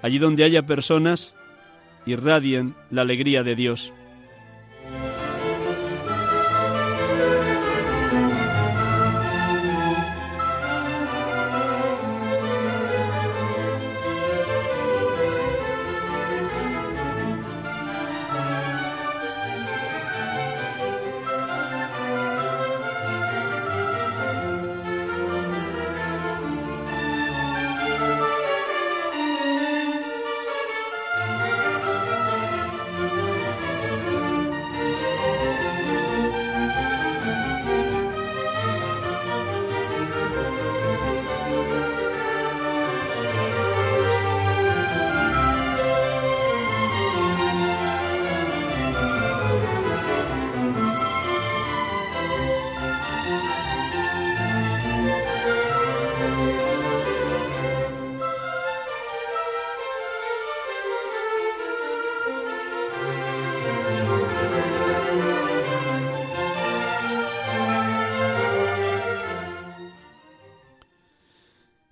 allí 0.00 0.18
donde 0.18 0.44
haya 0.44 0.62
personas, 0.64 1.34
irradien 2.06 2.76
la 2.90 3.02
alegría 3.02 3.42
de 3.42 3.56
Dios. 3.56 3.92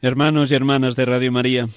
Hermanos 0.02 0.50
y 0.50 0.54
hermanas 0.54 0.96
de 0.96 1.04
Radio 1.04 1.30
María, 1.30 1.68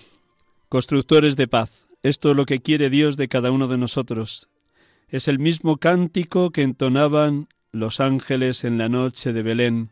constructores 0.70 1.36
de 1.36 1.50
paz, 1.50 1.88
esto 2.04 2.32
es 2.32 2.38
lo 2.38 2.46
que 2.46 2.62
quiere 2.62 2.90
Dios 2.90 3.18
de 3.18 3.28
cada 3.28 3.52
uno 3.52 3.68
de 3.68 3.78
nosotros. 3.78 4.48
Es 5.10 5.28
el 5.28 5.40
mismo 5.40 5.76
cántico 5.76 6.52
que 6.52 6.62
entonaban 6.62 7.50
los 7.74 8.00
ángeles 8.00 8.64
en 8.64 8.78
la 8.78 8.88
noche 8.88 9.34
de 9.34 9.44
Belén. 9.44 9.90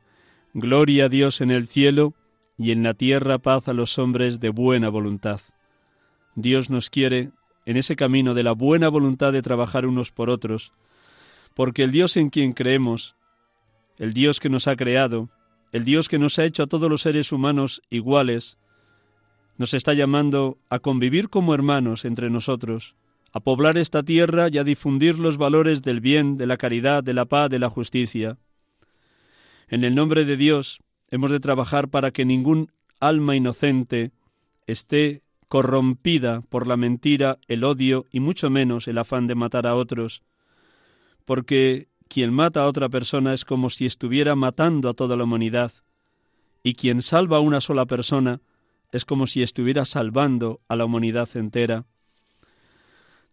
Gloria 0.53 1.05
a 1.05 1.09
Dios 1.09 1.41
en 1.41 1.51
el 1.51 1.67
cielo 1.67 2.13
y 2.57 2.71
en 2.71 2.83
la 2.83 2.93
tierra 2.93 3.37
paz 3.37 3.67
a 3.67 3.73
los 3.73 3.99
hombres 3.99 4.39
de 4.39 4.47
buena 4.47 4.87
voluntad. 4.87 5.41
Dios 6.35 6.69
nos 6.69 6.89
quiere 6.89 7.31
en 7.65 7.75
ese 7.75 7.97
camino 7.97 8.33
de 8.33 8.43
la 8.43 8.53
buena 8.53 8.87
voluntad 8.87 9.33
de 9.33 9.41
trabajar 9.41 9.85
unos 9.85 10.11
por 10.11 10.29
otros, 10.29 10.71
porque 11.53 11.83
el 11.83 11.91
Dios 11.91 12.15
en 12.15 12.29
quien 12.29 12.53
creemos, 12.53 13.13
el 13.97 14.13
Dios 14.13 14.39
que 14.39 14.47
nos 14.47 14.69
ha 14.69 14.77
creado, 14.77 15.27
el 15.71 15.85
Dios 15.85 16.09
que 16.09 16.19
nos 16.19 16.37
ha 16.39 16.45
hecho 16.45 16.63
a 16.63 16.67
todos 16.67 16.89
los 16.89 17.01
seres 17.01 17.31
humanos 17.31 17.81
iguales, 17.89 18.57
nos 19.57 19.73
está 19.73 19.93
llamando 19.93 20.57
a 20.69 20.79
convivir 20.79 21.29
como 21.29 21.53
hermanos 21.53 22.05
entre 22.05 22.29
nosotros, 22.29 22.95
a 23.31 23.39
poblar 23.39 23.77
esta 23.77 24.03
tierra 24.03 24.49
y 24.51 24.57
a 24.57 24.63
difundir 24.63 25.19
los 25.19 25.37
valores 25.37 25.81
del 25.81 26.01
bien, 26.01 26.37
de 26.37 26.47
la 26.47 26.57
caridad, 26.57 27.03
de 27.03 27.13
la 27.13 27.25
paz, 27.25 27.49
de 27.49 27.59
la 27.59 27.69
justicia. 27.69 28.37
En 29.67 29.83
el 29.83 29.95
nombre 29.95 30.25
de 30.25 30.35
Dios 30.35 30.81
hemos 31.09 31.31
de 31.31 31.39
trabajar 31.39 31.89
para 31.89 32.11
que 32.11 32.25
ningún 32.25 32.71
alma 32.99 33.35
inocente 33.35 34.11
esté 34.67 35.23
corrompida 35.47 36.41
por 36.41 36.67
la 36.67 36.77
mentira, 36.77 37.37
el 37.47 37.63
odio 37.63 38.05
y 38.11 38.19
mucho 38.19 38.49
menos 38.49 38.87
el 38.87 38.97
afán 38.97 39.27
de 39.27 39.35
matar 39.35 39.67
a 39.67 39.75
otros, 39.75 40.23
porque 41.25 41.89
quien 42.11 42.33
mata 42.33 42.63
a 42.63 42.67
otra 42.67 42.89
persona 42.89 43.33
es 43.33 43.45
como 43.45 43.69
si 43.69 43.85
estuviera 43.85 44.35
matando 44.35 44.89
a 44.89 44.93
toda 44.93 45.15
la 45.15 45.23
humanidad, 45.23 45.71
y 46.61 46.73
quien 46.73 47.01
salva 47.01 47.37
a 47.37 47.39
una 47.39 47.61
sola 47.61 47.85
persona 47.85 48.41
es 48.91 49.05
como 49.05 49.27
si 49.27 49.41
estuviera 49.41 49.85
salvando 49.85 50.59
a 50.67 50.75
la 50.75 50.83
humanidad 50.83 51.29
entera. 51.35 51.85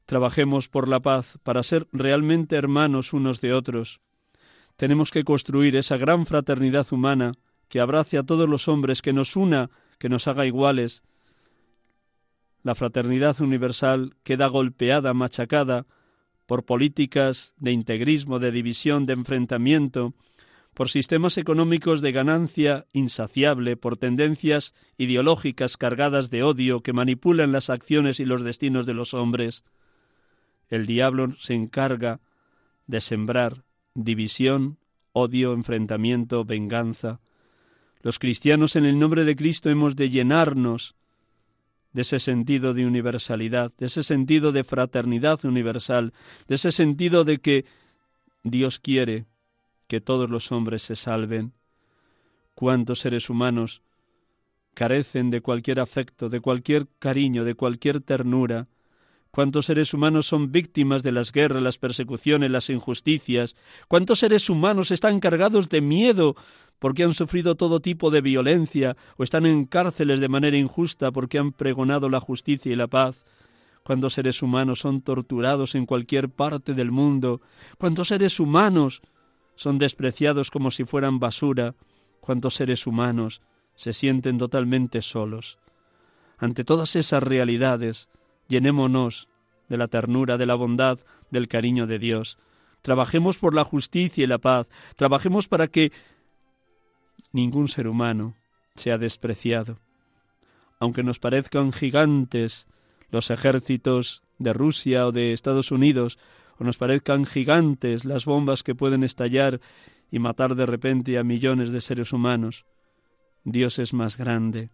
Trabajemos 0.07 0.69
por 0.69 0.89
la 0.89 1.01
paz 1.01 1.39
para 1.43 1.65
ser 1.65 1.89
realmente 1.91 2.55
hermanos 2.55 3.13
unos 3.13 3.41
de 3.41 3.53
otros. 3.53 4.01
Tenemos 4.77 5.11
que 5.11 5.25
construir 5.25 5.75
esa 5.75 5.97
gran 5.97 6.25
fraternidad 6.25 6.87
humana 6.93 7.33
que 7.69 7.81
abrace 7.81 8.17
a 8.17 8.23
todos 8.23 8.49
los 8.49 8.69
hombres, 8.69 9.03
que 9.03 9.13
nos 9.13 9.35
una, 9.35 9.71
que 9.99 10.09
nos 10.09 10.29
haga 10.29 10.47
iguales. 10.47 11.03
La 12.63 12.77
fraternidad 12.77 13.41
universal 13.41 14.15
queda 14.23 14.47
golpeada, 14.47 15.15
machacada, 15.15 15.87
por 16.49 16.65
políticas 16.65 17.55
de 17.59 17.73
integrismo, 17.73 18.39
de 18.39 18.51
división, 18.51 19.05
de 19.05 19.13
enfrentamiento, 19.13 20.15
por 20.73 20.89
sistemas 20.89 21.37
económicos 21.37 22.01
de 22.01 22.11
ganancia 22.11 22.87
insaciable, 22.95 23.77
por 23.77 23.99
tendencias 23.99 24.73
ideológicas 24.97 25.77
cargadas 25.77 26.31
de 26.31 26.43
odio 26.43 26.81
que 26.81 26.95
manipulan 26.95 27.53
las 27.53 27.69
acciones 27.69 28.19
y 28.19 28.25
los 28.25 28.45
destinos 28.45 28.87
de 28.87 28.95
los 28.95 29.13
hombres. 29.13 29.63
El 30.71 30.87
diablo 30.87 31.35
se 31.39 31.53
encarga 31.53 32.23
de 32.87 33.03
sembrar 33.03 33.65
división, 33.93 34.79
odio, 35.13 35.53
enfrentamiento, 35.53 36.47
venganza. 36.47 37.21
Los 38.01 38.19
cristianos 38.19 38.75
en 38.75 38.87
el 38.87 38.99
nombre 38.99 39.27
de 39.27 39.37
Cristo 39.37 39.69
hemos 39.69 39.97
de 39.97 40.09
llenarnos 40.09 40.95
de 41.99 42.03
ese 42.03 42.21
sentido 42.21 42.75
de 42.75 42.87
universalidad, 42.87 43.73
de 43.77 43.87
ese 43.87 44.05
sentido 44.05 44.53
de 44.53 44.63
fraternidad 44.63 45.45
universal, 45.45 46.13
de 46.47 46.55
ese 46.55 46.71
sentido 46.71 47.25
de 47.25 47.39
que 47.39 47.65
Dios 48.45 48.79
quiere 48.79 49.25
que 49.89 50.01
todos 50.01 50.31
los 50.31 50.53
hombres 50.53 50.83
se 50.83 50.95
salven. 50.95 51.55
¿Cuántos 52.55 53.01
seres 53.01 53.29
humanos 53.29 53.83
carecen 54.75 55.31
de 55.31 55.41
cualquier 55.41 55.81
afecto, 55.81 56.29
de 56.29 56.39
cualquier 56.39 56.87
cariño, 57.01 57.45
de 57.45 57.57
cualquier 57.57 58.01
ternura? 58.01 58.69
¿Cuántos 59.33 59.67
seres 59.67 59.93
humanos 59.93 60.29
son 60.29 60.53
víctimas 60.53 61.03
de 61.03 61.11
las 61.11 61.33
guerras, 61.33 61.65
las 61.65 61.79
persecuciones, 61.79 62.53
las 62.53 62.71
injusticias? 62.71 63.57
¿Cuántos 63.89 64.21
seres 64.21 64.49
humanos 64.49 64.93
están 64.93 65.19
cargados 65.19 65.69
de 65.69 65.81
miedo 65.81 66.37
porque 66.79 67.05
han 67.05 67.15
sufrido 67.15 67.57
todo 67.57 67.81
tipo 67.81 68.11
de 68.11 68.21
violencia 68.21 68.97
o 69.17 69.23
están 69.23 69.47
en 69.47 69.65
cárceles 69.65 70.21
de 70.21 70.29
manera 70.29 70.57
injusta 70.57 71.11
porque 71.11 71.39
han 71.39 71.53
pregonado 71.53 72.09
la 72.09 72.21
justicia 72.21 72.73
y 72.73 72.77
la 72.77 72.87
paz? 72.87 73.25
¿Cuántos 73.83 74.15
seres 74.15 74.43
humanos 74.43 74.81
son 74.81 75.01
torturados 75.01 75.75
en 75.75 75.87
cualquier 75.87 76.29
parte 76.29 76.75
del 76.75 76.91
mundo? 76.91 77.41
¿Cuántos 77.79 78.09
seres 78.09 78.39
humanos 78.39 79.03
son 79.59 79.79
despreciados 79.79 80.53
como 80.53 80.71
si 80.71 80.85
fueran 80.85 81.19
basura, 81.19 81.75
cuántos 82.21 82.55
seres 82.55 82.87
humanos 82.87 83.43
se 83.75 83.93
sienten 83.93 84.39
totalmente 84.39 85.03
solos. 85.03 85.59
Ante 86.39 86.63
todas 86.63 86.95
esas 86.95 87.25
realidades, 87.25 88.09
llenémonos 88.47 89.29
de 89.69 89.77
la 89.77 89.89
ternura, 89.89 90.39
de 90.39 90.47
la 90.47 90.55
bondad, 90.55 91.01
del 91.31 91.49
cariño 91.49 91.89
de 91.89 91.99
Dios. 91.99 92.39
Trabajemos 92.83 93.39
por 93.39 93.53
la 93.53 93.65
justicia 93.65 94.23
y 94.23 94.27
la 94.29 94.39
paz. 94.39 94.69
Trabajemos 94.95 95.49
para 95.49 95.67
que 95.67 95.91
ningún 97.33 97.69
ser 97.69 97.89
humano 97.89 98.35
sea 98.75 98.99
despreciado. 98.99 99.79
Aunque 100.79 101.03
nos 101.03 101.19
parezcan 101.19 101.73
gigantes 101.73 102.69
los 103.11 103.31
ejércitos 103.31 104.23
de 104.39 104.53
Rusia 104.53 105.07
o 105.07 105.13
de 105.13 105.33
Estados 105.33 105.71
Unidos, 105.73 106.19
o 106.59 106.65
nos 106.65 106.77
parezcan 106.77 107.25
gigantes 107.25 108.05
las 108.05 108.25
bombas 108.25 108.63
que 108.63 108.75
pueden 108.75 109.05
estallar 109.05 109.61
y 110.11 110.19
matar 110.19 110.55
de 110.55 110.67
repente 110.67 111.19
a 111.19 111.25
millones 111.25 111.71
de 111.71 111.81
seres 111.81 112.13
humanos, 112.13 112.65
Dios 113.45 113.79
es 113.79 113.93
más 113.93 114.17
grande. 114.17 114.71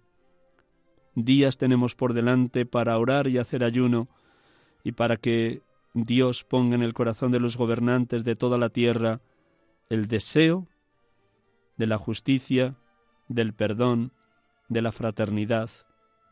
Días 1.15 1.59
tenemos 1.59 1.95
por 1.95 2.13
delante 2.13 2.67
para 2.67 2.99
orar 2.99 3.29
y 3.29 3.39
hacer 3.39 3.65
ayuno, 3.65 4.09
y 4.83 4.93
para 4.93 5.17
que 5.17 5.63
Dios 5.95 6.45
ponga 6.45 6.75
en 6.75 6.83
el 6.83 6.93
corazón 6.93 7.31
de 7.31 7.41
los 7.41 7.57
gobernantes 7.57 8.25
de 8.25 8.37
toda 8.37 8.59
la 8.59 8.69
tierra 8.69 9.21
el 9.89 10.09
deseo 10.09 10.67
de 11.77 11.87
la 11.87 11.99
justicia, 11.99 12.77
del 13.29 13.55
perdón, 13.55 14.13
de 14.69 14.83
la 14.83 14.93
fraternidad, 14.93 15.71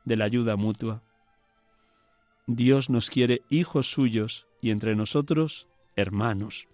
de 0.05 0.17
la 0.17 0.25
ayuda 0.25 0.57
mutua. 0.57 1.03
Dios 2.47 2.91
nos 2.91 3.11
quiere 3.11 3.43
hijos 3.51 3.91
suyos 3.91 4.47
y 4.61 4.71
entre 4.71 4.95
nosotros 4.97 5.69
hermanos. 5.97 6.69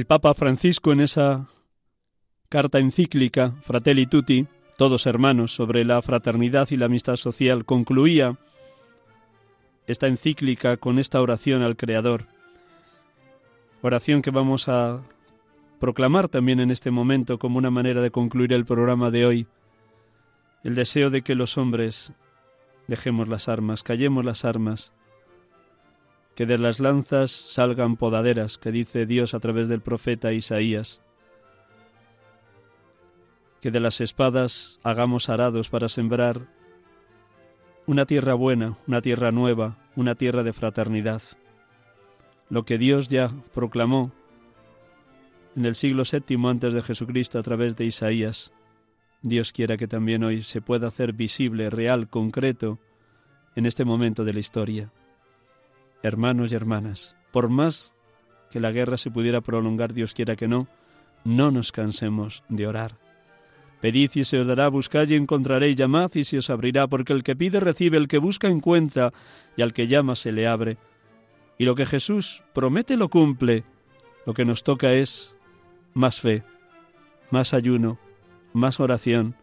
El 0.00 0.06
Papa 0.06 0.32
Francisco 0.32 0.92
en 0.92 1.00
esa 1.00 1.46
carta 2.48 2.78
encíclica 2.78 3.52
Fratelli 3.60 4.06
Tutti, 4.06 4.46
todos 4.78 5.04
hermanos, 5.04 5.52
sobre 5.52 5.84
la 5.84 6.00
fraternidad 6.00 6.70
y 6.70 6.78
la 6.78 6.86
amistad 6.86 7.16
social, 7.16 7.66
concluía 7.66 8.38
esta 9.86 10.06
encíclica 10.06 10.78
con 10.78 10.98
esta 10.98 11.20
oración 11.20 11.60
al 11.60 11.76
Creador. 11.76 12.28
Oración 13.82 14.22
que 14.22 14.30
vamos 14.30 14.70
a 14.70 15.02
proclamar 15.80 16.30
también 16.30 16.60
en 16.60 16.70
este 16.70 16.90
momento 16.90 17.38
como 17.38 17.58
una 17.58 17.70
manera 17.70 18.00
de 18.00 18.10
concluir 18.10 18.54
el 18.54 18.64
programa 18.64 19.10
de 19.10 19.26
hoy. 19.26 19.46
El 20.64 20.76
deseo 20.76 21.10
de 21.10 21.20
que 21.20 21.34
los 21.34 21.58
hombres 21.58 22.14
dejemos 22.88 23.28
las 23.28 23.50
armas, 23.50 23.82
callemos 23.82 24.24
las 24.24 24.46
armas, 24.46 24.94
que 26.40 26.46
de 26.46 26.56
las 26.56 26.80
lanzas 26.80 27.30
salgan 27.30 27.96
podaderas, 27.98 28.56
que 28.56 28.72
dice 28.72 29.04
Dios 29.04 29.34
a 29.34 29.40
través 29.40 29.68
del 29.68 29.82
profeta 29.82 30.32
Isaías, 30.32 31.02
que 33.60 33.70
de 33.70 33.78
las 33.78 34.00
espadas 34.00 34.80
hagamos 34.82 35.28
arados 35.28 35.68
para 35.68 35.90
sembrar 35.90 36.48
una 37.84 38.06
tierra 38.06 38.32
buena, 38.32 38.78
una 38.86 39.02
tierra 39.02 39.32
nueva, 39.32 39.76
una 39.96 40.14
tierra 40.14 40.42
de 40.42 40.54
fraternidad. 40.54 41.20
Lo 42.48 42.64
que 42.64 42.78
Dios 42.78 43.08
ya 43.08 43.30
proclamó 43.52 44.10
en 45.56 45.66
el 45.66 45.74
siglo 45.74 46.04
VII 46.10 46.48
antes 46.48 46.72
de 46.72 46.80
Jesucristo 46.80 47.38
a 47.38 47.42
través 47.42 47.76
de 47.76 47.84
Isaías, 47.84 48.54
Dios 49.20 49.52
quiera 49.52 49.76
que 49.76 49.88
también 49.88 50.24
hoy 50.24 50.42
se 50.42 50.62
pueda 50.62 50.88
hacer 50.88 51.12
visible, 51.12 51.68
real, 51.68 52.08
concreto, 52.08 52.78
en 53.56 53.66
este 53.66 53.84
momento 53.84 54.24
de 54.24 54.32
la 54.32 54.40
historia. 54.40 54.90
Hermanos 56.02 56.52
y 56.52 56.54
hermanas, 56.54 57.16
por 57.30 57.48
más 57.48 57.94
que 58.50 58.60
la 58.60 58.72
guerra 58.72 58.96
se 58.96 59.10
pudiera 59.10 59.40
prolongar, 59.40 59.92
Dios 59.92 60.14
quiera 60.14 60.36
que 60.36 60.48
no, 60.48 60.66
no 61.24 61.50
nos 61.50 61.72
cansemos 61.72 62.42
de 62.48 62.66
orar. 62.66 62.98
Pedid 63.80 64.10
y 64.14 64.24
se 64.24 64.38
os 64.38 64.46
dará, 64.46 64.68
buscad 64.68 65.08
y 65.08 65.14
encontraréis, 65.14 65.76
llamad 65.76 66.10
y 66.14 66.24
se 66.24 66.38
os 66.38 66.50
abrirá, 66.50 66.86
porque 66.86 67.12
el 67.12 67.22
que 67.22 67.36
pide 67.36 67.60
recibe, 67.60 67.96
el 67.96 68.08
que 68.08 68.18
busca 68.18 68.48
encuentra, 68.48 69.12
y 69.56 69.62
al 69.62 69.72
que 69.72 69.88
llama 69.88 70.16
se 70.16 70.32
le 70.32 70.46
abre. 70.46 70.76
Y 71.58 71.64
lo 71.64 71.74
que 71.74 71.86
Jesús 71.86 72.42
promete 72.52 72.96
lo 72.96 73.08
cumple. 73.08 73.64
Lo 74.26 74.34
que 74.34 74.44
nos 74.44 74.62
toca 74.64 74.92
es 74.92 75.34
más 75.94 76.20
fe, 76.20 76.42
más 77.30 77.54
ayuno, 77.54 77.98
más 78.52 78.80
oración, 78.80 79.34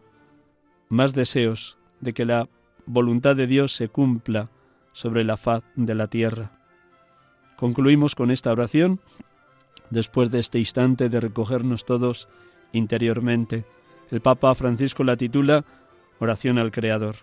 más 0.88 1.14
deseos 1.14 1.78
de 2.00 2.12
que 2.12 2.24
la 2.24 2.48
voluntad 2.86 3.34
de 3.34 3.46
Dios 3.46 3.72
se 3.72 3.88
cumpla 3.88 4.50
sobre 4.98 5.22
la 5.22 5.36
faz 5.36 5.62
de 5.76 5.94
la 5.94 6.08
tierra. 6.08 6.50
Concluimos 7.56 8.16
con 8.16 8.32
esta 8.32 8.50
oración 8.50 9.00
después 9.90 10.28
de 10.32 10.40
este 10.40 10.58
instante 10.58 11.08
de 11.08 11.20
recogernos 11.20 11.84
todos 11.84 12.28
interiormente. 12.72 13.64
El 14.10 14.20
Papa 14.20 14.52
Francisco 14.56 15.04
la 15.04 15.16
titula 15.16 15.64
Oración 16.18 16.58
al 16.58 16.72
Creador. 16.72 17.14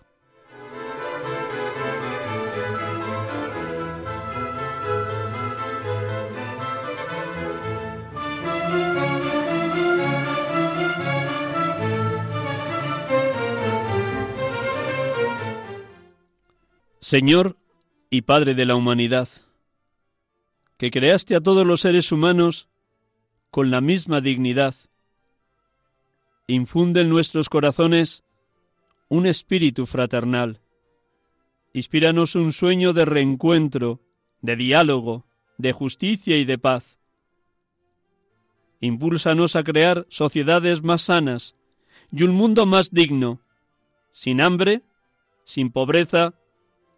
Señor 17.02 17.58
y 18.10 18.22
Padre 18.22 18.54
de 18.54 18.66
la 18.66 18.76
humanidad, 18.76 19.28
que 20.78 20.92
creaste 20.92 21.36
a 21.36 21.42
todos 21.42 21.66
los 21.66 21.82
seres 21.82 22.12
humanos 22.12 22.70
con 23.52 23.72
la 23.72 23.82
misma 23.82 24.22
dignidad, 24.22 24.76
infunde 26.48 27.02
en 27.02 27.10
nuestros 27.10 27.50
corazones 27.50 28.24
un 29.10 29.26
espíritu 29.26 29.86
fraternal. 29.86 30.62
Inspíranos 31.74 32.36
un 32.36 32.54
sueño 32.54 32.94
de 32.94 33.06
reencuentro, 33.06 34.02
de 34.42 34.56
diálogo, 34.56 35.26
de 35.58 35.74
justicia 35.74 36.38
y 36.38 36.46
de 36.46 36.58
paz. 36.58 37.00
Impúlsanos 38.82 39.56
a 39.56 39.64
crear 39.64 40.06
sociedades 40.10 40.84
más 40.84 41.04
sanas 41.04 41.56
y 42.12 42.24
un 42.24 42.32
mundo 42.32 42.66
más 42.66 42.92
digno, 42.92 43.42
sin 44.12 44.42
hambre, 44.42 44.84
sin 45.44 45.72
pobreza, 45.72 46.34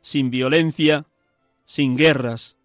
sin 0.07 0.29
violencia, 0.29 1.05
sin 1.65 1.97
guerras. 1.97 2.55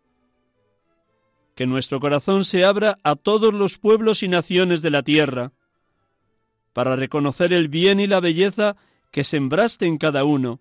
Que 1.56 1.66
nuestro 1.66 1.98
corazón 1.98 2.44
se 2.44 2.64
abra 2.64 2.98
a 3.02 3.16
todos 3.16 3.52
los 3.52 3.78
pueblos 3.78 4.22
y 4.22 4.28
naciones 4.28 4.80
de 4.80 4.90
la 4.90 5.02
tierra, 5.02 5.50
para 6.72 6.94
reconocer 6.94 7.52
el 7.52 7.66
bien 7.66 7.98
y 7.98 8.06
la 8.06 8.20
belleza 8.20 8.76
que 9.10 9.24
sembraste 9.24 9.86
en 9.86 9.98
cada 9.98 10.22
uno, 10.22 10.60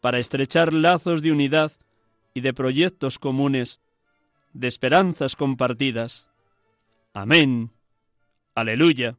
para 0.00 0.18
estrechar 0.18 0.72
lazos 0.72 1.20
de 1.20 1.32
unidad 1.32 1.72
y 2.32 2.40
de 2.40 2.54
proyectos 2.54 3.18
comunes, 3.18 3.82
de 4.54 4.68
esperanzas 4.68 5.36
compartidas. 5.36 6.30
Amén. 7.12 7.72
Aleluya. 8.54 9.18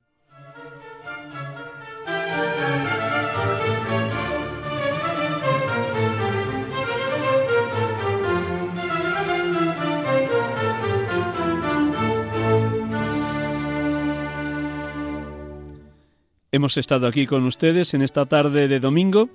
Hemos 16.53 16.75
estado 16.75 17.07
aquí 17.07 17.27
con 17.27 17.45
ustedes 17.45 17.93
en 17.93 18.01
esta 18.01 18.25
tarde 18.25 18.67
de 18.67 18.81
domingo, 18.81 19.29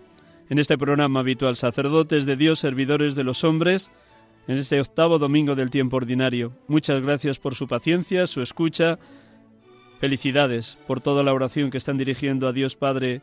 en 0.51 0.59
este 0.59 0.77
programa 0.77 1.21
habitual 1.21 1.57
Sacerdotes 1.57 2.27
de 2.27 2.37
Dios, 2.37 2.59
Servidores 2.59 3.15
de 3.15 3.25
los 3.25 3.43
Hombres, 3.43 3.91
en 4.47 4.59
este 4.59 4.79
octavo 4.79 5.19
domingo 5.19 5.55
del 5.55 5.71
tiempo 5.71 5.97
ordinario. 5.97 6.53
Muchas 6.69 7.01
gracias 7.01 7.39
por 7.39 7.55
su 7.55 7.69
paciencia, 7.69 8.27
su 8.27 8.43
escucha. 8.43 8.99
Felicidades 9.99 10.77
por 10.87 11.01
toda 11.01 11.23
la 11.23 11.33
oración 11.33 11.71
que 11.71 11.79
están 11.79 11.97
dirigiendo 11.97 12.49
a 12.49 12.53
Dios 12.53 12.77
Padre 12.77 13.23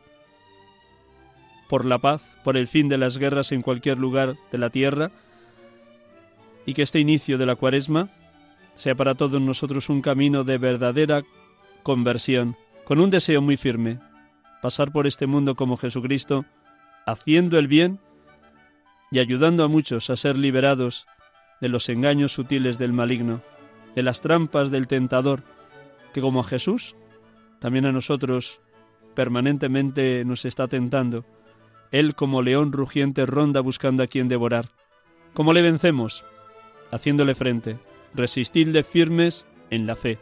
por 1.68 1.84
la 1.84 1.98
paz, 1.98 2.20
por 2.42 2.56
el 2.56 2.66
fin 2.66 2.88
de 2.88 2.98
las 2.98 3.16
guerras 3.16 3.52
en 3.52 3.62
cualquier 3.62 3.98
lugar 3.98 4.34
de 4.50 4.58
la 4.58 4.70
tierra 4.70 5.12
y 6.66 6.74
que 6.74 6.82
este 6.82 6.98
inicio 6.98 7.38
de 7.38 7.46
la 7.46 7.54
cuaresma 7.54 8.10
sea 8.74 8.96
para 8.96 9.14
todos 9.14 9.40
nosotros 9.40 9.88
un 9.88 10.02
camino 10.02 10.42
de 10.42 10.58
verdadera 10.58 11.22
conversión 11.84 12.56
con 12.84 13.00
un 13.00 13.10
deseo 13.10 13.40
muy 13.40 13.56
firme 13.56 13.98
pasar 14.64 14.92
por 14.92 15.06
este 15.06 15.26
mundo 15.26 15.56
como 15.56 15.76
Jesucristo, 15.76 16.46
haciendo 17.04 17.58
el 17.58 17.68
bien 17.68 18.00
y 19.10 19.18
ayudando 19.18 19.62
a 19.62 19.68
muchos 19.68 20.08
a 20.08 20.16
ser 20.16 20.38
liberados 20.38 21.06
de 21.60 21.68
los 21.68 21.90
engaños 21.90 22.32
sutiles 22.32 22.78
del 22.78 22.94
maligno, 22.94 23.42
de 23.94 24.02
las 24.02 24.22
trampas 24.22 24.70
del 24.70 24.86
tentador, 24.86 25.42
que 26.14 26.22
como 26.22 26.40
a 26.40 26.44
Jesús, 26.44 26.96
también 27.58 27.84
a 27.84 27.92
nosotros 27.92 28.62
permanentemente 29.14 30.24
nos 30.24 30.46
está 30.46 30.66
tentando. 30.66 31.26
Él 31.90 32.14
como 32.14 32.40
león 32.40 32.72
rugiente 32.72 33.26
ronda 33.26 33.60
buscando 33.60 34.02
a 34.02 34.06
quien 34.06 34.28
devorar. 34.28 34.70
¿Cómo 35.34 35.52
le 35.52 35.60
vencemos? 35.60 36.24
Haciéndole 36.90 37.34
frente, 37.34 37.76
resistirle 38.14 38.82
firmes 38.82 39.46
en 39.68 39.86
la 39.86 39.94
fe. 39.94 40.18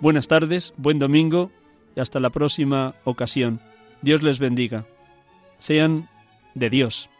Buenas 0.00 0.28
tardes, 0.28 0.72
buen 0.78 0.98
domingo 0.98 1.52
hasta 1.96 2.20
la 2.20 2.30
próxima 2.30 2.94
ocasión. 3.04 3.60
Dios 4.02 4.22
les 4.22 4.38
bendiga. 4.38 4.86
Sean 5.58 6.08
de 6.54 6.70
Dios. 6.70 7.10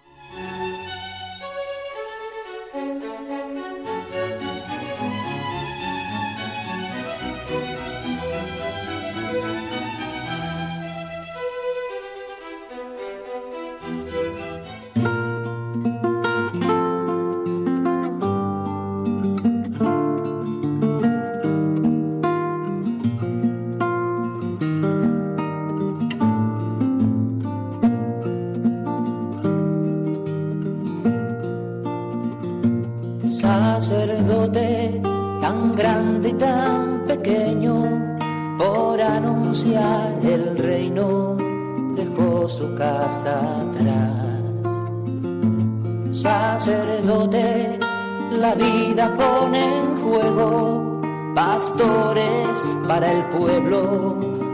Para 53.01 53.13
el 53.13 53.25
pueblo, 53.29 53.81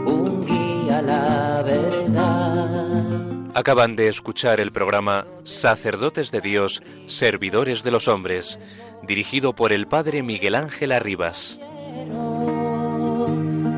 un 0.05 0.45
guía 0.45 0.99
a 0.99 1.01
la 1.01 1.63
verdad. 1.63 3.05
Acaban 3.53 3.97
de 3.97 4.07
escuchar 4.07 4.61
el 4.61 4.71
programa 4.71 5.27
Sacerdotes 5.43 6.31
de 6.31 6.39
Dios, 6.39 6.81
Servidores 7.07 7.83
de 7.83 7.91
los 7.91 8.07
Hombres, 8.07 8.57
dirigido 9.03 9.53
por 9.53 9.73
el 9.73 9.85
Padre 9.85 10.23
Miguel 10.23 10.55
Ángel 10.55 10.93
Arribas. 10.93 11.59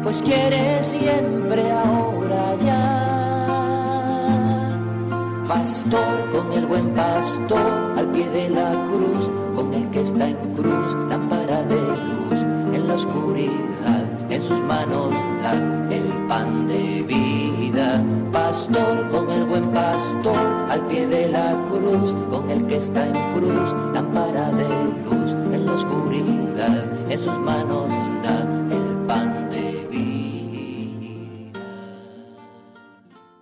Pues 0.03 0.22
quiere 0.22 0.84
siempre 0.84 1.63
ahora 1.72 2.55
ya. 2.61 3.05
Pastor 5.47 6.30
con 6.30 6.53
el 6.53 6.67
buen 6.67 6.93
pastor 6.93 7.95
al 7.97 8.11
pie 8.11 8.30
de 8.30 8.49
la 8.51 8.86
cruz, 8.86 9.32
con 9.55 9.74
el 9.74 9.89
que 9.89 10.01
está 10.01 10.28
en 10.28 10.53
cruz, 10.53 10.93
lámpara 11.09 11.63
de 11.63 11.82
luz 11.82 12.20
la 12.89 12.95
oscuridad, 12.95 14.09
en 14.40 14.46
sus 14.46 14.62
manos 14.62 15.12
da 15.44 15.54
el 15.92 16.08
pan 16.30 16.66
de 16.68 17.04
vida. 17.04 18.02
Pastor 18.32 19.10
con 19.10 19.30
el 19.30 19.44
buen 19.44 19.70
pastor, 19.72 20.38
al 20.70 20.88
pie 20.88 21.08
de 21.08 21.28
la 21.28 21.58
cruz, 21.70 22.16
con 22.30 22.50
el 22.50 22.66
que 22.68 22.78
está 22.78 23.06
en 23.06 23.34
cruz, 23.34 23.76
lámpara 23.94 24.50
de 24.52 24.70
luz, 25.04 25.32
en 25.52 25.66
la 25.66 25.74
oscuridad, 25.74 26.86
en 27.10 27.20
sus 27.20 27.38
manos 27.40 27.94
da 28.24 28.59